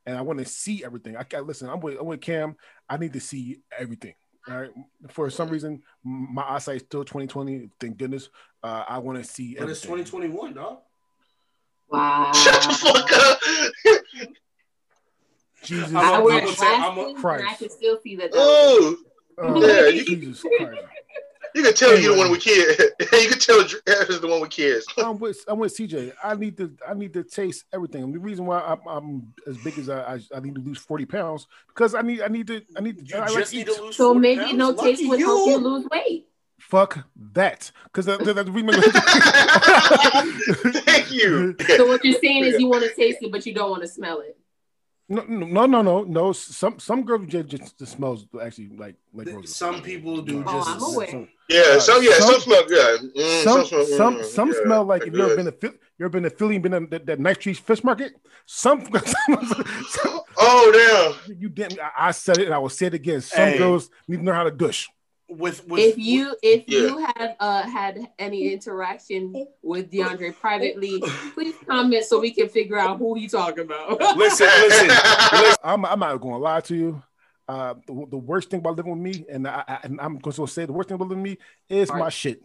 and 0.06 0.16
I 0.16 0.20
want 0.22 0.38
to 0.38 0.44
see 0.44 0.84
everything. 0.84 1.16
I 1.16 1.24
can 1.24 1.46
listen. 1.46 1.68
I'm 1.68 1.80
with, 1.80 1.98
I'm 1.98 2.06
with 2.06 2.20
Cam. 2.20 2.54
I 2.88 2.96
need 2.96 3.12
to 3.14 3.20
see 3.20 3.58
everything. 3.76 4.14
All 4.48 4.60
right. 4.60 4.70
For 5.08 5.30
some 5.30 5.48
reason, 5.48 5.82
my 6.02 6.42
eyesight 6.42 6.76
is 6.76 6.82
still 6.82 7.04
2020. 7.04 7.70
Thank 7.80 7.96
goodness. 7.96 8.28
Uh, 8.62 8.84
I 8.86 8.98
want 8.98 9.18
to 9.18 9.24
see. 9.24 9.56
And 9.56 9.70
it's 9.70 9.80
2021, 9.80 10.54
dog. 10.54 10.78
Wow. 11.88 12.32
Shut 12.34 12.62
the 12.62 12.74
fuck 12.74 13.12
up. 13.12 14.28
Jesus, 15.64 15.94
I 15.94 16.16
I'm 16.16 16.24
wear 16.24 16.40
gonna 16.40 16.54
glasses 16.54 16.58
say- 16.58 16.74
I'm 16.76 16.98
a- 16.98 17.38
and 17.38 17.48
I 17.48 17.54
can 17.54 17.70
still 17.70 17.98
see 18.02 18.16
that. 18.16 18.32
that 18.32 18.38
Oh, 18.38 18.96
Oh, 19.38 19.66
Yeah, 19.66 19.86
you- 19.88 20.04
Jesus 20.06 20.42
Christ. 20.42 20.82
You 21.64 21.70
can 21.70 21.76
tell 21.76 21.98
you 21.98 22.12
the 22.14 22.18
one 22.18 22.30
with 22.30 22.40
kids. 22.40 22.78
you 23.12 23.28
can 23.28 23.38
tell 23.38 23.64
Dre 23.64 23.80
is 24.08 24.20
the 24.20 24.26
one 24.28 24.40
with 24.40 24.50
kids. 24.50 24.86
I'm 24.98 25.18
with 25.18 25.44
I'm 25.48 25.58
with 25.58 25.76
CJ. 25.76 26.12
I 26.22 26.34
need 26.34 26.56
to 26.58 26.72
I 26.88 26.94
need 26.94 27.12
to 27.14 27.24
taste 27.24 27.64
everything. 27.72 28.12
The 28.12 28.18
reason 28.18 28.46
why 28.46 28.60
I'm, 28.60 28.80
I'm 28.86 29.32
as 29.46 29.56
big 29.58 29.78
as 29.78 29.88
I, 29.88 30.14
I 30.14 30.20
I 30.36 30.40
need 30.40 30.54
to 30.56 30.60
lose 30.60 30.78
40 30.78 31.06
pounds 31.06 31.46
because 31.68 31.94
I 31.94 32.02
need 32.02 32.22
I 32.22 32.28
need 32.28 32.46
to 32.48 32.62
I 32.76 32.80
need 32.80 32.98
to 32.98 33.04
You 33.16 33.22
I 33.22 33.28
just 33.32 33.50
to 33.50 33.56
need 33.56 33.68
eat. 33.68 33.74
to 33.76 33.82
lose 33.82 33.96
so 33.96 34.12
40 34.12 34.20
maybe 34.20 34.40
pounds? 34.42 34.54
no 34.54 34.70
Lucky 34.70 34.90
taste 34.96 35.08
would 35.08 35.20
help 35.20 35.46
you 35.46 35.52
you. 35.52 35.58
lose 35.58 35.86
weight. 35.90 36.26
Fuck 36.60 37.06
that 37.32 37.70
because 37.84 38.06
the 38.06 38.18
reason 38.50 38.80
Thank 40.82 41.12
you. 41.12 41.56
So 41.76 41.86
what 41.86 42.04
you're 42.04 42.18
saying 42.20 42.44
is 42.44 42.60
you 42.60 42.68
want 42.68 42.84
to 42.84 42.94
taste 42.94 43.18
it, 43.22 43.30
but 43.30 43.44
you 43.44 43.52
don't 43.54 43.70
want 43.70 43.82
to 43.82 43.88
smell 43.88 44.20
it. 44.20 44.38
No, 45.06 45.22
no, 45.28 45.66
no, 45.66 45.82
no, 45.82 46.02
no. 46.04 46.32
Some 46.32 46.78
some 46.78 47.02
girls 47.04 47.26
just, 47.26 47.48
just, 47.48 47.78
just 47.78 47.92
smells 47.92 48.26
actually 48.40 48.70
like 48.76 48.96
like 49.12 49.26
roses. 49.28 49.54
Some 49.54 49.82
people 49.82 50.22
do 50.22 50.42
Oh, 50.46 50.52
just. 50.52 50.68
I'm 50.70 50.94
aware. 50.94 51.08
Some 51.10 51.28
Yeah, 51.50 51.78
some 51.78 52.02
yeah, 52.02 52.12
some, 52.18 52.30
Some- 52.32 52.40
smell 52.40 52.64
good. 52.66 53.14
Mm, 53.14 53.44
some 53.44 53.64
smell- 53.66 53.84
some, 53.86 54.16
mm, 54.16 54.24
some 54.24 54.48
yeah, 54.52 54.62
smell 54.64 54.84
like 54.84 55.06
if 55.06 55.12
you 55.12 55.18
ever 55.20 55.28
good. 55.28 55.36
been 55.36 55.44
to 55.46 55.52
Phil- 55.52 55.78
you 55.98 56.06
ever 56.06 56.08
been 56.10 56.22
to 56.22 56.30
Philly 56.30 56.54
and 56.56 56.62
been 56.62 56.72
in 56.74 56.88
that, 56.88 57.04
that 57.06 57.20
nice 57.20 57.36
trees 57.36 57.58
fish 57.58 57.84
market. 57.84 58.12
Some, 58.46 58.84
some 58.84 60.20
Oh 60.38 61.14
damn, 61.26 61.36
you 61.38 61.48
didn't. 61.48 61.80
I, 61.80 62.08
I 62.08 62.10
said 62.10 62.38
it 62.38 62.44
and 62.46 62.54
I 62.54 62.58
will 62.58 62.68
say 62.68 62.86
it 62.86 62.94
again. 62.94 63.20
Some 63.22 63.48
Hey. 63.52 63.58
girls 63.58 63.88
need 64.08 64.18
to 64.18 64.22
know 64.22 64.32
how 64.34 64.44
to 64.44 64.50
dush. 64.50 64.88
With, 65.28 65.66
with 65.66 65.80
If 65.80 65.98
you 65.98 66.36
if 66.42 66.64
Yeah. 66.68 66.80
you 66.80 66.98
have 66.98 67.36
uh 67.40 67.62
had 67.62 68.08
any 68.18 68.52
interaction 68.52 69.46
with 69.62 69.90
DeAndre 69.90 70.38
privately, 70.38 71.02
please 71.34 71.54
comment 71.66 72.04
so 72.04 72.20
we 72.20 72.30
can 72.30 72.48
figure 72.48 72.78
out 72.78 72.98
who 72.98 73.14
he 73.14 73.26
talking 73.26 73.64
about. 73.64 73.98
listen, 74.16 74.46
listen, 74.46 74.88
listen. 74.88 75.56
I'm, 75.64 75.84
I'm 75.86 75.98
not 75.98 76.20
going 76.20 76.34
to 76.34 76.38
lie 76.38 76.60
to 76.60 76.76
you. 76.76 77.02
Uh, 77.48 77.74
the, 77.86 78.06
the 78.10 78.16
worst 78.18 78.50
thing 78.50 78.60
about 78.60 78.76
living 78.76 78.92
with 78.92 79.00
me, 79.00 79.24
and 79.28 79.46
I, 79.46 79.64
I 79.66 79.78
and 79.82 80.00
I'm 80.00 80.18
going 80.18 80.34
to 80.34 80.46
say 80.46 80.64
the 80.66 80.72
worst 80.72 80.88
thing 80.88 80.96
about 80.96 81.08
living 81.08 81.22
with 81.22 81.32
me 81.32 81.38
is 81.68 81.90
my 81.90 82.08
shit. 82.08 82.42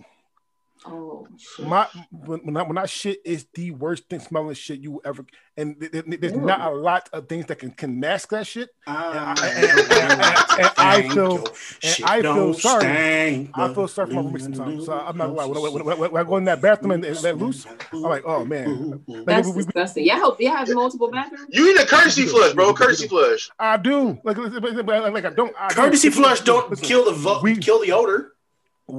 Oh 0.86 1.28
shit. 1.38 1.68
My 1.68 1.88
when, 2.12 2.40
when 2.42 2.58
I 2.58 2.64
when 2.64 2.78
I 2.78 2.86
shit 2.86 3.20
is 3.26 3.46
the 3.54 3.72
worst 3.72 4.10
thing 4.10 4.20
smelling 4.20 4.56
shit 4.56 4.80
you 4.80 5.02
ever. 5.06 5.26
And 5.58 5.78
th- 5.80 5.92
th- 5.92 6.06
there's 6.22 6.32
Ew. 6.34 6.40
not 6.42 6.62
a 6.62 6.70
lot 6.74 7.10
of 7.12 7.28
things 7.28 7.46
that 7.48 7.60
can 7.60 7.72
can 7.72 8.00
mask 8.00 8.30
that 8.30 8.48
shit. 8.48 8.70
Ah, 8.88 9.34
I, 9.38 9.48
and- 9.50 9.80
and- 9.80 9.92
and 9.92 10.72
I 10.78 11.10
feel- 11.10 11.48
and 11.84 12.06
I 12.06 12.22
feel 12.22 12.54
sorry. 12.54 12.82
Stank, 12.82 13.50
I 13.56 13.74
feel 13.74 13.88
sorry 13.90 14.08
for 14.08 14.14
my 14.14 14.22
roommate 14.22 14.42
sometimes. 14.42 14.86
So 14.86 14.94
I'm 14.94 15.18
not 15.18 15.28
gonna 15.28 15.34
lie. 15.34 15.46
When, 15.48 15.58
I- 15.58 15.70
when, 15.84 16.00
when, 16.00 16.12
when 16.14 16.26
I 16.26 16.30
go 16.30 16.38
in 16.38 16.44
that 16.46 16.62
bathroom 16.62 16.92
and, 16.92 17.04
and 17.04 17.22
let 17.24 17.38
loose, 17.38 17.66
I'm 17.92 18.02
like, 18.02 18.24
oh 18.26 18.46
man. 18.46 19.04
That's 19.26 19.48
we- 19.50 19.54
we- 19.54 19.64
disgusting. 19.64 20.06
Yeah, 20.06 20.16
I 20.16 20.20
hope 20.20 20.40
you 20.40 20.50
have 20.50 20.70
multiple 20.70 21.12
bathrooms. 21.12 21.48
You 21.50 21.66
need 21.74 21.82
a 21.82 21.86
courtesy 21.86 22.26
flush, 22.26 22.54
bro. 22.54 22.74
Courtesy 22.74 23.08
flush. 23.10 23.50
I 23.60 23.76
do. 23.78 24.18
Like, 24.24 24.38
like, 24.38 24.88
like 24.88 25.26
I 25.26 25.30
don't. 25.30 25.54
I 25.60 25.68
don't- 25.68 25.76
Courtesy 25.76 26.10
flush 26.10 26.40
don't 26.42 26.70
Listen, 26.70 26.86
kill 26.88 27.06
the 27.06 27.12
vo- 27.12 27.42
we- 27.42 27.58
kill 27.58 27.82
the 27.82 27.92
odor. 27.92 28.34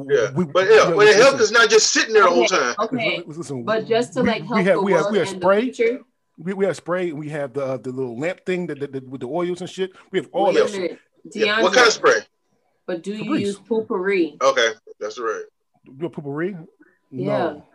Yeah, 0.09 0.31
we- 0.33 0.45
but 0.45 0.69
yeah, 0.71 0.85
but 0.87 0.93
it 0.93 0.97
listen, 0.97 1.23
helps 1.23 1.41
is 1.43 1.53
not 1.53 1.69
just 1.71 1.91
sitting 1.93 2.15
there 2.15 2.25
the 2.25 2.31
whole 2.31 2.47
time. 2.47 2.75
okay. 2.79 3.19
listen, 3.27 3.35
listen, 3.39 3.65
But 3.65 3.87
just 3.87 4.13
to 4.15 4.23
we- 4.23 4.29
like 4.29 4.43
we 4.43 4.47
help 4.49 4.67
have- 4.67 4.75
the 4.77 4.83
we 4.83 4.93
have- 4.93 5.01
world 5.03 5.13
we 5.13 5.19
have 5.19 5.29
and 5.29 5.43
spray. 5.43 5.71
the 5.71 6.01
we, 6.39 6.53
we 6.55 6.65
have 6.65 6.77
spray 6.77 7.11
and 7.11 7.19
we 7.19 7.29
have 7.29 7.53
the 7.53 7.65
uh, 7.65 7.77
the 7.77 7.91
little 7.91 8.19
lamp 8.19 8.45
thing 8.47 8.67
that, 8.69 8.79
that, 8.81 8.93
that- 8.93 9.09
with 9.09 9.21
the 9.21 9.27
oils 9.29 9.61
and 9.61 9.69
shit. 9.71 9.93
We 10.11 10.19
have 10.21 10.29
all 10.33 10.47
Wait 10.47 10.55
that 10.55 10.75
a 10.75 10.99
Yeah. 11.39 11.63
What 11.63 11.73
kind 11.75 11.87
of 11.87 11.93
spray? 11.93 12.21
But 12.87 13.03
do 13.03 13.13
you 13.15 13.25
Febreze. 13.33 13.41
use 13.41 13.59
Poo-Pourri? 13.59 14.37
Okay, 14.43 14.69
that's 14.99 15.19
right. 15.19 15.45
Your 15.99 16.11
Poo-Pourri? 16.11 16.57
Yeah. 17.11 17.27
No. 17.27 17.67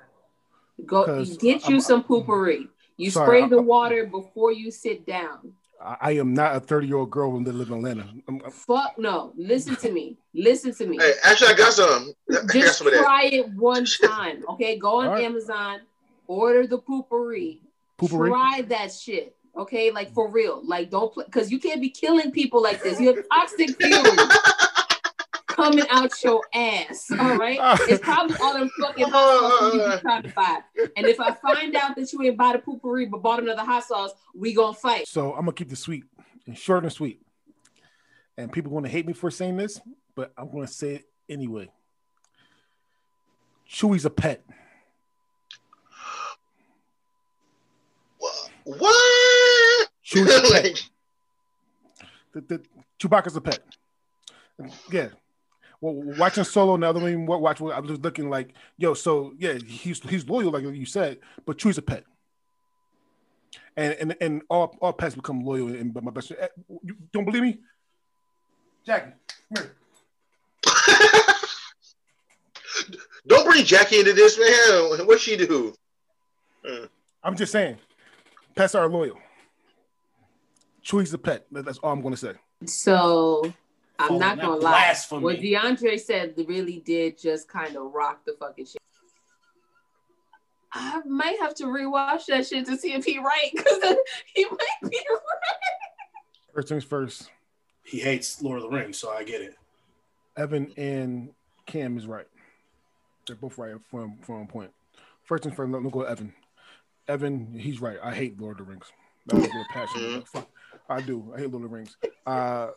Go 0.85 1.05
'Cause 1.05 1.37
get 1.37 1.67
you 1.67 1.75
I'm- 1.75 1.81
some 1.81 2.03
Poo-Pourri. 2.03 2.67
You 2.97 3.11
Sorry, 3.11 3.25
spray 3.27 3.41
I'm- 3.41 3.49
the 3.49 3.61
water 3.61 4.05
before 4.07 4.51
you 4.51 4.71
sit 4.71 5.05
down. 5.05 5.53
I, 5.85 5.97
I 6.01 6.11
am 6.13 6.33
not 6.33 6.55
a 6.55 6.59
30 6.59 6.87
year 6.87 6.97
old 6.97 7.11
girl 7.11 7.39
that 7.39 7.53
live 7.53 7.69
in 7.69 7.75
Atlanta. 7.75 8.07
I'm, 8.27 8.41
I'm- 8.41 8.51
Fuck 8.51 8.95
no. 8.97 9.31
Listen 9.37 9.75
to 9.77 9.91
me. 9.91 10.17
Listen 10.33 10.73
to 10.75 10.85
me. 10.87 10.97
Hey, 10.97 11.13
actually, 11.23 11.49
I 11.49 11.53
got 11.53 11.73
some. 11.73 12.13
I 12.29 12.33
got 12.33 12.49
Just 12.51 12.77
some 12.79 12.89
try 12.91 13.25
it 13.25 13.49
one 13.53 13.85
time. 14.03 14.43
Okay, 14.49 14.77
go 14.77 14.99
on 14.99 15.07
All 15.07 15.13
right. 15.13 15.23
Amazon, 15.23 15.81
order 16.27 16.67
the 16.67 16.77
Poo-Pourri. 16.77 17.59
Poo-Pourri? 17.97 18.29
Try 18.29 18.61
that 18.69 18.91
shit. 18.91 19.35
Okay, 19.57 19.89
like 19.91 20.13
for 20.13 20.29
real. 20.29 20.61
Like 20.65 20.89
don't 20.89 21.13
play 21.13 21.23
because 21.25 21.49
you 21.49 21.59
can't 21.59 21.79
be 21.79 21.89
killing 21.89 22.31
people 22.31 22.61
like 22.61 22.83
this. 22.83 22.99
You 22.99 23.15
have 23.15 23.23
toxic 23.31 23.69
fumes 23.81 24.05
coming 25.55 25.85
out 25.89 26.11
your 26.23 26.41
ass. 26.53 27.09
All 27.11 27.37
right. 27.37 27.59
It's 27.87 28.01
probably 28.01 28.35
all 28.41 28.53
them 28.53 28.69
fucking 28.79 29.05
hot 29.07 29.49
sauce 29.49 29.73
you 29.73 29.91
be 29.91 30.01
trying 30.01 30.23
to 30.23 30.29
buy. 30.29 30.59
And 30.97 31.05
if 31.07 31.19
I 31.19 31.31
find 31.31 31.75
out 31.75 31.95
that 31.95 32.11
you 32.11 32.21
ain't 32.23 32.37
buy 32.37 32.53
the 32.53 32.59
Poo-Pourri 32.59 33.09
but 33.09 33.21
bought 33.21 33.41
another 33.41 33.63
hot 33.63 33.83
sauce, 33.83 34.11
we 34.33 34.53
gonna 34.53 34.73
fight. 34.73 35.07
so 35.07 35.31
I'm 35.33 35.41
gonna 35.41 35.53
keep 35.53 35.69
this 35.69 35.79
sweet 35.79 36.03
and 36.47 36.57
short 36.57 36.83
and 36.83 36.91
sweet. 36.91 37.21
And 38.37 38.51
people 38.51 38.71
going 38.71 38.83
to 38.83 38.89
hate 38.89 39.07
me 39.07 39.13
for 39.13 39.31
saying 39.31 39.55
this, 39.55 39.79
but 40.13 40.33
I'm 40.37 40.51
going 40.51 40.67
to 40.67 40.71
say 40.71 40.95
it 40.95 41.05
anyway. 41.29 41.69
Chewy's 43.69 44.05
a 44.05 44.09
pet. 44.09 44.43
What? 48.65 49.89
Chewie's 50.03 50.35
a 50.35 50.53
pet. 50.53 50.83
The, 52.33 52.41
the, 52.41 52.61
Chewbacca's 52.99 53.37
a 53.37 53.39
pet. 53.39 53.59
Yeah. 54.91 55.07
Well, 55.85 56.17
watching 56.17 56.43
Solo 56.43 56.77
now, 56.77 56.91
the 56.91 56.99
don't 56.99 57.09
even 57.09 57.25
wa- 57.27 57.37
watch. 57.37 57.61
I 57.61 57.79
was 57.79 57.91
just 57.91 58.01
looking 58.01 58.27
like, 58.27 58.55
yo, 58.75 58.95
so 58.95 59.35
yeah, 59.37 59.53
he's 59.53 59.99
he's 59.99 60.27
loyal, 60.27 60.49
like 60.49 60.63
you 60.63 60.85
said, 60.87 61.19
but 61.45 61.59
Chewie's 61.59 61.77
a 61.77 61.83
pet. 61.83 62.05
And 63.77 63.93
and 63.99 64.15
and 64.19 64.41
all, 64.49 64.75
all 64.81 64.93
pets 64.93 65.13
become 65.13 65.41
loyal. 65.41 65.67
And 65.67 65.93
but 65.93 66.03
my 66.03 66.09
best 66.09 66.29
friend, 66.29 66.41
eh, 66.41 66.47
you 66.81 66.95
don't 67.13 67.23
believe 67.23 67.43
me, 67.43 67.59
Jackie? 68.83 69.11
Come 69.53 69.63
here. 69.63 69.75
don't 73.27 73.47
bring 73.47 73.63
Jackie 73.63 73.99
into 73.99 74.13
this, 74.13 74.39
man. 74.39 75.05
What 75.05 75.19
she 75.19 75.37
do? 75.37 75.75
I'm 77.23 77.35
just 77.35 77.51
saying, 77.51 77.77
pets 78.55 78.73
are 78.73 78.89
loyal. 78.89 79.19
Chewie's 80.83 81.13
a 81.13 81.19
pet. 81.19 81.45
That's 81.51 81.77
all 81.77 81.93
I'm 81.93 82.01
going 82.01 82.15
to 82.15 82.19
say. 82.19 82.33
So 82.65 83.53
I'm 83.99 84.13
Oh, 84.13 84.17
not 84.19 84.39
gonna 84.39 84.55
lie. 84.55 84.71
blasphemy. 84.71 85.23
What 85.23 85.37
DeAndre 85.37 85.99
said 85.99 86.35
really 86.47 86.79
did 86.79 87.17
just 87.17 87.47
kind 87.47 87.75
of 87.75 87.93
rock 87.93 88.25
the 88.25 88.33
fucking 88.39 88.65
shit. 88.65 88.77
I 90.73 91.01
might 91.05 91.39
have 91.39 91.55
to 91.55 91.65
rewatch 91.65 92.25
that 92.25 92.45
shit 92.45 92.65
to 92.65 92.77
see 92.77 92.93
if 92.93 93.05
he 93.05 93.17
right 93.19 93.51
because 93.53 93.95
he 94.33 94.43
might 94.45 94.91
be 94.91 94.99
right. 95.09 95.55
First 96.53 96.67
things 96.69 96.83
first. 96.83 97.31
He 97.83 97.99
hates 97.99 98.41
Lord 98.41 98.57
of 98.57 98.63
the 98.63 98.75
Rings, 98.75 98.97
so 98.97 99.09
I 99.09 99.23
get 99.23 99.41
it. 99.41 99.55
Evan 100.35 100.73
and 100.75 101.29
Cam 101.65 101.97
is 101.97 102.07
right. 102.07 102.27
They're 103.25 103.35
both 103.37 103.57
right 103.57 103.75
from 103.89 104.17
from 104.21 104.41
a 104.41 104.45
point. 104.45 104.71
First 105.23 105.43
things 105.43 105.55
first. 105.55 105.71
Let 105.71 105.81
me 105.81 105.89
go 105.89 105.99
with 105.99 106.09
Evan. 106.09 106.33
Evan, 107.07 107.57
he's 107.57 107.79
right. 107.79 107.97
I 108.03 108.13
hate 108.13 108.39
Lord 108.39 108.59
of 108.59 108.65
the 108.65 108.71
Rings. 108.71 108.91
That 109.27 109.35
was 109.35 109.45
a 109.45 109.73
passion. 109.73 110.23
Fuck, 110.25 110.49
I 110.89 111.01
do. 111.01 111.31
I 111.35 111.39
hate 111.39 111.51
Lord 111.51 111.63
of 111.63 111.69
the 111.71 111.75
Rings. 111.75 111.95
Uh, 112.25 112.69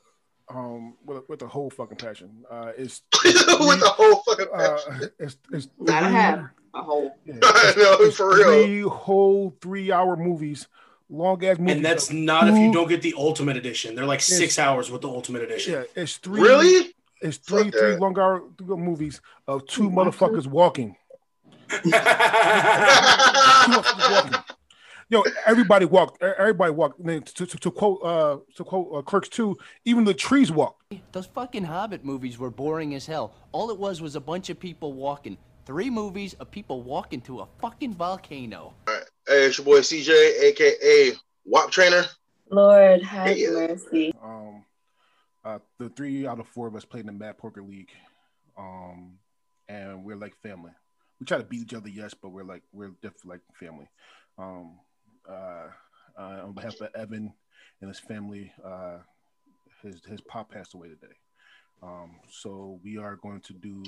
um, 0.51 0.95
with, 1.05 1.29
with 1.29 1.39
the 1.41 1.47
whole 1.49 1.71
fucking 1.71 1.99
passion. 1.99 2.45
Uh, 2.51 2.73
it's 2.77 3.03
With 3.25 3.35
the 3.81 3.93
whole 3.95 4.17
fucking 4.27 4.47
uh, 4.55 4.79
passion. 4.79 5.11
it's 5.19 5.37
it's 5.53 5.69
Gotta 5.85 6.07
three- 6.07 6.15
have 6.15 6.49
a 6.75 6.83
whole. 6.83 7.17
yeah, 7.25 7.35
I 7.43 7.75
know, 7.77 7.97
it's 8.01 8.17
for 8.17 8.35
real. 8.37 8.65
Three 8.65 8.81
whole 8.83 9.57
three 9.61 9.93
hour 9.93 10.17
movies, 10.17 10.69
long 11.11 11.45
ass 11.45 11.59
movies. 11.59 11.77
And 11.77 11.85
that's 11.85 12.11
of 12.11 12.17
not 12.17 12.49
if 12.49 12.57
you 12.57 12.73
don't 12.73 12.89
get 12.89 13.03
the 13.03 13.15
Ultimate 13.17 13.57
Edition. 13.57 13.95
They're 13.95 14.07
like 14.07 14.21
six 14.21 14.57
Yes. 14.57 14.59
hours 14.59 14.91
with 14.91 15.03
the 15.03 15.09
Ultimate 15.09 15.43
Edition. 15.43 15.73
Yeah, 15.75 15.83
it's 16.03 16.17
three. 16.17 16.41
Really? 16.41 16.95
It's 17.21 17.37
three 17.39 17.65
Fuck 17.65 17.73
three 17.73 17.91
that. 17.93 18.01
long 18.01 18.19
hour 18.19 18.43
movies 18.61 19.21
of 19.47 19.67
two 19.67 19.91
motherfuckers 19.91 20.47
walking. 20.47 20.97
Yo, 25.11 25.23
everybody 25.47 25.87
walked. 25.87 26.23
e- 26.23 26.27
Everybody 26.39 26.73
walked. 26.73 26.99
And 27.01 27.09
then 27.09 27.23
To, 27.23 27.47
to, 27.47 27.57
to 27.59 27.71
quote, 27.71 28.01
uh, 28.05 28.39
to 28.57 28.65
quote 28.65 28.89
uh, 28.95 29.03
Clerks 29.03 29.29
two, 29.29 29.57
even 29.85 30.05
the 30.05 30.13
trees 30.15 30.53
walked. 30.53 30.83
Those 31.13 31.27
fucking 31.27 31.65
Hobbit 31.65 32.05
movies 32.05 32.39
were 32.39 32.51
boring 32.51 32.95
as 32.95 33.07
hell. 33.07 33.33
All 33.53 33.71
it 33.71 33.79
was 33.79 34.03
was 34.03 34.17
a 34.17 34.21
bunch 34.21 34.51
of 34.51 34.61
people 34.61 34.93
walking. 34.93 35.39
Three 35.65 35.89
movies 35.91 36.35
of 36.35 36.51
people 36.51 36.83
walking 36.83 37.21
to 37.23 37.41
a 37.41 37.47
fucking 37.61 37.95
volcano. 37.95 38.75
Hey, 38.87 39.01
it's 39.29 39.59
your 39.59 39.65
boy 39.65 39.81
CJ, 39.81 40.43
aka 40.43 41.13
WAP 41.45 41.71
Trainer. 41.71 42.05
Lord 42.51 43.03
have 43.03 43.37
Yeah. 43.37 43.51
mercy. 43.51 44.13
Um, 44.23 44.65
uh, 45.45 45.59
the 45.79 45.89
three 45.91 46.27
out 46.27 46.39
of 46.41 46.49
four 46.49 46.67
of 46.67 46.77
us 46.77 46.85
played 46.85 47.01
in 47.01 47.07
the 47.07 47.13
Mad 47.13 47.37
Poker 47.39 47.63
League, 47.63 47.91
um, 48.59 49.19
and 49.69 50.05
we're 50.05 50.17
like 50.17 50.35
family. 50.43 50.73
We 51.21 51.27
try 51.27 51.39
to 51.39 51.45
beat 51.45 51.63
each 51.63 51.75
other, 51.75 51.89
yes, 51.89 52.15
but 52.15 52.31
we're 52.31 52.45
like 52.45 52.63
we're 52.73 52.89
definitely 53.03 53.31
like 53.33 53.41
family. 53.61 53.89
Um, 54.39 54.79
on 55.29 56.53
behalf 56.53 56.81
of 56.81 56.89
Evan 56.95 57.33
and 57.81 57.89
his 57.89 58.01
family, 58.01 58.53
uh, 58.65 58.99
his 59.83 60.05
his 60.05 60.21
pop 60.23 60.51
passed 60.51 60.75
away 60.75 60.89
today. 60.89 61.15
Um, 61.83 62.17
so 62.29 62.81
we 62.83 62.99
are 62.99 63.17
going 63.17 63.41
to 63.43 63.53
do 63.53 63.83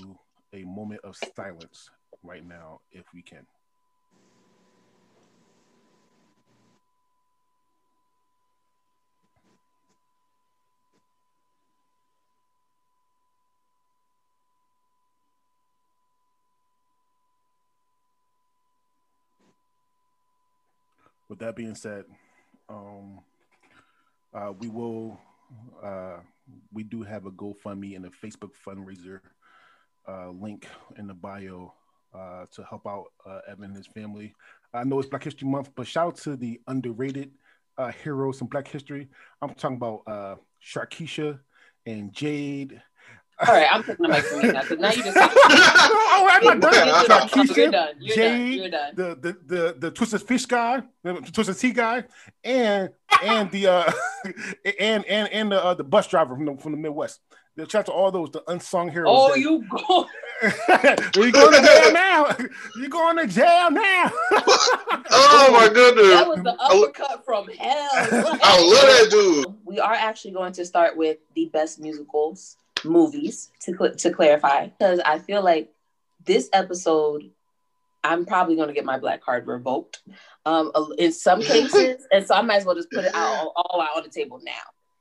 a 0.52 0.64
moment 0.64 1.00
of 1.04 1.16
silence 1.36 1.90
right 2.22 2.46
now, 2.46 2.80
if 2.92 3.04
we 3.14 3.22
can. 3.22 3.46
With 21.30 21.38
that 21.38 21.56
being 21.56 21.76
said, 21.76 22.04
um, 22.68 23.20
uh, 24.34 24.52
we 24.58 24.68
will. 24.68 25.18
Uh, 25.82 26.18
we 26.72 26.82
do 26.82 27.02
have 27.02 27.26
a 27.26 27.30
GoFundMe 27.30 27.96
and 27.96 28.04
a 28.04 28.10
Facebook 28.10 28.50
fundraiser 28.66 29.20
uh, 30.08 30.30
link 30.30 30.66
in 30.96 31.06
the 31.06 31.14
bio 31.14 31.72
uh, 32.12 32.44
to 32.52 32.64
help 32.64 32.86
out 32.86 33.06
uh, 33.24 33.40
Evan 33.48 33.66
and 33.66 33.76
his 33.76 33.86
family. 33.86 34.34
I 34.74 34.84
know 34.84 34.98
it's 34.98 35.08
Black 35.08 35.24
History 35.24 35.48
Month, 35.48 35.70
but 35.76 35.86
shout 35.86 36.06
out 36.08 36.16
to 36.18 36.36
the 36.36 36.60
underrated 36.66 37.30
uh, 37.78 37.92
heroes 38.02 38.40
in 38.40 38.48
Black 38.48 38.66
History. 38.66 39.08
I'm 39.42 39.54
talking 39.54 39.76
about 39.76 40.02
uh, 40.06 40.36
Sharkeisha 40.62 41.38
and 41.86 42.12
Jade. 42.12 42.82
All 43.46 43.54
right, 43.54 43.66
I'm 43.70 43.82
taking 43.82 44.02
the 44.02 44.08
mic 44.08 44.22
from 44.24 44.42
you 44.42 44.52
now 44.52 44.60
because 44.62 44.78
now 44.78 44.90
you 44.92 45.02
just. 45.02 45.16
oh, 45.20 46.28
I'm 46.30 46.44
not 46.44 46.60
done. 46.60 46.86
You're 46.86 47.06
done. 47.06 47.28
Sharkeisha, 47.28 47.56
You're 47.56 47.70
done. 47.70 47.94
You're 47.98 48.16
done. 48.16 48.52
You're 48.52 48.70
done. 48.70 48.94
the 48.94 49.14
the 49.14 49.54
the 49.54 49.76
the 49.78 49.90
twisted 49.90 50.22
fish 50.22 50.44
guy, 50.46 50.82
the 51.02 51.14
twisted 51.32 51.58
tea 51.58 51.70
guy, 51.70 52.04
and 52.44 52.90
and 53.22 53.50
the 53.50 53.66
uh 53.66 53.92
and 54.78 55.04
and 55.06 55.28
and 55.32 55.52
the 55.52 55.64
uh, 55.64 55.74
the 55.74 55.84
bus 55.84 56.06
driver 56.08 56.34
from 56.34 56.44
the 56.44 56.56
from 56.56 56.72
the 56.72 56.78
Midwest. 56.78 57.20
The 57.56 57.68
shout 57.68 57.86
to 57.86 57.92
all 57.92 58.10
those 58.12 58.30
the 58.30 58.42
unsung 58.50 58.90
heroes. 58.90 59.10
Oh, 59.10 59.28
that- 59.28 59.38
you 59.38 59.64
go. 59.70 60.06
you 61.22 61.32
going 61.32 61.52
to 61.52 61.66
jail 61.66 61.92
now? 61.92 62.36
You 62.76 62.88
going 62.88 63.16
to 63.18 63.26
jail 63.26 63.70
now? 63.70 64.10
Oh 65.10 65.48
my 65.52 65.68
goodness. 65.72 66.08
That 66.08 66.26
was 66.26 66.42
the 66.42 66.56
uppercut 66.58 67.24
from 67.26 67.48
hell. 67.48 67.88
I 67.92 68.58
love 68.62 68.82
that 68.82 69.08
dude. 69.10 69.54
We 69.64 69.78
are 69.80 69.92
actually 69.92 70.30
going 70.30 70.54
to 70.54 70.64
start 70.64 70.96
with 70.96 71.18
the 71.34 71.46
best 71.52 71.78
musicals 71.78 72.56
movies 72.84 73.50
to 73.60 73.76
cl- 73.76 73.94
to 73.94 74.10
clarify 74.10 74.66
because 74.66 75.00
I 75.00 75.18
feel 75.18 75.42
like 75.42 75.72
this 76.24 76.48
episode 76.52 77.30
I'm 78.02 78.24
probably 78.24 78.56
going 78.56 78.68
to 78.68 78.74
get 78.74 78.84
my 78.84 78.98
black 78.98 79.22
card 79.22 79.46
revoked 79.46 80.00
um 80.46 80.72
in 80.98 81.12
some 81.12 81.42
cases 81.42 82.06
and 82.12 82.26
so 82.26 82.34
I 82.34 82.42
might 82.42 82.56
as 82.56 82.64
well 82.64 82.74
just 82.74 82.90
put 82.90 83.04
it 83.04 83.14
out 83.14 83.52
all 83.56 83.80
out 83.80 83.96
on 83.96 84.02
the 84.02 84.08
table 84.10 84.40
now 84.42 84.52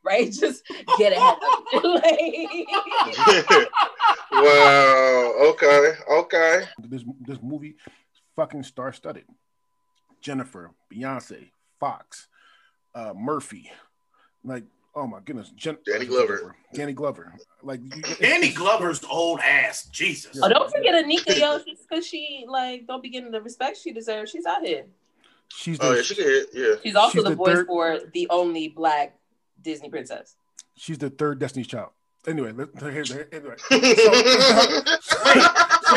right 0.04 0.32
just 0.32 0.64
get 0.98 1.14
ahead 1.14 1.36
of 1.36 1.84
it 1.84 2.68
like 3.60 3.68
wow. 4.32 5.34
Okay. 5.50 5.94
Okay. 6.12 6.64
this 6.80 7.04
this 7.22 7.40
movie 7.42 7.76
fucking 8.36 8.64
star 8.64 8.94
studded. 8.94 9.26
Jennifer, 10.22 10.72
Beyonce, 10.94 11.52
Foxx, 11.80 12.28
uh, 12.94 13.14
Murphy, 13.16 13.72
like 14.44 14.66
oh 14.96 15.08
my 15.08 15.20
goodness, 15.24 15.50
Jen- 15.56 15.78
Danny 15.86 16.06
Glover. 16.06 16.56
Danny 16.74 16.94
Glover, 16.94 17.34
like 17.64 17.80
you- 17.84 18.02
Danny 18.20 18.50
Glover's 18.50 19.04
old 19.10 19.40
ass. 19.42 19.86
Jesus. 19.86 20.40
oh 20.42 20.50
don't 20.50 20.72
forget 20.72 20.94
Anika 21.04 21.38
yo 21.40 21.60
just 21.60 21.88
because 21.88 22.06
she 22.06 22.46
like 22.48 22.86
don't 22.88 23.02
be 23.04 23.10
getting 23.10 23.32
the 23.32 23.42
respect 23.42 23.78
she 23.78 23.92
deserves 23.92 24.32
she's 24.32 24.46
out 24.46 24.64
here 24.66 24.86
She's 25.52 25.80
oh, 25.82 25.86
the, 25.86 25.90
Oh 25.90 25.96
yeah, 25.96 26.02
she 26.04 26.16
can 26.16 26.24
hit. 26.26 26.48
Yeah. 26.54 26.76
she's 26.84 26.96
also 26.96 27.12
She's 27.14 27.24
the, 27.24 27.30
the 27.32 27.36
voice 27.36 27.48
third- 27.56 27.68
for 27.68 28.00
the 28.14 28.28
only 28.30 28.68
black 28.68 29.18
Disney 29.62 29.90
princess 29.90 30.36
she's 30.76 30.98
the 30.98 31.10
third 31.10 31.40
Destiny's 31.40 31.68
Child. 31.68 31.90
Anyway, 32.28 32.52
let, 32.52 32.70
here, 32.80 33.04
here- 33.04 33.30
anyway. 33.32 33.56
Wait 33.72 33.84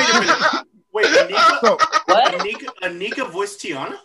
a 0.09 0.21
minute. 0.21 0.67
Wait, 0.95 1.07
Anika, 1.07 1.61
So 1.61 1.79
what 2.07 2.33
Anika, 2.35 2.67
Anika 2.83 3.31
voiced 3.31 3.61
Tiana? 3.61 3.97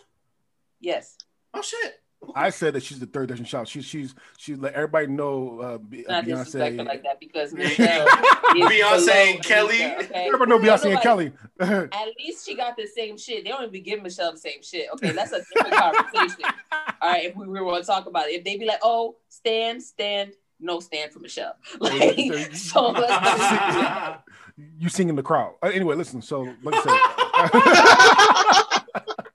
yes 0.80 1.16
Oh 1.54 1.62
shit. 1.62 2.00
I 2.34 2.50
said 2.50 2.74
that 2.74 2.82
she's 2.82 2.98
the 2.98 3.06
third 3.06 3.28
Destiny's 3.28 3.50
Child. 3.50 3.68
She's 3.68 3.84
she's 3.84 4.14
she 4.36 4.54
let 4.54 4.74
everybody 4.74 5.06
know 5.06 5.60
uh, 5.60 5.78
Be- 5.78 6.04
not 6.08 6.24
Beyonce. 6.24 6.84
like 6.86 7.02
that 7.04 7.20
because 7.20 7.52
Beyonce 7.54 9.34
and 9.34 9.42
Kelly. 9.42 9.78
Anika, 9.78 10.04
okay? 10.04 10.26
Everybody 10.26 10.50
know 10.50 10.58
Beyonce 10.58 10.92
and 10.92 11.00
Kelly. 11.00 11.32
At 11.60 12.08
least 12.18 12.46
she 12.46 12.56
got 12.56 12.76
the 12.76 12.86
same 12.86 13.16
shit. 13.16 13.44
They 13.44 13.50
don't 13.50 13.64
even 13.64 13.82
give 13.82 14.02
Michelle 14.02 14.32
the 14.32 14.38
same 14.38 14.62
shit. 14.62 14.88
Okay, 14.94 15.12
that's 15.12 15.32
a 15.32 15.40
different 15.54 15.74
conversation. 15.76 16.42
All 17.00 17.10
right, 17.10 17.24
if 17.26 17.36
we 17.36 17.46
were 17.46 17.60
going 17.60 17.80
to 17.80 17.86
talk 17.86 18.06
about 18.06 18.26
it, 18.28 18.32
if 18.32 18.44
they 18.44 18.58
be 18.58 18.66
like, 18.66 18.80
"Oh, 18.82 19.16
stand, 19.28 19.82
stand," 19.82 20.32
no 20.60 20.80
stand 20.80 21.12
for 21.12 21.20
Michelle. 21.20 21.54
Like, 21.80 22.54
so 22.54 22.88
let's 22.90 23.08
not 23.08 23.72
do 23.72 23.80
that. 23.80 24.22
you 24.78 24.88
sing 24.88 25.08
in 25.08 25.14
the 25.16 25.22
crowd. 25.22 25.54
Uh, 25.62 25.68
anyway, 25.68 25.94
listen. 25.94 26.20
So 26.20 26.42
like 26.62 26.74
I 26.76 26.82
said, 29.14 29.26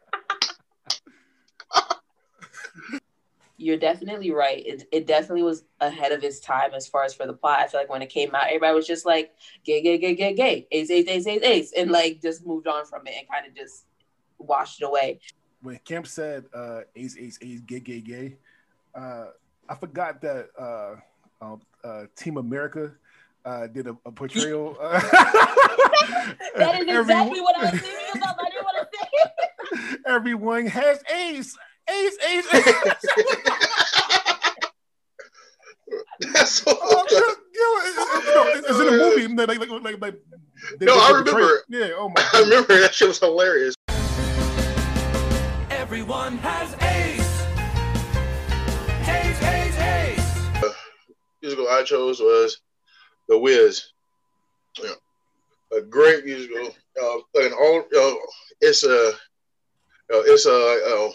You're 3.63 3.77
definitely 3.77 4.31
right. 4.31 4.61
It, 4.65 4.87
it 4.91 5.07
definitely 5.07 5.43
was 5.43 5.63
ahead 5.79 6.11
of 6.11 6.21
its 6.23 6.41
time 6.41 6.73
as 6.73 6.85
far 6.85 7.05
as 7.05 7.13
for 7.13 7.25
the 7.25 7.31
plot. 7.33 7.59
I 7.61 7.67
feel 7.67 7.79
like 7.79 7.89
when 7.89 8.01
it 8.01 8.09
came 8.09 8.35
out, 8.35 8.47
everybody 8.47 8.75
was 8.75 8.85
just 8.85 9.05
like, 9.05 9.31
"Gay, 9.63 9.81
gay, 9.81 9.97
gay, 9.97 10.15
gay, 10.15 10.33
gay," 10.33 10.67
ace, 10.69 10.91
ace, 10.91 11.07
ace, 11.07 11.25
ace, 11.25 11.41
ace, 11.43 11.71
and 11.77 11.89
like 11.89 12.21
just 12.21 12.45
moved 12.45 12.67
on 12.67 12.85
from 12.85 13.07
it 13.07 13.13
and 13.17 13.27
kind 13.29 13.47
of 13.47 13.55
just 13.55 13.85
washed 14.37 14.81
it 14.81 14.85
away. 14.85 15.19
when 15.61 15.79
Kemp 15.85 16.07
said 16.07 16.43
uh, 16.53 16.81
ace, 16.93 17.15
ace, 17.17 17.39
ace, 17.41 17.61
gay, 17.61 17.79
gay, 17.79 18.01
gay, 18.01 18.37
uh, 18.93 19.27
I 19.69 19.75
forgot 19.75 20.21
that 20.21 20.49
uh, 20.59 20.95
uh, 21.41 21.55
uh, 21.85 22.03
Team 22.17 22.35
America 22.35 22.91
uh, 23.45 23.67
did 23.67 23.87
a, 23.87 23.95
a 24.05 24.11
portrayal. 24.11 24.75
Uh, 24.79 24.99
That 26.57 26.81
is 26.81 26.87
every- 26.89 26.99
exactly 26.99 27.41
what 27.41 27.55
I 27.57 27.71
was 27.71 27.71
thinking 27.81 28.21
about. 28.21 28.35
I 28.39 28.49
didn't 28.49 28.63
want 28.65 28.77
to 28.91 29.77
say. 29.95 29.97
Everyone 30.05 30.65
has 30.67 31.01
ace, 31.13 31.57
ace, 31.89 32.17
ace. 32.27 32.53
ace. 32.53 32.65
That's 36.33 36.51
so 36.51 36.71
oh, 36.81 37.05
yeah, 37.11 37.19
yeah, 37.19 37.83
it- 37.83 37.97
it- 37.97 38.57
it's 38.57 38.69
it's 38.69 38.79
in 38.79 38.85
the 38.85 38.91
movie. 38.91 39.27
Like, 39.27 39.59
like, 39.59 39.69
like, 39.69 39.83
like, 40.01 40.15
they- 40.79 40.85
No, 40.85 40.95
they 40.95 41.01
I 41.01 41.11
did 41.17 41.25
the 41.27 41.31
remember. 41.33 41.63
Yeah. 41.69 41.89
Oh 41.97 42.09
my. 42.09 42.23
I 42.33 42.39
remember 42.41 42.79
that 42.79 42.93
shit 42.95 43.07
was 43.09 43.19
hilarious. 43.19 43.75
Everyone 45.69 46.37
has 46.37 46.73
ace. 46.81 47.43
Ace, 49.07 49.41
ace, 49.43 49.77
ace. 49.79 50.37
musical 51.41 51.67
I 51.69 51.83
chose 51.83 52.19
was 52.19 52.61
The 53.27 53.37
Wiz. 53.37 53.91
You 54.79 54.85
know, 54.85 54.95
a 55.77 55.81
great 55.81 56.25
musical. 56.25 56.73
Uh, 57.01 57.17
and 57.35 57.53
all 57.53 57.79
uh, 57.79 58.15
it's 58.61 58.83
a 58.83 59.09
uh, 59.09 59.13
it's 60.09 60.45
a, 60.45 60.51
uh, 60.51 61.09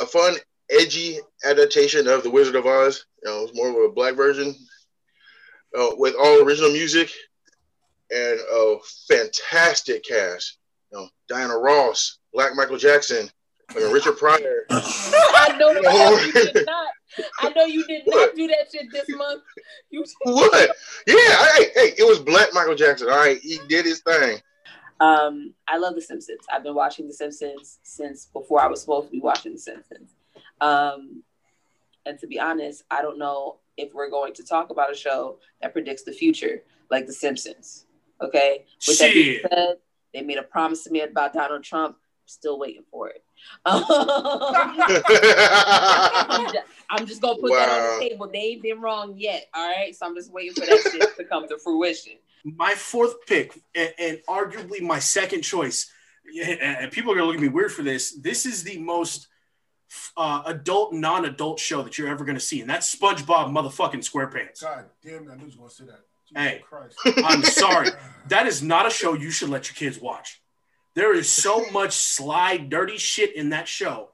a 0.00 0.06
fun, 0.06 0.36
edgy 0.70 1.18
adaptation 1.44 2.08
of 2.08 2.22
The 2.22 2.30
Wizard 2.30 2.56
of 2.56 2.66
Oz. 2.66 3.04
You 3.22 3.30
know, 3.30 3.44
it's 3.44 3.54
more 3.54 3.68
of 3.68 3.90
a 3.90 3.94
black 3.94 4.14
version 4.14 4.54
uh, 5.78 5.90
with 5.96 6.14
all 6.14 6.42
original 6.42 6.70
music 6.70 7.10
and 8.10 8.38
a 8.40 8.76
fantastic 9.08 10.04
cast. 10.04 10.58
You 10.92 10.98
know, 10.98 11.08
Diana 11.28 11.58
Ross, 11.58 12.18
Black 12.32 12.54
Michael 12.54 12.78
Jackson, 12.78 13.30
I 13.70 13.78
mean, 13.78 13.92
Richard 13.92 14.16
Pryor. 14.18 14.66
I 14.70 15.56
know 15.58 15.70
you 15.70 16.32
did 16.32 16.66
not. 16.66 16.88
I 17.40 17.48
know 17.50 17.64
you 17.64 17.86
did 17.86 18.02
not 18.06 18.34
do 18.34 18.46
that 18.48 18.66
shit 18.72 18.86
this 18.92 19.08
month. 19.08 19.42
You 19.90 20.04
What? 20.24 20.70
Yeah, 21.06 21.46
hey, 21.54 21.70
hey, 21.74 21.94
it 21.98 22.06
was 22.06 22.18
Black 22.18 22.48
Michael 22.52 22.74
Jackson. 22.74 23.08
All 23.08 23.16
right, 23.16 23.38
he 23.38 23.58
did 23.68 23.84
his 23.84 24.00
thing. 24.00 24.38
Um, 25.00 25.54
I 25.66 25.78
love 25.78 25.94
The 25.94 26.02
Simpsons. 26.02 26.46
I've 26.52 26.62
been 26.62 26.74
watching 26.74 27.06
The 27.06 27.14
Simpsons 27.14 27.78
since 27.82 28.26
before 28.26 28.60
I 28.60 28.66
was 28.66 28.80
supposed 28.80 29.08
to 29.08 29.12
be 29.12 29.20
watching 29.20 29.52
The 29.52 29.58
Simpsons. 29.58 30.14
Um, 30.60 31.22
and 32.06 32.18
to 32.20 32.26
be 32.26 32.38
honest, 32.38 32.84
I 32.90 33.02
don't 33.02 33.18
know 33.18 33.56
if 33.76 33.92
we're 33.92 34.10
going 34.10 34.34
to 34.34 34.44
talk 34.44 34.70
about 34.70 34.92
a 34.92 34.94
show 34.94 35.38
that 35.60 35.72
predicts 35.72 36.02
the 36.04 36.12
future 36.12 36.62
like 36.90 37.06
The 37.06 37.12
Simpsons. 37.12 37.86
Okay. 38.20 38.64
With 38.86 38.98
that 38.98 39.12
being 39.12 39.40
said, 39.50 39.76
they 40.12 40.22
made 40.22 40.38
a 40.38 40.42
promise 40.42 40.84
to 40.84 40.90
me 40.90 41.00
about 41.00 41.32
Donald 41.32 41.64
Trump. 41.64 41.96
I'm 41.96 42.26
still 42.26 42.58
waiting 42.58 42.84
for 42.90 43.08
it. 43.08 43.24
Um, 43.66 43.84
I'm, 46.26 46.46
just, 46.46 46.64
I'm 46.88 47.06
just 47.06 47.20
gonna 47.20 47.38
put 47.38 47.52
that 47.52 47.68
on 47.68 48.00
the 48.00 48.08
table. 48.08 48.26
They 48.32 48.38
ain't 48.38 48.62
been 48.62 48.80
wrong 48.80 49.16
yet. 49.18 49.48
All 49.52 49.68
right. 49.68 49.94
So 49.94 50.06
I'm 50.06 50.14
just 50.14 50.32
waiting 50.32 50.54
for 50.54 50.60
that 50.60 50.80
shit 50.90 51.16
to 51.18 51.24
come 51.24 51.46
to 51.48 51.58
fruition. 51.58 52.14
My 52.44 52.74
fourth 52.74 53.26
pick 53.26 53.58
and, 53.74 53.92
and 53.98 54.18
arguably 54.28 54.80
my 54.80 54.98
second 54.98 55.42
choice 55.42 55.90
and 56.42 56.90
people 56.92 57.10
are 57.12 57.14
gonna 57.14 57.26
look 57.26 57.36
at 57.36 57.40
me 57.40 57.48
weird 57.48 57.72
for 57.72 57.82
this 57.82 58.12
this 58.20 58.46
is 58.46 58.62
the 58.62 58.78
most 58.78 59.28
uh, 60.16 60.42
adult 60.46 60.92
non-adult 60.92 61.58
show 61.60 61.82
that 61.82 61.98
you're 61.98 62.08
ever 62.08 62.24
gonna 62.24 62.40
see, 62.40 62.60
and 62.60 62.68
that's 62.68 62.94
SpongeBob 62.94 63.52
motherfucking 63.52 64.02
SquarePants. 64.08 64.62
God 64.62 64.86
damn, 65.04 65.30
I 65.30 65.34
knew 65.34 65.40
you 65.42 65.46
was 65.46 65.54
gonna 65.54 65.70
say 65.70 65.84
that. 65.84 66.00
Jesus 66.28 66.42
Hey. 66.42 66.62
Christ. 66.68 66.98
I'm 67.24 67.42
sorry. 67.42 67.90
That 68.28 68.46
is 68.46 68.62
not 68.62 68.86
a 68.86 68.90
show 68.90 69.12
you 69.12 69.30
should 69.30 69.50
let 69.50 69.68
your 69.68 69.74
kids 69.74 70.00
watch. 70.00 70.40
There 70.94 71.14
is 71.14 71.30
so 71.30 71.70
much 71.70 71.92
sly, 71.92 72.56
dirty 72.56 72.96
shit 72.96 73.36
in 73.36 73.50
that 73.50 73.68
show. 73.68 74.08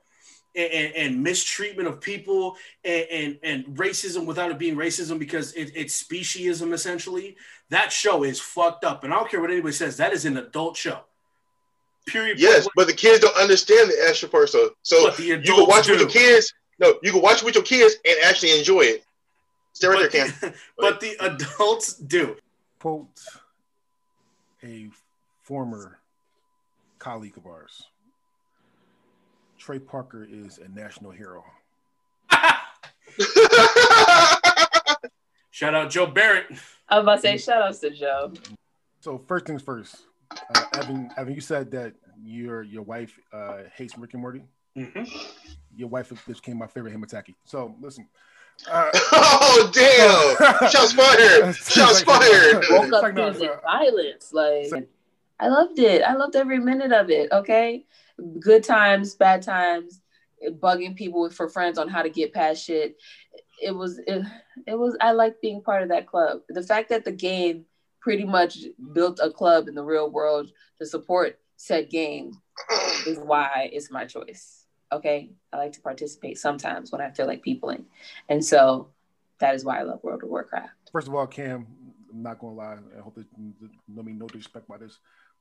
And, 0.56 0.72
and, 0.72 0.94
and 0.96 1.22
mistreatment 1.22 1.86
of 1.86 2.00
people 2.00 2.56
and, 2.84 3.06
and, 3.12 3.38
and 3.44 3.64
racism 3.76 4.26
without 4.26 4.50
it 4.50 4.58
being 4.58 4.74
racism 4.74 5.16
because 5.16 5.52
it, 5.52 5.70
it's 5.76 6.02
speciesism 6.02 6.72
essentially. 6.72 7.36
That 7.70 7.92
show 7.92 8.24
is 8.24 8.40
fucked 8.40 8.84
up. 8.84 9.04
And 9.04 9.12
I 9.12 9.16
don't 9.16 9.30
care 9.30 9.40
what 9.40 9.50
anybody 9.50 9.72
says, 9.72 9.96
that 9.96 10.12
is 10.12 10.24
an 10.24 10.36
adult 10.36 10.76
show. 10.76 11.00
Period. 12.06 12.38
Yes, 12.40 12.66
but 12.74 12.86
the 12.86 12.92
kids 12.92 13.20
don't 13.20 13.36
understand 13.36 13.90
the 13.90 13.96
extra 14.08 14.28
part. 14.28 14.48
So, 14.48 14.70
so 14.82 15.06
But 15.08 15.16
the 15.16 15.24
you 15.24 15.34
can 15.36 15.42
adults 15.44 15.68
watch 15.68 15.88
it 15.88 15.92
with 15.92 16.00
your 16.00 16.10
kids. 16.10 16.52
No, 16.78 16.94
you 17.02 17.12
can 17.12 17.22
watch 17.22 17.42
with 17.42 17.54
your 17.54 17.64
kids 17.64 17.94
and 18.04 18.16
actually 18.24 18.58
enjoy 18.58 18.80
it. 18.80 19.04
Stay 19.72 19.86
right 19.86 20.02
But 20.02 20.12
there, 20.12 20.26
the, 20.26 20.32
Cam. 20.32 20.54
but 20.78 21.00
the 21.00 21.16
adults 21.20 21.94
do. 21.94 22.36
Quote 22.80 23.06
a 24.62 24.88
former 25.42 25.98
colleague 26.98 27.36
of 27.36 27.46
ours. 27.46 27.84
Trey 29.58 29.78
Parker 29.78 30.26
is 30.28 30.58
a 30.58 30.68
national 30.68 31.10
hero. 31.10 31.44
Shout 35.50 35.74
out 35.74 35.90
Joe 35.90 36.06
Barrett. 36.06 36.46
I 36.90 36.96
was 36.96 37.02
about 37.04 37.16
to 37.16 37.20
say 37.22 37.38
shout 37.38 37.62
outs 37.62 37.78
to 37.80 37.90
Joe. 37.90 38.32
So 39.00 39.18
first 39.26 39.46
things 39.46 39.62
first, 39.62 39.96
uh, 40.54 40.62
Evan. 40.74 41.10
Evan, 41.16 41.34
you 41.34 41.40
said 41.40 41.70
that 41.70 41.94
your 42.22 42.62
your 42.62 42.82
wife 42.82 43.18
uh, 43.32 43.58
hates 43.74 43.96
Rick 43.96 44.14
and 44.14 44.22
Morty. 44.22 44.42
Mhm. 44.76 45.08
Your 45.76 45.88
wife 45.88 46.12
became 46.26 46.58
my 46.58 46.66
favorite 46.66 46.94
Himataki. 46.94 47.34
So 47.44 47.74
listen. 47.80 48.08
Uh, 48.70 48.90
oh 48.94 49.70
damn! 49.72 50.70
Shots 50.70 50.92
fired! 50.92 51.54
Shots 51.56 52.02
fired! 52.02 52.64
Woke 52.70 52.84
It's 52.84 52.92
up 52.92 53.02
like, 53.02 53.14
no, 53.14 53.30
no. 53.30 53.60
violence. 53.62 54.32
Like 54.32 54.88
I 55.38 55.48
loved 55.48 55.78
it. 55.78 56.02
I 56.02 56.14
loved 56.14 56.36
every 56.36 56.58
minute 56.58 56.92
of 56.92 57.08
it. 57.10 57.32
Okay. 57.32 57.86
Good 58.38 58.62
times, 58.62 59.14
bad 59.14 59.40
times, 59.40 60.02
bugging 60.46 60.94
people 60.94 61.30
for 61.30 61.48
friends 61.48 61.78
on 61.78 61.88
how 61.88 62.02
to 62.02 62.10
get 62.10 62.34
past 62.34 62.62
shit. 62.62 62.98
It 63.60 63.72
was 63.72 63.98
it, 64.06 64.24
it 64.66 64.78
was 64.78 64.96
I 65.00 65.12
like 65.12 65.40
being 65.40 65.62
part 65.62 65.82
of 65.82 65.88
that 65.90 66.06
club. 66.06 66.40
The 66.48 66.62
fact 66.62 66.88
that 66.90 67.04
the 67.04 67.12
game 67.12 67.66
pretty 68.00 68.24
much 68.24 68.58
built 68.92 69.20
a 69.22 69.30
club 69.30 69.68
in 69.68 69.74
the 69.74 69.84
real 69.84 70.10
world 70.10 70.50
to 70.78 70.86
support 70.86 71.38
said 71.56 71.90
game 71.90 72.32
is 73.06 73.18
why 73.18 73.70
it's 73.72 73.90
my 73.90 74.06
choice. 74.06 74.66
Okay. 74.92 75.30
I 75.52 75.58
like 75.58 75.72
to 75.72 75.80
participate 75.80 76.38
sometimes 76.38 76.90
when 76.90 77.00
I 77.00 77.10
feel 77.10 77.26
like 77.26 77.42
peopling. 77.42 77.84
And 78.28 78.44
so 78.44 78.88
that 79.38 79.54
is 79.54 79.64
why 79.64 79.78
I 79.78 79.82
love 79.82 80.02
World 80.02 80.22
of 80.22 80.30
Warcraft. 80.30 80.90
First 80.90 81.08
of 81.08 81.14
all, 81.14 81.26
Cam, 81.26 81.66
I'm 82.12 82.22
not 82.22 82.38
gonna 82.38 82.54
lie. 82.54 82.78
I 82.96 83.00
hope 83.00 83.14
that 83.16 83.26
no 83.88 84.02
mean 84.02 84.18
no 84.18 84.26
disrespect 84.26 84.68
by 84.68 84.78
this, 84.78 84.98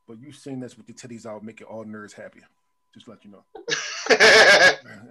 but 0.07 0.20
you 0.20 0.32
sing 0.32 0.59
this 0.59 0.78
with 0.78 0.88
your 0.89 0.95
titties 0.95 1.26
out, 1.26 1.43
making 1.43 1.67
all 1.67 1.86
nerds 1.86 2.13
happy. 2.13 2.41
Just 2.93 3.05
to 3.05 3.11
let 3.11 3.24
you 3.24 3.32
know. 3.32 3.43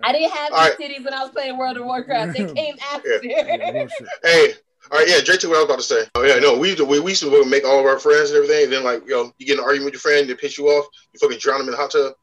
I 0.02 0.12
didn't 0.12 0.32
have 0.32 0.52
All 0.52 0.64
these 0.64 0.74
titties 0.74 1.04
when 1.04 1.14
I 1.14 1.22
was 1.22 1.30
playing 1.30 1.56
World 1.56 1.76
of 1.76 1.84
Warcraft. 1.84 2.36
They 2.36 2.44
came 2.54 2.76
after. 2.92 3.20
Yeah. 3.22 3.86
Hey, 4.22 4.54
all 4.90 4.98
right, 4.98 5.08
yeah, 5.08 5.20
Drake 5.20 5.40
took 5.40 5.50
what 5.50 5.58
I 5.58 5.60
was 5.60 5.64
about 5.66 5.78
to 5.78 5.82
say. 5.82 6.08
Oh 6.14 6.22
yeah, 6.22 6.38
no, 6.38 6.56
we 6.56 6.68
used 6.68 6.78
to, 6.78 6.84
we, 6.84 6.98
we 6.98 7.10
used 7.10 7.22
to 7.22 7.44
make 7.44 7.64
all 7.64 7.80
of 7.80 7.86
our 7.86 7.98
friends 7.98 8.30
and 8.30 8.36
everything, 8.36 8.64
and 8.64 8.72
then 8.72 8.84
like, 8.84 9.06
yo, 9.06 9.32
you 9.38 9.46
get 9.46 9.54
in 9.54 9.58
an 9.58 9.64
argument 9.64 9.86
with 9.86 9.94
your 9.94 10.00
friend, 10.00 10.28
they 10.28 10.34
piss 10.34 10.56
you 10.56 10.66
off, 10.66 10.86
you 11.12 11.18
fucking 11.20 11.38
drown 11.38 11.58
them 11.58 11.68
in 11.68 11.72
the 11.72 11.76
hot 11.76 11.90
tub. 11.90 12.14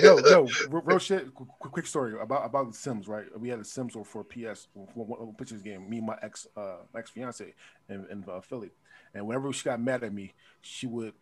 yo, 0.00 0.18
yo, 0.18 0.18
yo, 0.18 0.48
real, 0.70 0.82
real 0.84 0.98
shit. 0.98 1.34
Quick, 1.34 1.48
quick 1.58 1.86
story 1.86 2.14
about 2.18 2.46
about 2.46 2.68
the 2.70 2.76
Sims, 2.76 3.08
right? 3.08 3.26
We 3.38 3.48
had 3.48 3.58
a 3.58 3.64
Sims 3.64 3.94
or 3.94 4.04
for 4.04 4.24
PS 4.24 4.68
for 4.72 4.86
one, 4.94 5.26
one 5.26 5.34
pictures 5.34 5.60
game. 5.60 5.88
Me 5.88 5.98
and 5.98 6.06
my 6.06 6.16
ex 6.22 6.46
uh 6.56 6.76
ex 6.96 7.10
fiance 7.10 7.52
in, 7.88 8.06
in 8.10 8.24
uh, 8.30 8.40
Philly, 8.40 8.70
and 9.12 9.26
whenever 9.26 9.52
she 9.52 9.64
got 9.64 9.80
mad 9.80 10.02
at 10.02 10.14
me, 10.14 10.32
she 10.62 10.86
would 10.86 11.12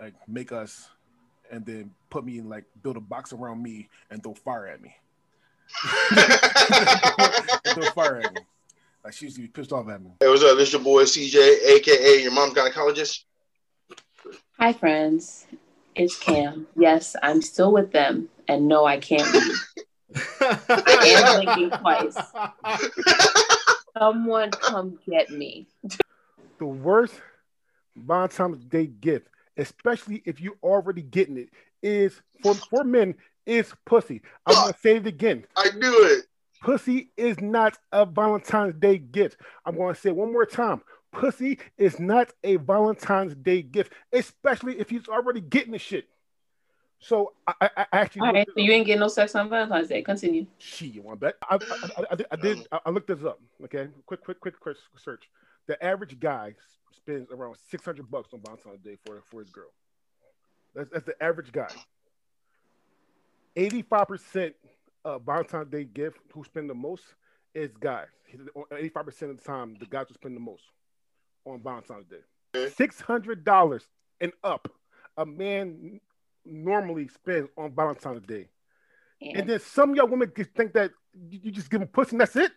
like 0.00 0.14
make 0.26 0.50
us, 0.50 0.88
and 1.50 1.64
then 1.64 1.90
put 2.10 2.24
me 2.24 2.38
in 2.38 2.48
like 2.48 2.64
build 2.82 2.96
a 2.96 3.00
box 3.00 3.32
around 3.32 3.62
me 3.62 3.88
and 4.10 4.22
throw 4.22 4.34
fire 4.34 4.66
at 4.66 4.80
me. 4.80 4.94
throw 7.74 7.90
fire 7.90 8.20
at 8.20 8.34
me. 8.34 8.40
Like 9.04 9.12
she 9.12 9.26
used 9.26 9.36
to 9.36 9.42
be 9.42 9.48
pissed 9.48 9.72
off 9.72 9.88
at 9.88 10.02
me. 10.02 10.10
Hey, 10.20 10.28
what's 10.28 10.42
up? 10.42 10.56
This 10.56 10.72
your 10.72 10.82
boy 10.82 11.04
CJ, 11.04 11.66
aka 11.66 12.22
your 12.22 12.32
mom's 12.32 12.54
gynecologist. 12.54 13.24
Hi, 14.58 14.72
friends. 14.72 15.46
It's 15.94 16.18
Cam. 16.18 16.66
Yes, 16.76 17.16
I'm 17.22 17.42
still 17.42 17.72
with 17.72 17.92
them, 17.92 18.28
and 18.46 18.68
no, 18.68 18.84
I 18.84 18.98
can't. 18.98 19.30
Be. 19.32 19.40
I 20.40 21.14
am 21.16 21.44
blinking 21.44 21.78
twice. 21.78 22.16
Someone 23.98 24.50
come 24.50 24.98
get 25.08 25.30
me. 25.30 25.66
the 26.58 26.66
worst 26.66 27.14
Valentine's 27.96 28.64
Day 28.64 28.86
gift, 28.86 29.28
especially 29.58 30.22
if 30.24 30.40
you 30.40 30.56
already 30.62 31.02
getting 31.02 31.36
it, 31.36 31.50
is 31.82 32.20
for 32.42 32.54
for 32.54 32.84
men 32.84 33.14
is 33.46 33.72
pussy. 33.84 34.22
I'm 34.46 34.54
gonna 34.54 34.76
say 34.80 34.96
it 34.96 35.06
again. 35.06 35.44
I 35.56 35.70
knew 35.76 36.04
it. 36.14 36.26
Pussy 36.62 37.10
is 37.16 37.40
not 37.40 37.78
a 37.92 38.04
Valentine's 38.04 38.74
Day 38.74 38.98
gift. 38.98 39.40
I'm 39.64 39.76
gonna 39.76 39.94
say 39.94 40.10
it 40.10 40.16
one 40.16 40.32
more 40.32 40.46
time. 40.46 40.82
Pussy 41.12 41.58
is 41.76 41.98
not 41.98 42.32
a 42.44 42.56
Valentine's 42.56 43.34
Day 43.34 43.62
gift, 43.62 43.92
especially 44.12 44.78
if 44.78 44.90
he's 44.90 45.08
already 45.08 45.40
getting 45.40 45.72
the 45.72 45.78
shit. 45.78 46.08
So 47.00 47.32
I, 47.46 47.54
I, 47.60 47.70
I 47.76 47.86
actually 47.92 48.22
All 48.22 48.32
right, 48.32 48.48
so 48.52 48.60
you 48.60 48.72
ain't 48.72 48.84
getting 48.86 49.00
no 49.00 49.06
sex 49.08 49.34
on 49.36 49.48
Valentine's 49.48 49.88
Day. 49.88 50.02
Continue. 50.02 50.46
She, 50.58 50.86
you 50.88 51.00
want 51.02 51.20
to 51.20 51.26
bet? 51.26 51.36
I, 51.48 51.54
I, 51.54 51.58
I, 51.58 52.04
I 52.10 52.14
did- 52.16 52.26
I 52.32 52.36
did. 52.36 52.68
I- 52.72 52.80
I 52.86 52.90
looked 52.90 53.06
this 53.06 53.24
up. 53.24 53.40
Okay, 53.64 53.86
quick, 54.04 54.24
quick, 54.24 54.40
quick, 54.40 54.58
quick 54.58 54.76
search. 54.96 55.22
The 55.68 55.82
average 55.84 56.18
guy 56.18 56.54
spends 56.96 57.30
around 57.30 57.56
six 57.70 57.84
hundred 57.84 58.10
bucks 58.10 58.30
on 58.32 58.40
Valentine's 58.44 58.80
Day 58.80 58.96
for 59.06 59.22
for 59.30 59.40
his 59.40 59.50
girl. 59.50 59.70
That's 60.74 60.90
that's 60.90 61.06
the 61.06 61.22
average 61.22 61.52
guy. 61.52 61.68
Eighty-five 63.54 64.08
percent 64.08 64.54
of 65.04 65.22
Valentine's 65.22 65.70
Day 65.70 65.84
gift 65.84 66.18
who 66.32 66.42
spend 66.42 66.68
the 66.68 66.74
most 66.74 67.04
is 67.54 67.70
guys. 67.78 68.08
Eighty-five 68.76 69.04
percent 69.04 69.30
of 69.30 69.38
the 69.38 69.44
time, 69.44 69.76
the 69.78 69.86
guys 69.86 70.06
who 70.08 70.14
spend 70.14 70.34
the 70.34 70.40
most 70.40 70.62
on 71.44 71.62
Valentine's 71.62 72.06
Day. 72.06 72.68
Six 72.70 73.00
hundred 73.00 73.44
dollars 73.44 73.84
and 74.20 74.32
up, 74.42 74.68
a 75.16 75.26
man 75.26 76.00
normally 76.44 77.08
spends 77.08 77.48
on 77.58 77.74
Valentine's 77.74 78.26
Day. 78.26 78.48
Yeah. 79.20 79.40
And 79.40 79.48
then 79.50 79.60
some 79.60 79.90
of 79.90 79.96
y'all 79.96 80.08
women 80.08 80.32
think 80.56 80.72
that 80.72 80.92
you, 81.12 81.40
you 81.42 81.50
just 81.50 81.70
give 81.70 81.80
them 81.80 81.88
pussy 81.88 82.12
and 82.12 82.20
that's 82.20 82.36
it. 82.36 82.52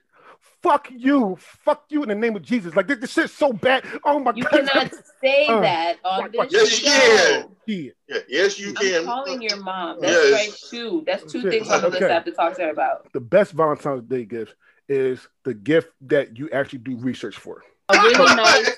Fuck 0.62 0.90
you. 0.92 1.38
Fuck 1.40 1.86
you 1.90 2.04
in 2.04 2.10
the 2.10 2.16
name 2.16 2.36
of 2.36 2.42
Jesus. 2.44 2.76
Like 2.76 2.88
this, 2.88 3.00
this 3.00 3.12
shit's 3.14 3.34
so 3.34 3.52
bad. 3.52 3.84
Oh 4.04 4.20
my 4.20 4.32
You 4.36 4.44
god. 4.44 4.54
You 4.54 4.60
cannot 4.68 4.92
say 5.22 5.48
Uh, 5.48 5.62
that 5.62 5.98
on 6.04 6.20
watch- 6.22 6.32
watch- 6.36 6.50
this 6.52 6.84
Yes, 6.84 6.84
you 6.84 7.42
can. 7.42 7.56
Yeah. 7.68 7.92
Yeah, 8.08 8.18
yes, 8.28 8.60
you 8.60 8.70
I'm 8.70 8.76
can. 8.76 9.06
calling 9.06 9.42
your 9.42 9.58
mom. 9.58 10.00
That's 10.02 10.14
Yes. 10.14 10.32
right 10.34 10.70
too. 10.70 11.04
That's 11.08 11.24
two 11.32 11.42
Shit. 11.42 11.52
things 11.52 11.70
on 11.70 11.82
the 11.82 11.88
list 11.90 12.02
Okay. 12.04 12.12
I 12.12 12.14
have 12.14 12.26
to 12.26 12.32
talk 12.32 12.56
to 12.58 12.64
her 12.64 12.70
about. 12.70 13.12
The 13.14 13.20
best 13.20 13.54
Valentine's 13.54 14.04
Day 14.04 14.26
gift 14.26 14.56
is 14.90 15.28
the 15.46 15.54
gift 15.54 15.94
that 16.02 16.38
you 16.38 16.50
actually 16.52 16.80
do 16.80 16.96
research 16.98 17.38
for. 17.38 17.64
A 17.90 17.94
really 17.94 18.36
nice, 18.36 18.76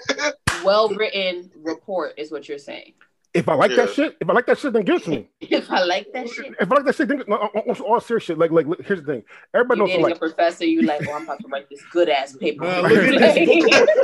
well 0.64 0.90
written 0.90 1.52
report 1.62 2.14
is 2.18 2.32
what 2.32 2.48
you're 2.48 2.58
saying. 2.58 2.94
If 3.34 3.50
I 3.50 3.56
like 3.56 3.76
that 3.76 3.90
shit, 3.90 4.16
if 4.22 4.30
I 4.30 4.34
like 4.34 4.46
that 4.46 4.60
shit, 4.60 4.74
then 4.74 4.84
give 4.84 4.98
it 4.98 5.04
to 5.06 5.10
me. 5.10 5.28
If 5.42 5.70
I 5.72 5.84
like 5.84 6.08
that 6.14 6.30
shit, 6.30 6.54
If 6.60 6.72
I 6.72 6.76
like 6.76 6.86
that 6.86 6.96
shit, 6.96 7.08
then 7.08 7.24
no, 7.28 7.36
on, 7.38 7.50
on 7.70 7.80
all 7.82 8.00
serious 8.00 8.24
shit. 8.26 8.38
Like, 8.38 8.52
like, 8.52 8.68
look, 8.68 8.84
here's 8.86 9.02
the 9.02 9.06
thing. 9.06 9.24
Everybody 9.56 9.80
you're 9.80 9.88
knows 9.88 9.92
dating 9.92 10.02
what 10.04 10.12
I 10.12 10.16
a 10.16 10.20
professor, 10.20 10.66
you 10.66 10.84
like, 10.84 11.02
oh, 11.08 11.14
I'm 11.14 11.24
about 11.24 11.40
to 11.42 11.48
write 11.48 11.68
this 11.70 11.82
good 11.92 12.10
ass 12.10 12.36
paper. 12.38 12.64
Uh, 12.66 12.82
look 12.82 12.92
at 12.92 13.34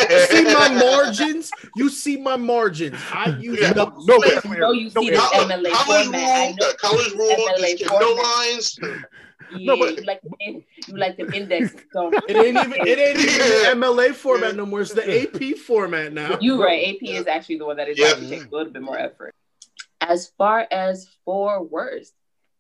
this. 0.10 0.30
see 0.32 0.44
my 0.46 0.70
margins? 0.70 1.52
You 1.76 1.90
see 1.90 2.18
my 2.18 2.38
margins. 2.38 2.98
I 3.12 3.38
use 3.40 3.60
Yeah. 3.62 3.74
them. 3.74 3.94
No, 4.06 4.16
I 4.24 4.42
know 4.58 4.72
you 4.72 4.90
see 4.90 5.10
this 5.12 5.20
College, 5.20 5.48
MLA 5.52 5.72
college 5.72 6.06
format. 6.06 6.22
I 6.24 6.46
rule, 6.48 6.56
know 6.60 6.68
uh, 6.70 6.74
college 6.80 7.12
rule, 7.14 7.30
MLA 7.30 7.70
you 7.70 7.78
skip 7.78 7.88
no 7.92 8.00
format. 8.00 8.24
lines. 8.26 8.80
Yeah, 9.56 9.74
No, 9.74 9.78
but- 9.80 9.98
you 9.98 10.04
like 10.04 10.22
the 10.22 10.30
you 10.88 10.98
like 10.98 11.18
the 11.18 11.32
index. 11.34 11.76
Don't 11.94 12.14
It 12.28 12.36
ain't 12.36 12.58
even 12.58 12.74
it 12.88 13.00
ain't 13.00 13.20
even 13.20 13.38
the 13.38 13.86
MLA 13.88 14.14
format 14.14 14.56
no 14.56 14.66
more. 14.66 14.82
It's 14.82 14.94
the 14.94 15.24
AP 15.24 15.58
format 15.58 16.14
now. 16.14 16.38
You 16.40 16.62
right. 16.64 16.96
AP 16.96 17.04
is 17.10 17.28
actually 17.28 17.58
the 17.58 17.66
one 17.66 17.78
that 17.78 17.88
is 17.88 17.98
Yeah. 17.98 18.08
actually 18.08 18.30
takes 18.30 18.46
a 18.46 18.50
little 18.50 18.72
bit 18.72 18.82
more 18.82 18.98
effort. 18.98 19.34
As 20.02 20.28
far 20.38 20.68
as 20.72 21.08
for 21.26 21.64
worst, 21.64 22.14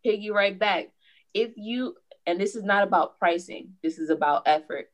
piggy 0.03 0.31
right 0.31 0.57
back. 0.57 0.89
If 1.33 1.51
you 1.57 1.95
and 2.25 2.39
this 2.39 2.55
is 2.55 2.63
not 2.63 2.83
about 2.83 3.17
pricing, 3.19 3.73
this 3.83 3.97
is 3.97 4.09
about 4.09 4.43
effort. 4.45 4.89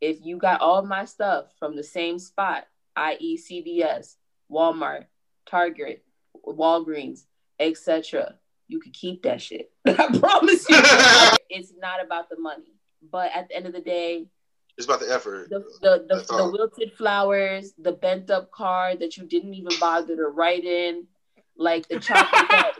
If 0.00 0.18
you 0.24 0.36
got 0.36 0.60
all 0.60 0.82
my 0.82 1.04
stuff 1.04 1.46
from 1.58 1.74
the 1.74 1.82
same 1.82 2.18
spot, 2.18 2.66
i.e., 2.96 3.38
CVS, 3.38 4.16
Walmart, 4.50 5.06
Target, 5.46 6.04
Walgreens, 6.46 7.24
etc., 7.58 8.34
you 8.68 8.80
could 8.80 8.92
keep 8.92 9.22
that 9.22 9.40
shit. 9.40 9.70
I 9.86 10.18
promise 10.18 10.68
you. 10.68 10.76
it's 11.50 11.72
not 11.78 12.04
about 12.04 12.28
the 12.28 12.38
money, 12.38 12.74
but 13.10 13.30
at 13.34 13.48
the 13.48 13.56
end 13.56 13.66
of 13.66 13.72
the 13.72 13.80
day, 13.80 14.26
It's 14.76 14.86
about 14.86 15.00
the 15.00 15.12
effort. 15.12 15.50
the 15.50 15.60
the, 15.80 16.06
the, 16.08 16.36
the 16.36 16.50
wilted 16.50 16.92
flowers, 16.92 17.72
the 17.78 17.92
bent 17.92 18.30
up 18.30 18.50
card 18.50 19.00
that 19.00 19.16
you 19.16 19.24
didn't 19.24 19.54
even 19.54 19.72
bother 19.78 20.16
to 20.16 20.28
write 20.28 20.64
in, 20.64 21.06
like 21.56 21.88
the 21.88 22.00
chocolate 22.00 22.48
that 22.50 22.72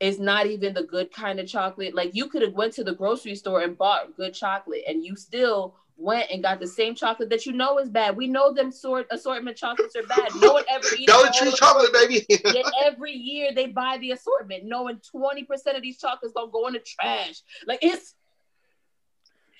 it's 0.00 0.18
not 0.18 0.46
even 0.46 0.74
the 0.74 0.84
good 0.84 1.12
kind 1.12 1.40
of 1.40 1.46
chocolate. 1.48 1.94
Like 1.94 2.14
you 2.14 2.28
could 2.28 2.42
have 2.42 2.54
went 2.54 2.72
to 2.74 2.84
the 2.84 2.94
grocery 2.94 3.34
store 3.34 3.62
and 3.62 3.76
bought 3.76 4.16
good 4.16 4.34
chocolate, 4.34 4.84
and 4.86 5.04
you 5.04 5.16
still 5.16 5.74
went 5.98 6.30
and 6.30 6.42
got 6.42 6.60
the 6.60 6.66
same 6.66 6.94
chocolate 6.94 7.28
that 7.30 7.44
you 7.44 7.52
know 7.52 7.78
is 7.78 7.88
bad. 7.88 8.16
We 8.16 8.28
know 8.28 8.52
them 8.52 8.70
sort 8.70 9.06
assortment 9.10 9.56
chocolates 9.56 9.96
are 9.96 10.04
bad. 10.04 10.28
No 10.40 10.52
one 10.54 10.64
ever 10.70 10.86
eats 10.96 11.06
Dollar 11.06 11.26
all 11.26 11.32
Tree 11.32 11.52
chocolate, 11.52 11.92
baby. 11.92 12.24
Yet 12.28 12.64
every 12.84 13.12
year 13.12 13.52
they 13.54 13.66
buy 13.66 13.98
the 14.00 14.12
assortment, 14.12 14.64
knowing 14.64 15.00
20% 15.14 15.76
of 15.76 15.82
these 15.82 15.98
chocolates 15.98 16.32
gonna 16.34 16.50
go 16.50 16.68
in 16.68 16.74
the 16.74 16.78
trash. 16.80 17.42
Like 17.66 17.80
it's 17.82 18.14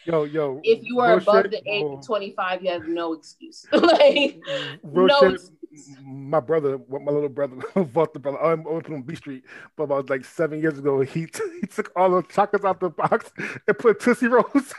Yo, 0.04 0.24
yo. 0.24 0.60
if 0.62 0.82
you 0.84 1.00
are 1.00 1.16
real 1.16 1.18
above 1.18 1.50
the 1.50 1.60
age 1.70 1.84
oh, 1.84 1.98
of 1.98 2.06
25, 2.06 2.62
you 2.62 2.70
have 2.70 2.86
no 2.86 3.12
excuse. 3.12 3.66
like 3.72 4.40
mm, 4.40 4.78
real 4.82 5.06
no 5.06 5.20
excuse. 5.28 5.96
my 6.02 6.40
brother, 6.40 6.78
my 6.88 7.12
little 7.12 7.28
brother, 7.28 7.56
Walter 7.74 8.18
brother, 8.18 8.42
I'm 8.42 8.66
open 8.66 8.94
on 8.94 9.02
B 9.02 9.16
Street, 9.16 9.44
but 9.76 9.84
about 9.84 10.08
like 10.08 10.24
seven 10.24 10.60
years 10.60 10.78
ago, 10.78 11.00
he 11.00 11.26
he 11.60 11.66
took 11.66 11.92
all 11.94 12.10
the 12.10 12.22
chocolates 12.22 12.64
out 12.64 12.80
the 12.80 12.90
box 12.90 13.32
and 13.66 13.76
put 13.76 14.00
Tootsie 14.00 14.28
Rolls. 14.28 14.72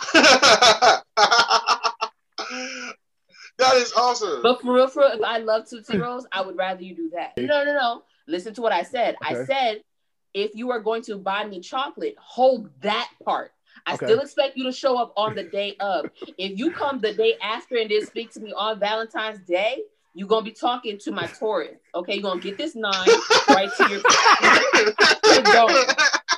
that 3.58 3.76
is 3.76 3.92
awesome. 3.96 4.42
But 4.42 4.60
for 4.60 4.74
real, 4.74 4.88
for 4.88 5.00
real, 5.00 5.12
if 5.12 5.22
I 5.22 5.38
love 5.38 5.68
Tootsie 5.68 5.98
Rolls, 5.98 6.26
I 6.32 6.42
would 6.42 6.56
rather 6.56 6.82
you 6.82 6.94
do 6.94 7.10
that. 7.14 7.32
No, 7.36 7.64
no, 7.64 7.72
no. 7.74 8.02
Listen 8.26 8.54
to 8.54 8.62
what 8.62 8.72
I 8.72 8.82
said. 8.82 9.16
I 9.22 9.44
said, 9.44 9.82
if 10.34 10.54
you 10.54 10.70
are 10.70 10.80
going 10.80 11.02
to 11.02 11.16
buy 11.16 11.44
me 11.44 11.60
chocolate, 11.60 12.14
hold 12.18 12.70
that 12.82 13.08
part. 13.24 13.52
I 13.86 13.94
Okay. 13.94 14.06
still 14.06 14.20
expect 14.20 14.56
you 14.56 14.64
to 14.64 14.72
show 14.72 14.96
up 14.98 15.12
on 15.16 15.34
the 15.34 15.44
day 15.44 15.76
of. 15.80 16.06
If 16.38 16.58
you 16.58 16.70
come 16.70 17.00
the 17.00 17.12
day 17.14 17.36
after 17.42 17.76
and 17.76 17.90
then 17.90 18.04
speak 18.04 18.32
to 18.32 18.40
me 18.40 18.52
on 18.52 18.78
Valentine's 18.78 19.40
Day, 19.40 19.82
you're 20.14 20.28
gonna 20.28 20.44
be 20.44 20.50
talking 20.52 20.98
to 20.98 21.12
my 21.12 21.26
Taurus. 21.26 21.78
Okay, 21.94 22.14
you're 22.14 22.22
gonna 22.22 22.40
get 22.40 22.58
this 22.58 22.74
nine 22.74 23.08
right 23.48 23.70
to 23.76 23.88
your 23.88 24.00
Keep 25.24 25.44
going. 25.52 25.86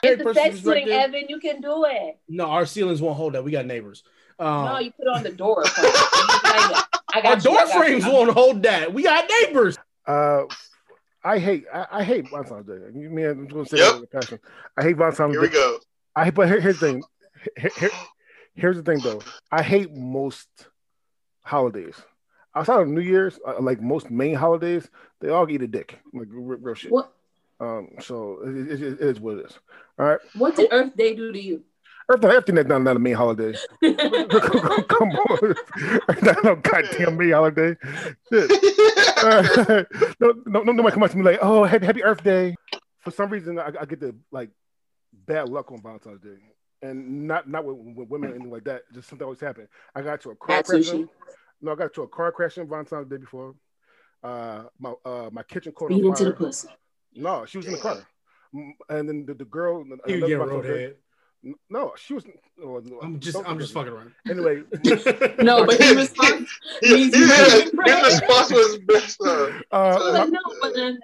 Get 0.03 0.19
the 0.19 0.25
person 0.25 0.43
sex 0.43 0.57
is 0.57 0.65
right. 0.65 0.87
Evan. 0.89 1.27
You 1.29 1.39
can 1.39 1.61
do 1.61 1.85
it. 1.89 2.19
No, 2.29 2.47
our 2.47 2.67
ceilings 2.67 3.01
won't 3.01 3.17
hold 3.17 3.35
that. 3.35 3.45
We 3.45 3.53
got 3.53 3.67
neighbors. 3.67 4.03
Um, 4.39 4.65
no, 4.65 4.79
you 4.79 4.91
put 4.91 5.07
it 5.07 5.09
on 5.15 5.23
the 5.23 5.31
door. 5.31 5.63
I 5.67 6.89
got 7.15 7.25
our 7.25 7.35
you, 7.37 7.41
door 7.43 7.59
I 7.59 7.65
got 7.65 7.75
you. 7.75 7.81
frames 7.81 8.05
won't 8.07 8.31
hold 8.33 8.63
that. 8.65 8.93
We 8.93 9.05
got 9.05 9.31
neighbors. 9.43 9.79
Uh, 10.07 10.43
I 11.25 11.39
hate 11.39 11.65
I, 11.73 11.87
I 11.93 12.05
hate 12.05 12.29
Valentine's 12.31 12.67
Day. 12.67 12.79
You 12.99 13.11
mean 13.11 13.27
I'm 13.27 13.47
going 13.47 13.65
to 13.65 13.71
say 13.71 13.79
Yep. 13.79 13.93
that 13.93 14.01
with 14.01 14.11
passion. 14.11 14.41
I 14.77 14.83
hate 14.83 14.97
Valentine's 14.97 15.33
Here 15.35 15.41
Day. 15.43 15.47
we 15.49 15.53
go. 15.53 15.79
I 16.17 16.25
hate 16.25 16.35
but 16.35 16.49
here, 16.49 16.61
here's 16.61 16.81
the 16.81 16.87
thing. 16.87 17.03
Here- 17.57 17.71
here- 17.79 17.91
here's 18.55 18.77
the 18.77 18.83
thing 18.83 18.99
though. 19.01 19.21
I 19.53 19.63
hate 19.63 19.95
most 19.95 20.49
holidays. 21.43 21.95
Outside 22.55 22.83
of 22.83 22.89
New 22.89 23.01
Year's, 23.01 23.39
uh, 23.47 23.61
like 23.61 23.81
most 23.81 24.11
main 24.11 24.35
holidays, 24.35 24.91
they 25.21 25.29
all 25.29 25.49
eat 25.51 25.63
a 25.63 25.67
dick, 25.67 25.99
like 26.13 26.29
real, 26.31 26.59
real 26.59 26.75
shit. 26.75 26.91
What 26.91 27.13
Um, 27.63 27.91
so 28.01 28.41
it, 28.45 28.73
it, 28.73 28.83
it 28.83 29.01
is 29.01 29.21
what 29.21 29.39
it 29.39 29.47
is. 29.47 29.59
All 29.97 30.07
right. 30.07 30.19
What 30.35 30.57
did 30.57 30.69
Earth 30.73 30.97
Day 30.97 31.15
do 31.15 31.31
to 31.31 31.41
you? 31.41 31.63
Earth, 32.09 32.25
everything 32.25 32.57
that's 32.57 32.69
not, 32.69 32.83
not 32.83 32.97
a 32.97 32.99
main 32.99 33.15
holiday. 33.15 33.53
Come 33.83 35.11
on, 35.11 35.55
not 36.23 36.43
no 36.43 36.57
goddamn 36.57 37.17
main 37.17 37.31
holiday. 37.31 37.77
Shit. 38.33 38.51
Uh, 39.23 39.85
no, 40.19 40.33
no, 40.47 40.63
no, 40.63 40.73
nobody 40.73 40.93
come 40.93 41.05
up 41.05 41.13
to 41.13 41.17
me 41.17 41.23
like, 41.23 41.39
"Oh, 41.41 41.63
happy, 41.63 41.87
happy 41.87 42.03
Earth 42.03 42.25
Day." 42.25 42.57
For 42.99 43.13
some 43.13 43.31
reason, 43.31 43.61
I, 43.61 43.71
I 43.81 43.85
get 43.85 44.01
the 44.01 44.17
like 44.33 44.51
bad 45.13 45.49
luck 45.49 45.71
on 45.71 45.81
Valentine's 45.81 46.21
Day, 46.21 46.39
and 46.83 47.29
not 47.29 47.49
not 47.49 47.65
with, 47.65 47.77
with 47.97 48.09
women 48.09 48.31
or 48.31 48.35
anything 48.35 48.51
like 48.51 48.65
that. 48.65 48.83
Just 48.93 49.09
something 49.09 49.25
always 49.25 49.39
happen. 49.39 49.69
I 49.95 50.03
got 50.03 50.21
to 50.23 50.31
a 50.31 50.35
car 50.35 50.65
crash. 50.65 50.93
No, 51.61 51.73
I 51.73 51.75
got 51.77 51.95
to 51.95 52.03
a 52.03 52.09
car 52.09 52.33
crash 52.33 52.59
on 52.59 52.69
Valentine's 52.69 53.09
Day 53.09 53.19
before. 53.19 53.55
Uh, 54.25 54.65
my 54.81 54.93
uh, 55.05 55.31
my 55.31 55.45
kitchen 55.45 55.71
caught 55.71 55.91
Beat 55.91 56.03
on 56.03 56.11
into 56.11 56.25
the 56.25 56.33
pussy. 56.33 56.69
No, 57.15 57.45
she 57.45 57.59
was 57.59 57.67
in 57.67 57.73
the 57.73 57.79
car, 57.79 57.99
and 58.53 59.09
then 59.09 59.25
the, 59.27 59.35
the 59.35 59.45
girl. 59.45 59.85
You 60.07 60.27
get 60.27 60.39
Valentine's 60.39 60.65
Day- 60.67 60.71
roadhead. 60.71 60.95
No, 61.69 61.93
she 61.97 62.15
was. 62.15 62.25
oh, 62.63 62.81
no, 62.85 63.01
I'm 63.03 63.19
just, 63.19 63.37
I'm 63.45 63.59
just 63.59 63.73
forget 63.73 63.93
fucking 63.93 63.99
around. 63.99 64.13
Anyway, 64.31 64.63
No, 65.43 65.67
but 65.67 65.77
his 65.81 65.97
response 65.97 66.49
His, 66.81 66.93
means 66.93 67.17
his, 67.17 67.73
response 67.75 68.53
was 68.53 68.79
best. 68.87 69.21
Uh, 69.21 69.51
uh, 69.73 69.99
my- 69.99 70.21
like, 70.21 70.31
no, 70.31 70.39
but 70.61 70.75
then 70.77 71.01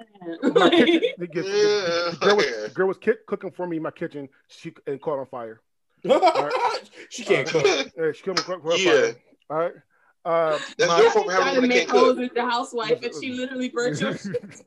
my 0.55 0.71
kitchen, 0.71 1.01
the, 1.19 1.27
the- 1.27 1.43
the- 1.43 1.49
Yeah. 1.49 2.11
the 2.13 2.19
girl 2.21 2.37
was, 2.37 2.47
the 2.47 2.73
girl 2.73 2.87
was 2.87 2.99
ki- 2.99 3.13
cooking 3.27 3.51
for 3.51 3.67
me 3.67 3.79
in 3.79 3.83
my 3.83 3.91
kitchen. 3.91 4.29
She 4.47 4.73
and 4.87 5.01
caught 5.01 5.19
on 5.19 5.27
fire. 5.27 5.61
she 7.11 7.25
can't 7.25 7.49
cook. 7.49 7.67
Yeah, 7.99 8.13
she 8.13 8.23
caught 8.23 8.39
on 8.39 8.45
caught 8.61 8.73
on 8.73 8.79
Yeah. 8.79 8.93
fire. 8.93 9.17
All 9.51 9.59
right. 9.59 9.73
Uh, 10.25 10.59
That's 10.77 10.89
my, 10.91 11.01
your 11.01 11.11
fault 11.11 11.27
for 11.27 11.33
having 11.33 11.47
trying 11.49 11.55
to 11.63 11.67
make 11.69 11.79
can't 11.89 11.91
hoes 11.91 12.09
cook. 12.11 12.19
with 12.19 12.35
the 12.35 12.43
housewife, 12.49 13.03
and 13.03 13.13
she 13.21 13.33
literally 13.33 13.71
burnt 13.71 14.01
your 14.01 14.17
shit. 14.17 14.63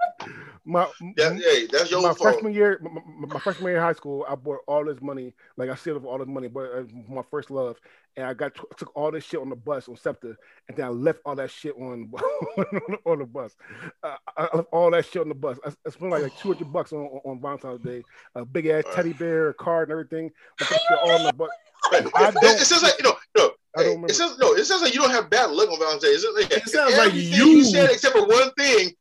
My, 0.64 0.88
That, 1.18 1.38
hey, 1.38 1.68
that's 1.72 1.89
your 1.89 2.01
my 2.01 2.09
fault. 2.09 2.20
freshman 2.34 2.53
year, 2.53 2.80
my, 2.84 2.89
my- 2.91 3.28
my 3.34 3.39
freshman 3.39 3.68
year 3.70 3.78
in 3.78 3.84
high 3.84 3.93
school, 3.93 4.26
I 4.30 4.36
bought 4.36 4.59
all 4.68 4.86
this 4.86 5.01
money. 5.01 5.34
Like 5.57 5.70
I 5.70 5.76
saved 5.76 5.97
up 5.97 6.05
all 6.05 6.18
this 6.20 6.28
money, 6.28 6.47
but 6.47 6.72
uh, 6.72 6.84
my 7.09 7.24
first 7.32 7.49
love, 7.49 7.78
and 8.16 8.26
I 8.28 8.34
got 8.34 8.53
took 8.78 8.95
all 8.95 9.09
this 9.12 9.24
shit 9.24 9.39
on 9.39 9.49
the 9.49 9.55
bus 9.55 9.88
on 9.89 9.95
SEPTA, 9.95 10.36
and 10.68 10.78
then 10.78 10.86
I 10.86 10.89
left 10.89 11.20
all 11.26 11.36
that 11.36 11.49
shit 11.49 11.74
on 11.76 12.12
on 13.05 13.20
the 13.20 13.26
bus. 13.26 13.55
Uh, 14.03 14.16
I 14.38 14.47
I 14.51 14.57
left 14.57 14.70
all 14.72 14.91
that 14.91 15.05
shit 15.05 15.22
on 15.22 15.30
the 15.30 15.36
bus. 15.36 15.57
I, 15.66 15.70
I 15.86 15.89
spent 15.89 16.12
like, 16.12 16.24
like 16.24 16.38
two 16.38 16.53
hundred 16.53 16.72
bucks 16.72 16.93
on, 16.93 17.05
on 17.26 17.41
Valentine's 17.41 17.82
Day, 17.82 18.03
a 18.36 18.45
big 18.45 18.68
ass 18.68 18.84
teddy 18.93 19.14
bear, 19.14 19.49
a 19.49 19.53
card, 19.53 19.89
and 19.89 19.93
everything. 19.93 20.30
But 20.59 20.70
that 20.70 20.80
shit 20.88 20.99
all 21.03 21.12
on 21.12 21.24
the 21.26 21.34
bus. 21.34 21.49
I 21.91 21.97
It, 21.97 22.03
don't- 22.14 22.43
it 22.43 22.59
sounds 22.66 22.84
like 22.84 22.93
you 22.99 23.03
know, 23.05 23.16
no. 23.38 23.51
I 23.74 23.84
don't 23.84 23.86
hey, 23.86 23.89
remember. 23.95 24.07
it 24.12 24.16
sounds 24.16 24.38
no. 24.38 24.53
It 24.53 24.66
sounds 24.66 24.82
like 24.82 24.93
you 24.93 24.99
don't 24.99 25.12
have 25.12 25.30
bad 25.30 25.49
luck 25.51 25.70
on 25.72 25.80
Valentine's 25.80 26.01
Day. 26.03 26.09
It 26.09 26.20
sounds 26.20 26.36
like, 26.36 26.51
It 26.51 26.70
sounds 26.70 26.97
like 26.97 27.14
you- 27.14 27.22
you 27.22 27.64
said 27.64 27.89
except 27.89 28.16
for 28.18 28.28
one 28.28 28.51
thing 28.57 28.91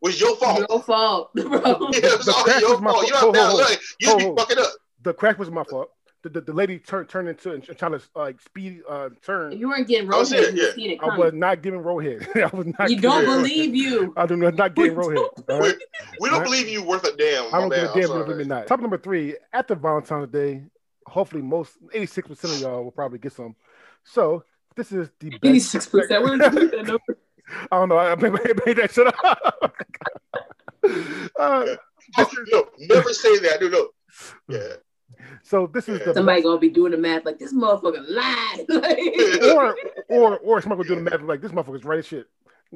was 0.00 0.20
your 0.20 0.36
fault. 0.36 0.66
Your 0.68 0.82
fault, 0.82 1.32
bro. 1.34 1.44
Yeah, 1.44 1.60
it 1.62 2.18
was 2.18 2.26
The 2.26 2.34
all 2.34 2.60
your 2.60 2.70
was 2.70 2.80
my 2.80 2.90
fault. 2.92 3.06
You 3.06 3.12
fault. 3.12 3.12
don't 3.12 3.12
have 3.12 3.20
Ho, 3.20 3.32
bad 3.32 3.50
ho, 3.50 3.56
ho. 3.56 3.70
You 4.00 4.06
just 4.06 4.12
Ho, 4.12 4.18
be 4.18 4.24
ho. 4.24 4.36
fucking 4.36 4.58
up. 4.58 4.70
The 5.02 5.14
crack 5.14 5.38
was 5.38 5.50
my 5.50 5.64
fault. 5.64 5.90
The, 6.22 6.30
the, 6.30 6.40
the 6.40 6.52
lady 6.52 6.78
turned 6.78 7.08
turned 7.08 7.28
into 7.28 7.52
and 7.52 7.62
trying 7.62 7.92
to 7.92 8.00
like 8.16 8.40
speed 8.40 8.82
uh 8.88 9.10
turn. 9.24 9.52
You 9.52 9.68
weren't 9.68 9.86
getting 9.86 10.12
I 10.12 10.18
was 10.18 10.32
roadhead, 10.32 10.42
saying, 10.44 10.56
you 10.76 10.90
yeah. 10.90 10.96
I 11.00 11.16
was 11.16 11.32
not 11.32 11.62
giving 11.62 11.80
roadhead. 11.80 12.26
I 12.52 12.56
was 12.56 12.66
not. 12.78 12.90
You 12.90 13.00
don't 13.00 13.22
roadhead. 13.24 13.36
believe 13.36 13.76
you. 13.76 14.12
I 14.16 14.26
do 14.26 14.36
not, 14.36 14.54
know, 14.54 14.64
not 14.64 14.74
getting 14.74 14.94
roadhead. 14.96 15.28
all 15.48 15.60
right? 15.60 15.74
We 16.18 16.28
don't 16.30 16.38
Right. 16.40 16.44
believe 16.44 16.68
you 16.68 16.82
worth 16.82 17.04
a 17.04 17.16
damn. 17.16 17.54
I 17.54 17.60
don't 17.60 17.68
bad. 17.68 17.76
give 17.76 17.84
a 17.84 17.92
I'm 17.92 18.00
damn 18.00 18.08
sorry. 18.08 18.24
believe 18.24 18.38
me 18.38 18.44
not. 18.44 18.66
Top 18.66 18.80
number 18.80 18.98
three 18.98 19.36
after 19.52 19.74
Valentine's 19.76 20.28
Day. 20.32 20.64
Hopefully, 21.06 21.42
most 21.42 21.74
eighty 21.92 22.06
six 22.06 22.26
percent 22.26 22.54
of 22.54 22.60
y'all 22.60 22.82
will 22.82 22.90
probably 22.90 23.18
get 23.20 23.32
some. 23.32 23.54
So 24.02 24.42
this 24.74 24.90
is 24.90 25.08
the. 25.20 25.32
Eighty-six 25.44 25.86
percent. 25.86 26.24
Where 27.46 27.46
did 27.46 27.46
you 27.46 27.46
get 27.46 27.46
that 27.46 27.48
number? 27.48 27.68
I 27.72 27.78
don't 27.78 27.88
know. 27.88 27.98
I 27.98 28.14
made, 28.16 28.32
made 28.66 28.76
that 28.78 28.92
shit 28.92 29.06
up. 29.06 29.14
uh, 31.38 31.76
Oh, 32.18 32.30
no, 32.52 32.64
never 32.78 33.12
say 33.12 33.36
that. 33.40 33.60
No, 33.60 33.68
no. 33.68 33.88
Yeah. 34.48 34.74
so 35.42 35.66
this 35.66 35.88
is 35.88 35.98
the 36.04 36.14
Somebody 36.14 36.40
gonna 36.42 36.58
be 36.60 36.70
doing 36.70 36.92
the 36.92 36.98
math 36.98 37.24
like 37.24 37.36
this 37.38 37.52
motherfucker 37.52 38.04
lied. 38.08 38.64
Like- 38.68 39.42
or 39.56 39.76
or 40.08 40.38
or 40.38 40.62
somebody 40.62 40.84
gonna 40.88 41.00
do 41.00 41.04
the 41.04 41.10
math 41.10 41.22
like 41.22 41.40
this 41.42 41.50
motherfucker's 41.50 41.84
right 41.84 41.98
as 41.98 42.06
shit. 42.06 42.26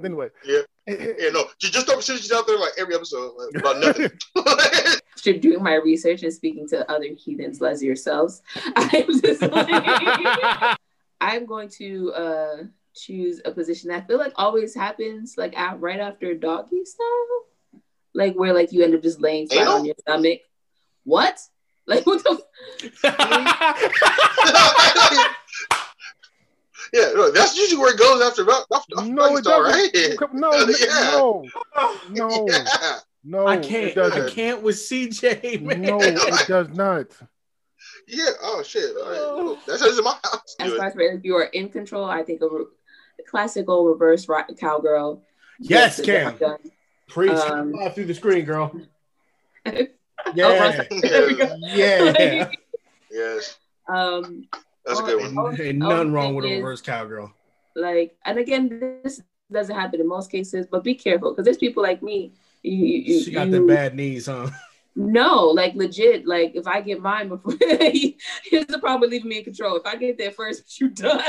Anyway, 0.04 0.28
Yeah. 0.44 0.62
Yeah, 0.88 1.28
no. 1.32 1.44
Just, 1.60 1.72
just 1.74 1.86
throw 1.86 1.94
percentages 1.96 2.32
out 2.32 2.46
there 2.48 2.58
like 2.58 2.72
every 2.78 2.94
episode 2.96 3.32
like, 3.36 3.54
about 3.62 3.78
nothing. 3.80 4.10
After 5.16 5.32
doing 5.38 5.62
my 5.62 5.74
research 5.74 6.22
and 6.24 6.32
speaking 6.32 6.66
to 6.68 6.90
other 6.90 7.06
heathens, 7.16 7.62
as 7.62 7.80
yourselves, 7.82 8.42
I'm 8.76 9.20
just 9.20 9.42
like, 9.42 10.76
I'm 11.20 11.44
going 11.46 11.68
to 11.78 12.12
uh, 12.12 12.56
choose 12.94 13.40
a 13.44 13.50
position 13.52 13.88
that 13.90 14.02
I 14.04 14.06
feel 14.06 14.18
like 14.18 14.32
always 14.36 14.74
happens 14.74 15.34
like 15.38 15.54
out 15.56 15.80
right 15.80 16.00
after 16.00 16.34
doggy 16.34 16.84
style, 16.84 17.80
like 18.14 18.34
where 18.34 18.52
like 18.52 18.72
you 18.72 18.82
end 18.82 18.94
up 18.94 19.02
just 19.02 19.20
laying 19.20 19.46
flat 19.48 19.62
Anal? 19.62 19.74
on 19.74 19.84
your 19.84 19.94
stomach. 20.00 20.40
What? 21.04 21.38
Like 21.86 22.06
what 22.06 22.22
the? 22.22 22.40
yeah, 26.92 27.10
no, 27.14 27.30
that's 27.30 27.56
usually 27.56 27.80
where 27.80 27.92
it 27.94 27.98
goes 27.98 28.22
after 28.22 28.42
after, 28.50 28.66
after 28.74 29.10
no, 29.10 29.36
it 29.36 29.44
star, 29.44 29.64
doesn't. 29.64 29.94
right? 29.94 30.32
No, 30.32 30.52
Yeah. 30.80 31.10
no, 31.10 31.48
no, 32.10 32.46
Yeah. 32.48 32.64
no. 33.24 33.46
I 33.46 33.56
It 33.56 33.64
can't. 33.64 33.98
I 33.98 34.28
can't 34.30 34.62
with 34.62 34.76
CJ, 34.76 35.62
man. 35.62 35.82
No, 35.82 35.98
it 36.00 36.46
does 36.48 36.68
not. 36.70 37.06
Yeah. 38.08 38.30
Oh 38.42 38.62
shit. 38.62 38.94
All 38.96 39.10
right. 39.10 39.44
Well, 39.44 39.58
That's 39.66 39.80
how 39.82 39.88
it's 39.88 39.98
in 39.98 40.04
my 40.04 40.16
house. 40.22 40.56
As 40.58 40.72
far 40.74 40.86
as 40.86 40.94
if 40.96 41.24
you 41.24 41.36
are 41.36 41.44
in 41.44 41.68
control, 41.68 42.04
I 42.04 42.22
think 42.22 42.40
a 42.42 42.48
classical 43.28 43.84
reverse 43.86 44.28
rock 44.28 44.48
cowgirl. 44.58 45.22
Yes, 45.58 46.00
Cam. 46.00 46.38
job. 46.38 46.60
Preach 47.08 47.32
Um, 47.32 47.72
Fly 47.72 47.88
through 47.90 48.06
the 48.06 48.14
screen, 48.14 48.44
girl. 48.44 48.72
Oh, 50.26 50.32
Yeah, 50.34 50.58
right. 50.76 50.86
There 51.02 51.26
we 51.28 51.34
go. 51.36 51.54
yeah. 51.62 52.50
Yes. 53.10 53.56
Um, 53.88 54.46
That's 54.84 55.00
a 55.00 55.02
good 55.02 55.34
one. 55.34 55.52
Ain't, 55.52 55.60
ain't 55.60 55.82
Oh, 55.82 55.88
nothing 55.88 56.12
wrong 56.12 56.34
with 56.34 56.44
a 56.44 56.48
is- 56.48 56.56
reverse 56.58 56.80
cowgirl. 56.82 57.32
like 57.74 58.14
and 58.26 58.38
again 58.38 59.00
this 59.02 59.22
doesn't 59.50 59.74
happen 59.74 60.00
in 60.00 60.06
most 60.08 60.30
cases 60.30 60.66
but 60.70 60.84
be 60.84 60.94
careful 60.94 61.30
because 61.30 61.44
there's 61.44 61.56
people 61.56 61.82
like 61.82 62.02
me 62.02 62.32
you, 62.62 62.72
you, 62.76 63.22
She 63.22 63.30
got 63.32 63.46
you- 63.46 63.52
them 63.52 63.66
bad 63.66 63.94
knees, 63.94 64.26
huh? 64.26 64.48
no 64.96 65.44
like 65.46 65.72
legit 65.76 66.26
like 66.26 66.52
if 66.56 66.66
i 66.66 66.80
get 66.80 67.00
mine 67.00 67.28
before 67.28 67.54
here's 67.60 68.66
the 68.66 68.78
problem 68.80 69.00
with 69.02 69.10
leaving 69.10 69.28
me 69.28 69.38
in 69.38 69.44
control 69.44 69.76
if 69.76 69.86
i 69.86 69.94
get 69.94 70.18
there 70.18 70.32
first 70.32 70.80
you 70.80 70.88
done 70.88 71.22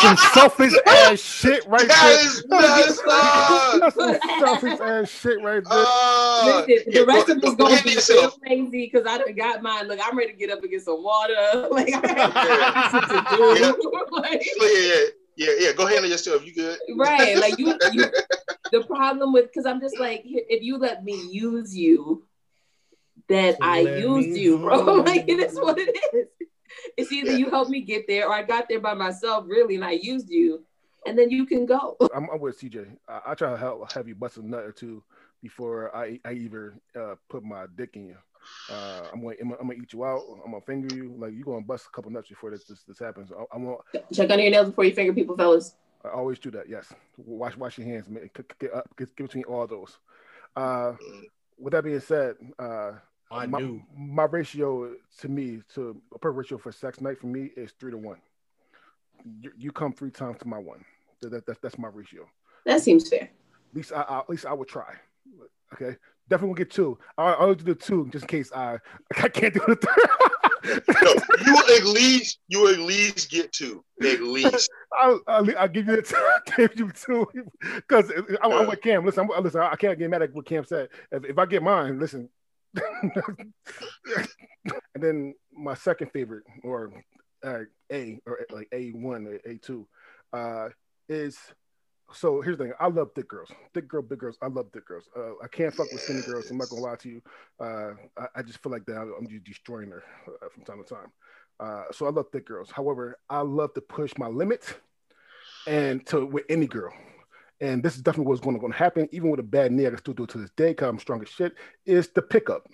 some 0.00 0.16
selfish 0.34 0.72
ass 0.86 1.20
shit 1.20 1.64
right 1.66 1.86
That 1.86 2.18
there. 2.18 2.26
is 2.26 2.44
messed 2.48 3.02
up. 3.08 3.80
That's 3.80 3.94
some 3.94 4.40
selfish 4.40 4.80
ass 4.80 5.08
shit 5.08 5.40
right 5.42 5.62
there. 5.64 5.84
Uh, 5.86 6.64
Listen, 6.66 6.92
the 6.92 7.04
rest 7.06 7.28
of 7.28 7.40
go- 7.40 7.48
us 7.50 7.54
gonna 7.54 7.74
ahead 7.74 7.84
be 7.84 7.92
and 7.92 8.00
so 8.00 8.14
yourself. 8.14 8.38
lazy 8.48 8.90
because 8.92 9.06
I 9.06 9.18
done 9.18 9.34
got 9.36 9.62
mine. 9.62 9.86
Look, 9.88 10.00
I'm 10.02 10.16
ready 10.18 10.32
to 10.32 10.36
get 10.38 10.50
up 10.50 10.60
and 10.62 10.70
get 10.70 10.82
some 10.82 11.02
water. 11.02 11.34
Like 11.70 11.94
I 11.94 12.00
got 12.00 12.90
to 13.30 13.36
do. 13.36 14.16
Like, 14.16 14.44
Yeah, 14.60 15.02
yeah, 15.36 15.48
yeah, 15.58 15.66
yeah. 15.66 15.72
Go 15.72 15.86
handle 15.86 16.10
yourself. 16.10 16.44
You 16.46 16.54
good? 16.54 16.78
right 16.96 17.36
like 17.38 17.58
you, 17.58 17.78
you 17.92 18.10
the 18.72 18.82
problem 18.84 19.32
with 19.32 19.46
because 19.46 19.66
i'm 19.66 19.80
just 19.80 19.98
like 19.98 20.22
if 20.24 20.62
you 20.62 20.76
let 20.76 21.04
me 21.04 21.28
use 21.30 21.76
you 21.76 22.26
then 23.28 23.54
So 23.54 23.58
i 23.62 23.78
used 23.80 24.36
you 24.36 24.58
bro 24.58 24.82
hold 24.84 25.06
like 25.06 25.28
it 25.28 25.38
is 25.38 25.54
what 25.56 25.78
it 25.78 25.96
is 26.12 26.26
it's 26.96 27.12
either 27.12 27.30
Yeah. 27.30 27.36
you 27.36 27.50
help 27.50 27.68
me 27.68 27.80
get 27.80 28.06
there 28.06 28.28
or 28.28 28.34
i 28.34 28.42
got 28.42 28.68
there 28.68 28.80
by 28.80 28.94
myself 28.94 29.44
really 29.46 29.76
and 29.76 29.84
i 29.84 29.92
used 29.92 30.28
you 30.28 30.64
and 31.06 31.16
then 31.16 31.30
you 31.30 31.46
can 31.46 31.66
go 31.66 31.96
I'm, 32.14 32.28
I'm 32.30 32.40
with 32.40 32.58
CJ. 32.60 32.96
I, 33.08 33.20
I 33.28 33.34
try 33.34 33.50
to 33.50 33.56
help 33.56 33.92
have 33.92 34.08
you 34.08 34.14
bust 34.16 34.38
a 34.38 34.46
nut 34.46 34.64
or 34.64 34.72
two 34.72 35.02
before 35.42 35.94
I 35.94 36.18
I 36.24 36.32
even 36.32 36.80
uh, 36.98 37.14
put 37.28 37.44
my 37.44 37.66
dick 37.76 37.90
in 37.94 38.06
you. 38.06 38.16
Uh, 38.70 39.08
I'm 39.12 39.22
gonna 39.22 39.34
I'm 39.40 39.68
gonna 39.68 39.74
eat 39.74 39.92
you 39.92 40.04
out. 40.04 40.22
I'm 40.44 40.52
gonna 40.52 40.60
finger 40.64 40.94
you. 40.94 41.14
Like 41.18 41.32
you 41.34 41.44
gonna 41.44 41.60
bust 41.62 41.86
a 41.86 41.94
couple 41.94 42.10
nuts 42.10 42.28
before 42.28 42.50
this 42.50 42.64
this, 42.64 42.82
this 42.82 42.98
happens. 42.98 43.30
I, 43.32 43.44
I 43.54 43.58
want 43.58 43.80
check 44.12 44.30
under 44.30 44.42
your 44.42 44.50
nails 44.50 44.68
before 44.68 44.84
you 44.84 44.94
finger 44.94 45.12
people 45.12 45.36
fellas 45.36 45.74
I 46.04 46.10
always 46.10 46.38
do 46.38 46.50
that. 46.52 46.68
Yes, 46.68 46.92
wash 47.16 47.56
wash 47.56 47.78
your 47.78 47.86
hands. 47.86 48.08
man. 48.08 48.30
Get, 48.34 48.58
get 48.58 48.74
up. 48.74 48.88
Get, 48.96 49.14
get 49.16 49.24
between 49.26 49.44
all 49.44 49.66
those. 49.66 49.98
Uh, 50.54 50.92
with 51.58 51.72
that 51.72 51.84
being 51.84 52.00
said, 52.00 52.36
uh, 52.58 52.92
I 53.30 53.46
my, 53.46 53.58
knew. 53.58 53.82
my 53.96 54.24
ratio 54.24 54.94
to 55.20 55.28
me 55.28 55.62
to 55.74 56.00
a 56.14 56.18
per 56.18 56.30
ratio 56.30 56.58
for 56.58 56.72
sex 56.72 57.00
night 57.00 57.18
for 57.18 57.26
me 57.26 57.50
is 57.56 57.72
three 57.78 57.90
to 57.90 57.98
one. 57.98 58.18
You, 59.40 59.52
you 59.56 59.72
come 59.72 59.92
three 59.92 60.10
times 60.10 60.38
to 60.40 60.48
my 60.48 60.58
one. 60.58 60.84
That, 61.20 61.30
that, 61.30 61.46
that's 61.46 61.58
that's 61.60 61.78
my 61.78 61.88
ratio. 61.88 62.28
that 62.64 62.82
seems 62.82 63.08
fair 63.08 63.22
At 63.22 63.74
least 63.74 63.92
I, 63.92 64.02
I 64.02 64.18
at 64.18 64.30
least 64.30 64.46
I 64.46 64.52
would 64.52 64.68
try. 64.68 64.94
Okay, 65.74 65.96
definitely 66.28 66.56
get 66.56 66.70
two. 66.70 66.98
I 67.16 67.32
I'll 67.32 67.54
do 67.54 67.64
the 67.64 67.74
two 67.74 68.08
just 68.10 68.24
in 68.24 68.28
case 68.28 68.52
I 68.52 68.78
I 69.16 69.28
can't 69.28 69.54
do 69.54 69.60
the 69.66 69.76
third. 69.76 70.10
No, 71.02 71.14
you 71.44 71.76
at 71.76 71.84
least 71.84 72.38
you 72.48 72.68
at 72.72 72.80
least 72.80 73.30
get 73.30 73.52
two. 73.52 73.84
At 74.02 74.20
least. 74.20 74.68
I'll, 74.98 75.20
I'll, 75.26 75.58
I'll 75.58 75.68
give 75.68 75.86
you 75.86 75.96
the 75.96 76.02
two. 76.02 76.16
I'll 76.18 76.68
give 76.68 76.78
you 76.78 76.90
two 76.90 77.28
because 77.74 78.10
I'm, 78.42 78.52
I'm 78.52 78.66
with 78.66 78.82
Cam. 78.82 79.04
Listen, 79.04 79.28
I'm, 79.34 79.44
listen. 79.44 79.60
I 79.60 79.76
can't 79.76 79.98
get 79.98 80.10
mad 80.10 80.22
at 80.22 80.34
what 80.34 80.46
Cam 80.46 80.64
said. 80.64 80.88
If, 81.12 81.24
if 81.24 81.38
I 81.38 81.46
get 81.46 81.62
mine, 81.62 81.98
listen. 81.98 82.28
and 82.74 83.52
then 84.94 85.34
my 85.52 85.74
second 85.74 86.10
favorite, 86.12 86.44
or 86.62 86.92
uh, 87.44 87.60
A, 87.92 88.18
or 88.26 88.40
like 88.50 88.68
A 88.72 88.90
one 88.90 89.26
or 89.26 89.38
A 89.50 89.58
two, 89.58 89.86
uh, 90.32 90.68
is 91.08 91.38
so. 92.12 92.40
Here's 92.40 92.56
the 92.58 92.64
thing. 92.64 92.72
I 92.80 92.88
love 92.88 93.10
thick 93.14 93.28
girls, 93.28 93.50
thick 93.74 93.88
girl, 93.88 94.02
big 94.02 94.18
girls. 94.18 94.36
I 94.42 94.46
love 94.46 94.66
thick 94.72 94.86
girls. 94.86 95.08
Uh, 95.16 95.32
I 95.42 95.48
can't 95.48 95.74
fuck 95.74 95.90
with 95.92 96.00
skinny 96.00 96.22
girls. 96.22 96.50
I'm 96.50 96.58
not 96.58 96.68
gonna 96.68 96.82
lie 96.82 96.96
to 96.96 97.08
you. 97.08 97.22
Uh, 97.60 97.92
I, 98.18 98.26
I 98.36 98.42
just 98.42 98.62
feel 98.62 98.72
like 98.72 98.86
that. 98.86 99.00
I'm 99.00 99.26
just 99.28 99.44
destroying 99.44 99.90
her 99.90 100.02
uh, 100.28 100.48
from 100.52 100.64
time 100.64 100.82
to 100.82 100.94
time. 100.94 101.12
Uh, 101.58 101.84
so 101.92 102.06
I 102.06 102.10
love 102.10 102.26
thick 102.32 102.46
girls. 102.46 102.70
However, 102.70 103.18
I 103.30 103.40
love 103.40 103.74
to 103.74 103.80
push 103.80 104.12
my 104.18 104.28
limits 104.28 104.74
and 105.66 106.04
to 106.06 106.26
with 106.26 106.44
any 106.48 106.66
girl. 106.66 106.92
And 107.60 107.82
this 107.82 107.96
is 107.96 108.02
definitely 108.02 108.28
what's 108.28 108.42
going 108.42 108.60
to, 108.60 108.76
happen. 108.76 109.08
Even 109.12 109.30
with 109.30 109.40
a 109.40 109.42
bad 109.42 109.72
knee, 109.72 109.86
I 109.86 109.90
can 109.90 109.98
still 109.98 110.12
do 110.12 110.24
it 110.24 110.30
to 110.30 110.38
this 110.38 110.50
day 110.50 110.68
because 110.70 110.88
I'm 110.88 110.98
strong 110.98 111.22
as 111.22 111.28
shit. 111.28 111.54
Is 111.86 112.08
the 112.08 112.20
pickup. 112.20 112.66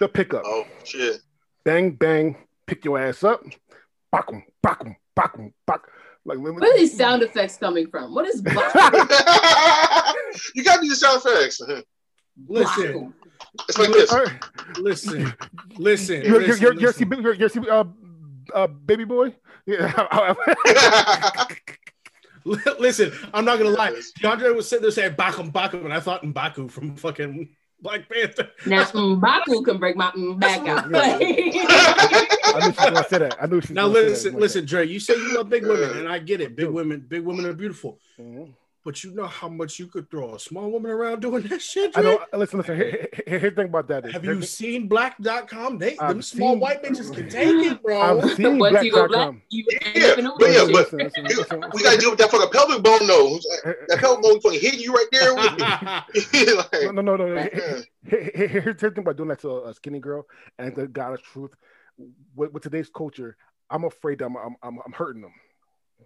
The 0.00 0.08
pickup. 0.08 0.42
Oh 0.44 0.66
shit. 0.84 1.20
Bang, 1.64 1.92
bang, 1.92 2.36
pick 2.66 2.84
your 2.84 2.98
ass 2.98 3.22
up. 3.22 3.44
Bakum, 4.12 4.42
bakum, 4.64 4.96
bakum, 5.16 5.52
bak. 5.66 5.82
Like, 6.24 6.38
where 6.38 6.52
are 6.52 6.76
these 6.76 6.96
sound 6.96 7.22
effects 7.22 7.56
coming 7.56 7.88
from 7.88 8.14
what 8.14 8.26
is 8.26 8.36
you 10.54 10.62
got 10.62 10.80
these 10.80 11.00
sound 11.00 11.22
effects. 11.24 11.60
Listen, 12.46 13.12
It's 13.68 13.78
like 13.78 13.88
this. 13.88 14.14
listen, 14.78 15.34
listen. 15.78 16.22
You're, 16.22 16.40
you're, 16.40 16.40
listen, 16.40 16.62
you're, 16.62 16.74
you're, 16.74 16.88
listen. 16.88 17.08
you're, 17.22 17.34
you're, 17.34 17.50
you're, 17.54 17.72
uh, 17.72 17.84
uh, 18.54 18.66
baby 18.66 19.04
boy? 19.04 19.34
Yeah. 19.66 20.34
Listen, 22.44 23.12
I'm 23.34 23.44
not 23.44 23.58
gonna 23.58 23.70
lie. 23.70 23.92
DeAndre 24.18 24.56
was 24.56 24.68
sitting 24.68 24.82
there 24.82 24.90
saying 24.90 25.14
Bakum 25.14 25.52
Bakum, 25.52 25.84
and 25.84 25.92
I 25.92 26.00
thought 26.00 26.22
Mbaku 26.22 26.70
from 26.70 26.96
fucking 26.96 27.50
Black 27.82 28.08
Panther. 28.08 28.50
now 28.66 28.84
Mbaku 28.84 29.64
can 29.64 29.78
break 29.78 29.96
my 29.96 30.10
mm 30.12 30.38
back 30.38 30.66
out 30.68 30.84
I 30.94 32.66
knew 32.66 32.72
she 32.72 32.80
was 32.80 32.90
going 32.90 32.94
to 32.94 33.04
say 33.08 33.18
that. 33.18 33.36
I 33.40 33.46
knew 33.46 33.60
she 33.60 33.68
was 33.68 33.70
Now 33.70 33.86
gonna 33.88 33.94
say 33.94 34.02
that. 34.04 34.10
listen, 34.10 34.34
listen, 34.40 34.64
Dre. 34.66 34.86
You 34.86 35.00
say 35.00 35.14
you 35.14 35.36
love 35.36 35.48
big 35.48 35.66
women, 35.66 35.98
and 35.98 36.08
I 36.08 36.18
get 36.18 36.40
it. 36.40 36.56
Big 36.56 36.68
women, 36.68 37.04
big 37.08 37.22
women 37.24 37.46
are 37.46 37.52
beautiful. 37.52 37.98
Mhm. 38.20 38.52
But 38.82 39.04
you 39.04 39.14
know 39.14 39.26
how 39.26 39.50
much 39.50 39.78
you 39.78 39.88
could 39.88 40.10
throw 40.10 40.34
a 40.34 40.38
small 40.38 40.70
woman 40.70 40.90
around 40.90 41.20
doing 41.20 41.42
that 41.48 41.60
shit. 41.60 41.92
Drake? 41.92 41.98
I 42.06 42.16
Dre? 42.16 42.18
know. 42.32 42.38
Listen, 42.38 42.58
listen. 42.60 42.76
Here, 42.76 42.84
here- 42.90 43.08
here- 43.26 43.38
here's 43.38 43.52
the 43.54 43.56
thing 43.56 43.68
about 43.68 43.88
that. 43.88 44.06
is- 44.06 44.12
Have 44.14 44.22
here- 44.22 44.32
you 44.32 44.42
seen 44.42 44.88
black.com? 44.88 45.76
They 45.78 45.96
them 45.96 45.98
I've 46.18 46.24
small 46.24 46.52
seen- 46.54 46.60
white 46.60 46.82
bitches 46.82 47.14
can 47.14 47.28
take 47.28 47.66
it, 47.72 47.82
bro. 47.82 48.00
I've 48.00 48.34
seen 48.36 48.58
once 48.58 48.72
black 48.72 48.90
black.com. 48.90 49.42
you 49.50 49.64
Yeah, 49.94 50.06
up 50.06 50.18
in 50.18 50.26
a 50.26 50.32
but 50.38 50.50
yeah, 50.50 50.64
but 50.64 50.72
Listen, 50.72 50.98
listen, 51.00 51.24
listen, 51.24 51.64
we 51.74 51.82
gotta 51.82 51.98
deal 51.98 52.08
with 52.10 52.18
that 52.20 52.30
fucking 52.30 52.48
pelvic 52.50 52.82
bone 52.82 53.06
though. 53.06 53.38
That 53.88 53.98
pelvic 53.98 54.22
bone 54.22 54.40
fucking 54.40 54.60
hitting 54.60 54.80
you 54.80 54.94
right 54.94 55.06
there 55.12 55.34
with 55.34 56.32
you. 56.32 56.46
No, 56.46 56.54
like, 56.54 56.94
no, 56.94 57.02
no, 57.02 57.16
no. 57.16 57.36
uh, 57.36 57.42
Here- 58.08 58.30
here- 58.34 58.48
here- 58.48 58.60
Here's 58.62 58.80
the 58.80 58.90
thing 58.90 58.98
about 59.02 59.16
doing 59.18 59.28
that 59.28 59.40
to 59.40 59.64
a 59.66 59.74
skinny 59.74 59.98
girl, 60.00 60.26
and 60.58 60.74
the 60.74 60.86
God 60.86 61.12
of 61.12 61.22
truth. 61.22 61.50
With, 62.34 62.52
with 62.52 62.62
today's 62.62 62.88
culture, 62.88 63.36
I'm 63.68 63.84
afraid 63.84 64.20
that 64.20 64.24
I'm, 64.24 64.36
I'm, 64.36 64.56
I'm, 64.62 64.78
I'm 64.86 64.92
hurting 64.92 65.20
them. 65.20 65.34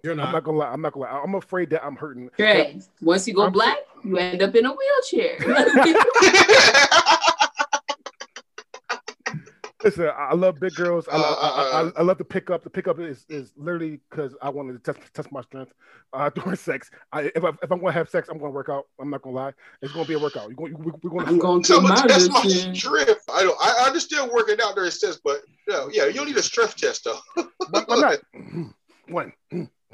You're 0.03 0.13
I'm 0.13 0.19
not. 0.19 0.33
not 0.33 0.45
gonna 0.45 0.59
lie. 0.59 0.71
I'm 0.71 0.81
not 0.83 0.93
gonna 0.93 1.07
lie. 1.07 1.21
I'm 1.23 1.35
afraid 1.35 1.71
that 1.71 1.85
I'm 1.85 1.97
hurting. 1.97 2.31
Dre, 2.37 2.79
once 3.01 3.27
you 3.27 3.35
go 3.35 3.45
I'm- 3.45 3.53
black, 3.53 3.79
you 4.03 4.17
end 4.19 4.43
up 4.43 4.55
in 4.55 4.67
a 4.67 4.73
wheelchair. 4.73 5.39
Listen, 9.83 10.07
I 10.07 10.29
I 10.31 10.35
love 10.35 10.59
big 10.59 10.75
girls. 10.75 11.07
I, 11.13 11.17
love, 11.19 11.37
I, 11.39 11.47
I, 11.47 11.81
Uh, 11.83 11.91
I 11.99 12.03
love 12.03 12.17
to 12.17 12.25
pick 12.25 12.49
up. 12.49 12.65
The 12.65 12.71
pickup 12.71 12.99
is, 13.01 13.27
is 13.29 13.53
literally 13.55 14.01
because 14.09 14.35
I 14.41 14.49
wanted 14.49 14.83
to 14.83 14.93
test, 14.93 15.13
test 15.13 15.31
my 15.31 15.43
strength 15.43 15.75
uh, 16.15 16.31
during 16.35 16.57
sex. 16.57 16.91
I, 17.13 17.31
if, 17.37 17.45
I, 17.45 17.51
if 17.51 17.71
I'm 17.71 17.81
going 17.81 17.93
to 17.93 17.99
have 17.99 18.09
sex, 18.09 18.29
I'm 18.31 18.39
going 18.39 18.51
to 18.51 18.55
work 18.55 18.71
out. 18.71 18.85
I'm 18.99 19.11
not 19.11 19.21
going 19.21 19.37
to 19.37 19.43
lie. 19.43 19.53
It's 19.83 19.93
going 19.93 20.07
to 20.07 20.09
be 20.09 20.15
a 20.15 20.19
workout. 20.19 20.49
You're 20.49 20.57
going, 20.57 20.73
we're 21.03 21.11
going 21.11 21.27
I'm 21.29 21.35
to 21.35 21.41
going 21.41 21.63
to 21.65 21.67
Someone 21.75 21.93
my 21.93 22.07
test 22.07 22.31
my 22.31 22.43
strength. 22.45 23.25
I 23.31 23.43
don't. 23.43 23.59
I 23.61 23.85
understand 23.87 24.31
working 24.33 24.57
out 24.63 24.75
during 24.75 24.91
sex, 24.91 25.21
but 25.23 25.43
yeah, 25.69 25.87
yeah, 25.93 26.07
you 26.07 26.15
don't 26.15 26.29
need 26.29 26.37
a 26.39 26.43
strength 26.43 26.77
test 26.79 27.05
though. 27.05 27.19
Why, 27.71 27.85
why 27.87 27.97
not? 27.97 28.19
One. 29.09 29.33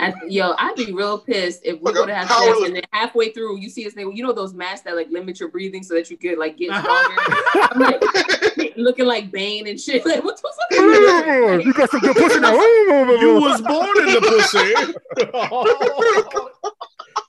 I, 0.01 0.15
yo, 0.29 0.55
I'd 0.59 0.75
be 0.77 0.93
real 0.93 1.19
pissed 1.19 1.61
if 1.65 1.81
we 1.81 1.85
Like 1.85 1.95
go 1.95 2.05
a 2.05 2.07
to 2.07 2.15
have 2.15 2.29
sex 2.29 2.61
and 2.65 2.75
then 2.75 2.83
halfway 2.93 3.33
through 3.33 3.59
you 3.59 3.69
see 3.69 3.85
this 3.85 3.95
thing. 3.95 4.17
You 4.17 4.25
know 4.25 4.33
those 4.33 4.55
masks 4.55 4.83
that 4.83 4.97
like 4.97 5.11
limit 5.11 5.39
your 5.39 5.51
breathing 5.51 5.83
so 5.83 5.95
that 5.95 6.11
you 6.11 6.17
could 6.17 6.39
like 6.39 6.57
get 6.57 6.71
uh-huh. 6.71 6.83
stronger. 6.83 7.71
I'm 7.73 7.81
like 7.81 8.77
looking 8.77 9.07
like 9.07 9.31
Bane 9.31 9.67
and 9.67 9.81
shit. 9.81 10.05
Like 10.11 10.25
what's 10.25 10.43
what's 10.43 10.59
up? 10.59 11.65
you 11.65 11.73
got 11.73 11.91
some 11.91 12.01
good 12.01 12.17
pussy 12.17 12.41
now. 12.41 12.55
You 12.55 13.39
was 13.41 13.61
born 13.61 13.97
in 13.99 14.15
the 14.15 14.21
pussy. 14.29 14.75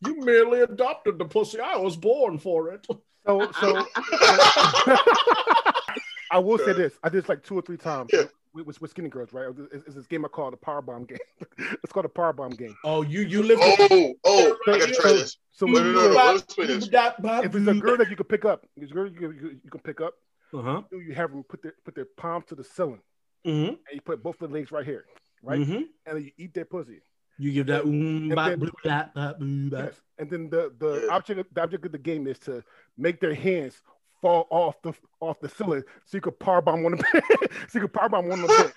you 0.09 0.25
merely 0.25 0.61
adopted 0.61 1.19
the 1.19 1.25
pussy. 1.25 1.59
I 1.59 1.77
was 1.77 1.95
born 1.95 2.39
for 2.39 2.71
it. 2.71 2.87
So, 3.25 3.51
so 3.59 3.85
I 6.31 6.39
will 6.39 6.57
say 6.57 6.73
this: 6.73 6.93
I 7.03 7.09
did 7.09 7.23
this 7.23 7.29
like 7.29 7.43
two 7.43 7.59
or 7.59 7.61
three 7.61 7.77
times 7.77 8.09
Yeah. 8.11 8.23
With, 8.53 8.65
with, 8.65 8.81
with 8.81 8.91
skinny 8.91 9.09
girls. 9.09 9.33
Right? 9.33 9.47
Is, 9.49 9.83
it's 9.87 9.95
this 9.95 10.07
game 10.07 10.25
I 10.25 10.27
call 10.27 10.51
the 10.51 10.57
power 10.57 10.81
bomb 10.81 11.05
game. 11.05 11.17
it's 11.83 11.91
called 11.93 12.05
a 12.05 12.09
power 12.09 12.33
bomb 12.33 12.51
game. 12.51 12.75
Oh, 12.83 13.01
you 13.01 13.21
you 13.21 13.43
live. 13.43 13.59
Oh, 13.61 14.13
oh, 14.23 14.57
I 14.67 14.79
gotta 14.79 14.93
try 14.93 15.11
this. 15.13 15.37
So 15.51 15.65
Wait, 15.65 15.73
when 15.73 15.83
wait, 15.83 15.89
you 15.91 15.97
wait, 15.97 16.03
do 16.03 16.09
wait, 16.17 16.25
let's 16.25 16.43
explain 16.43 16.67
this. 16.67 16.87
if 17.45 17.55
it's 17.55 17.67
a 17.67 17.73
girl 17.75 17.97
that 17.97 18.09
you 18.09 18.15
can 18.15 18.25
pick 18.25 18.45
up, 18.45 18.65
it's 18.77 18.91
a 18.91 18.93
girl 18.93 19.07
you, 19.07 19.31
you, 19.31 19.59
you 19.63 19.69
can 19.69 19.81
pick 19.81 20.01
up. 20.01 20.13
Uh 20.53 20.61
huh. 20.61 20.81
You 20.91 21.13
have 21.13 21.31
them 21.31 21.43
put 21.43 21.61
their 21.63 21.73
put 21.85 21.95
their 21.95 22.07
palms 22.17 22.45
to 22.47 22.55
the 22.55 22.63
ceiling, 22.63 23.01
Mm-hmm. 23.45 23.69
and 23.69 23.77
you 23.93 24.01
put 24.01 24.21
both 24.21 24.41
of 24.41 24.49
the 24.49 24.53
legs 24.55 24.71
right 24.71 24.85
here, 24.85 25.05
right, 25.41 25.59
Mm-hmm. 25.59 25.73
and 26.05 26.17
then 26.17 26.23
you 26.23 26.31
eat 26.37 26.53
their 26.53 26.65
pussy. 26.65 26.99
You 27.39 27.51
give 27.53 27.67
that. 27.67 27.85
And 27.85 28.31
then- 28.31 28.59
bloop, 28.59 28.71
bop, 28.83 29.13
bop, 29.15 29.37
bop. 29.39 29.85
Yes. 29.85 30.01
And 30.19 30.29
then 30.29 30.49
the 30.49 30.73
the 30.77 31.05
Yeah. 31.07 31.15
object 31.15 31.53
the 31.55 31.61
object 31.61 31.85
of 31.85 31.91
the 31.91 31.97
game 31.97 32.27
is 32.27 32.37
to 32.39 32.63
make 32.97 33.19
their 33.19 33.33
hands 33.33 33.81
fall 34.21 34.47
off 34.49 34.81
the 34.83 34.93
off 35.19 35.39
the 35.39 35.49
ceiling 35.49 35.83
so 36.05 36.17
you 36.17 36.21
could 36.21 36.37
power 36.39 36.61
bomb 36.61 36.83
one 36.83 36.93
of 36.93 36.99
them. 36.99 37.07
so 37.67 37.79
you 37.79 37.81
could 37.81 37.93
power 37.93 38.09
bomb 38.09 38.27
one 38.27 38.43
of 38.43 38.47
them. 38.47 38.71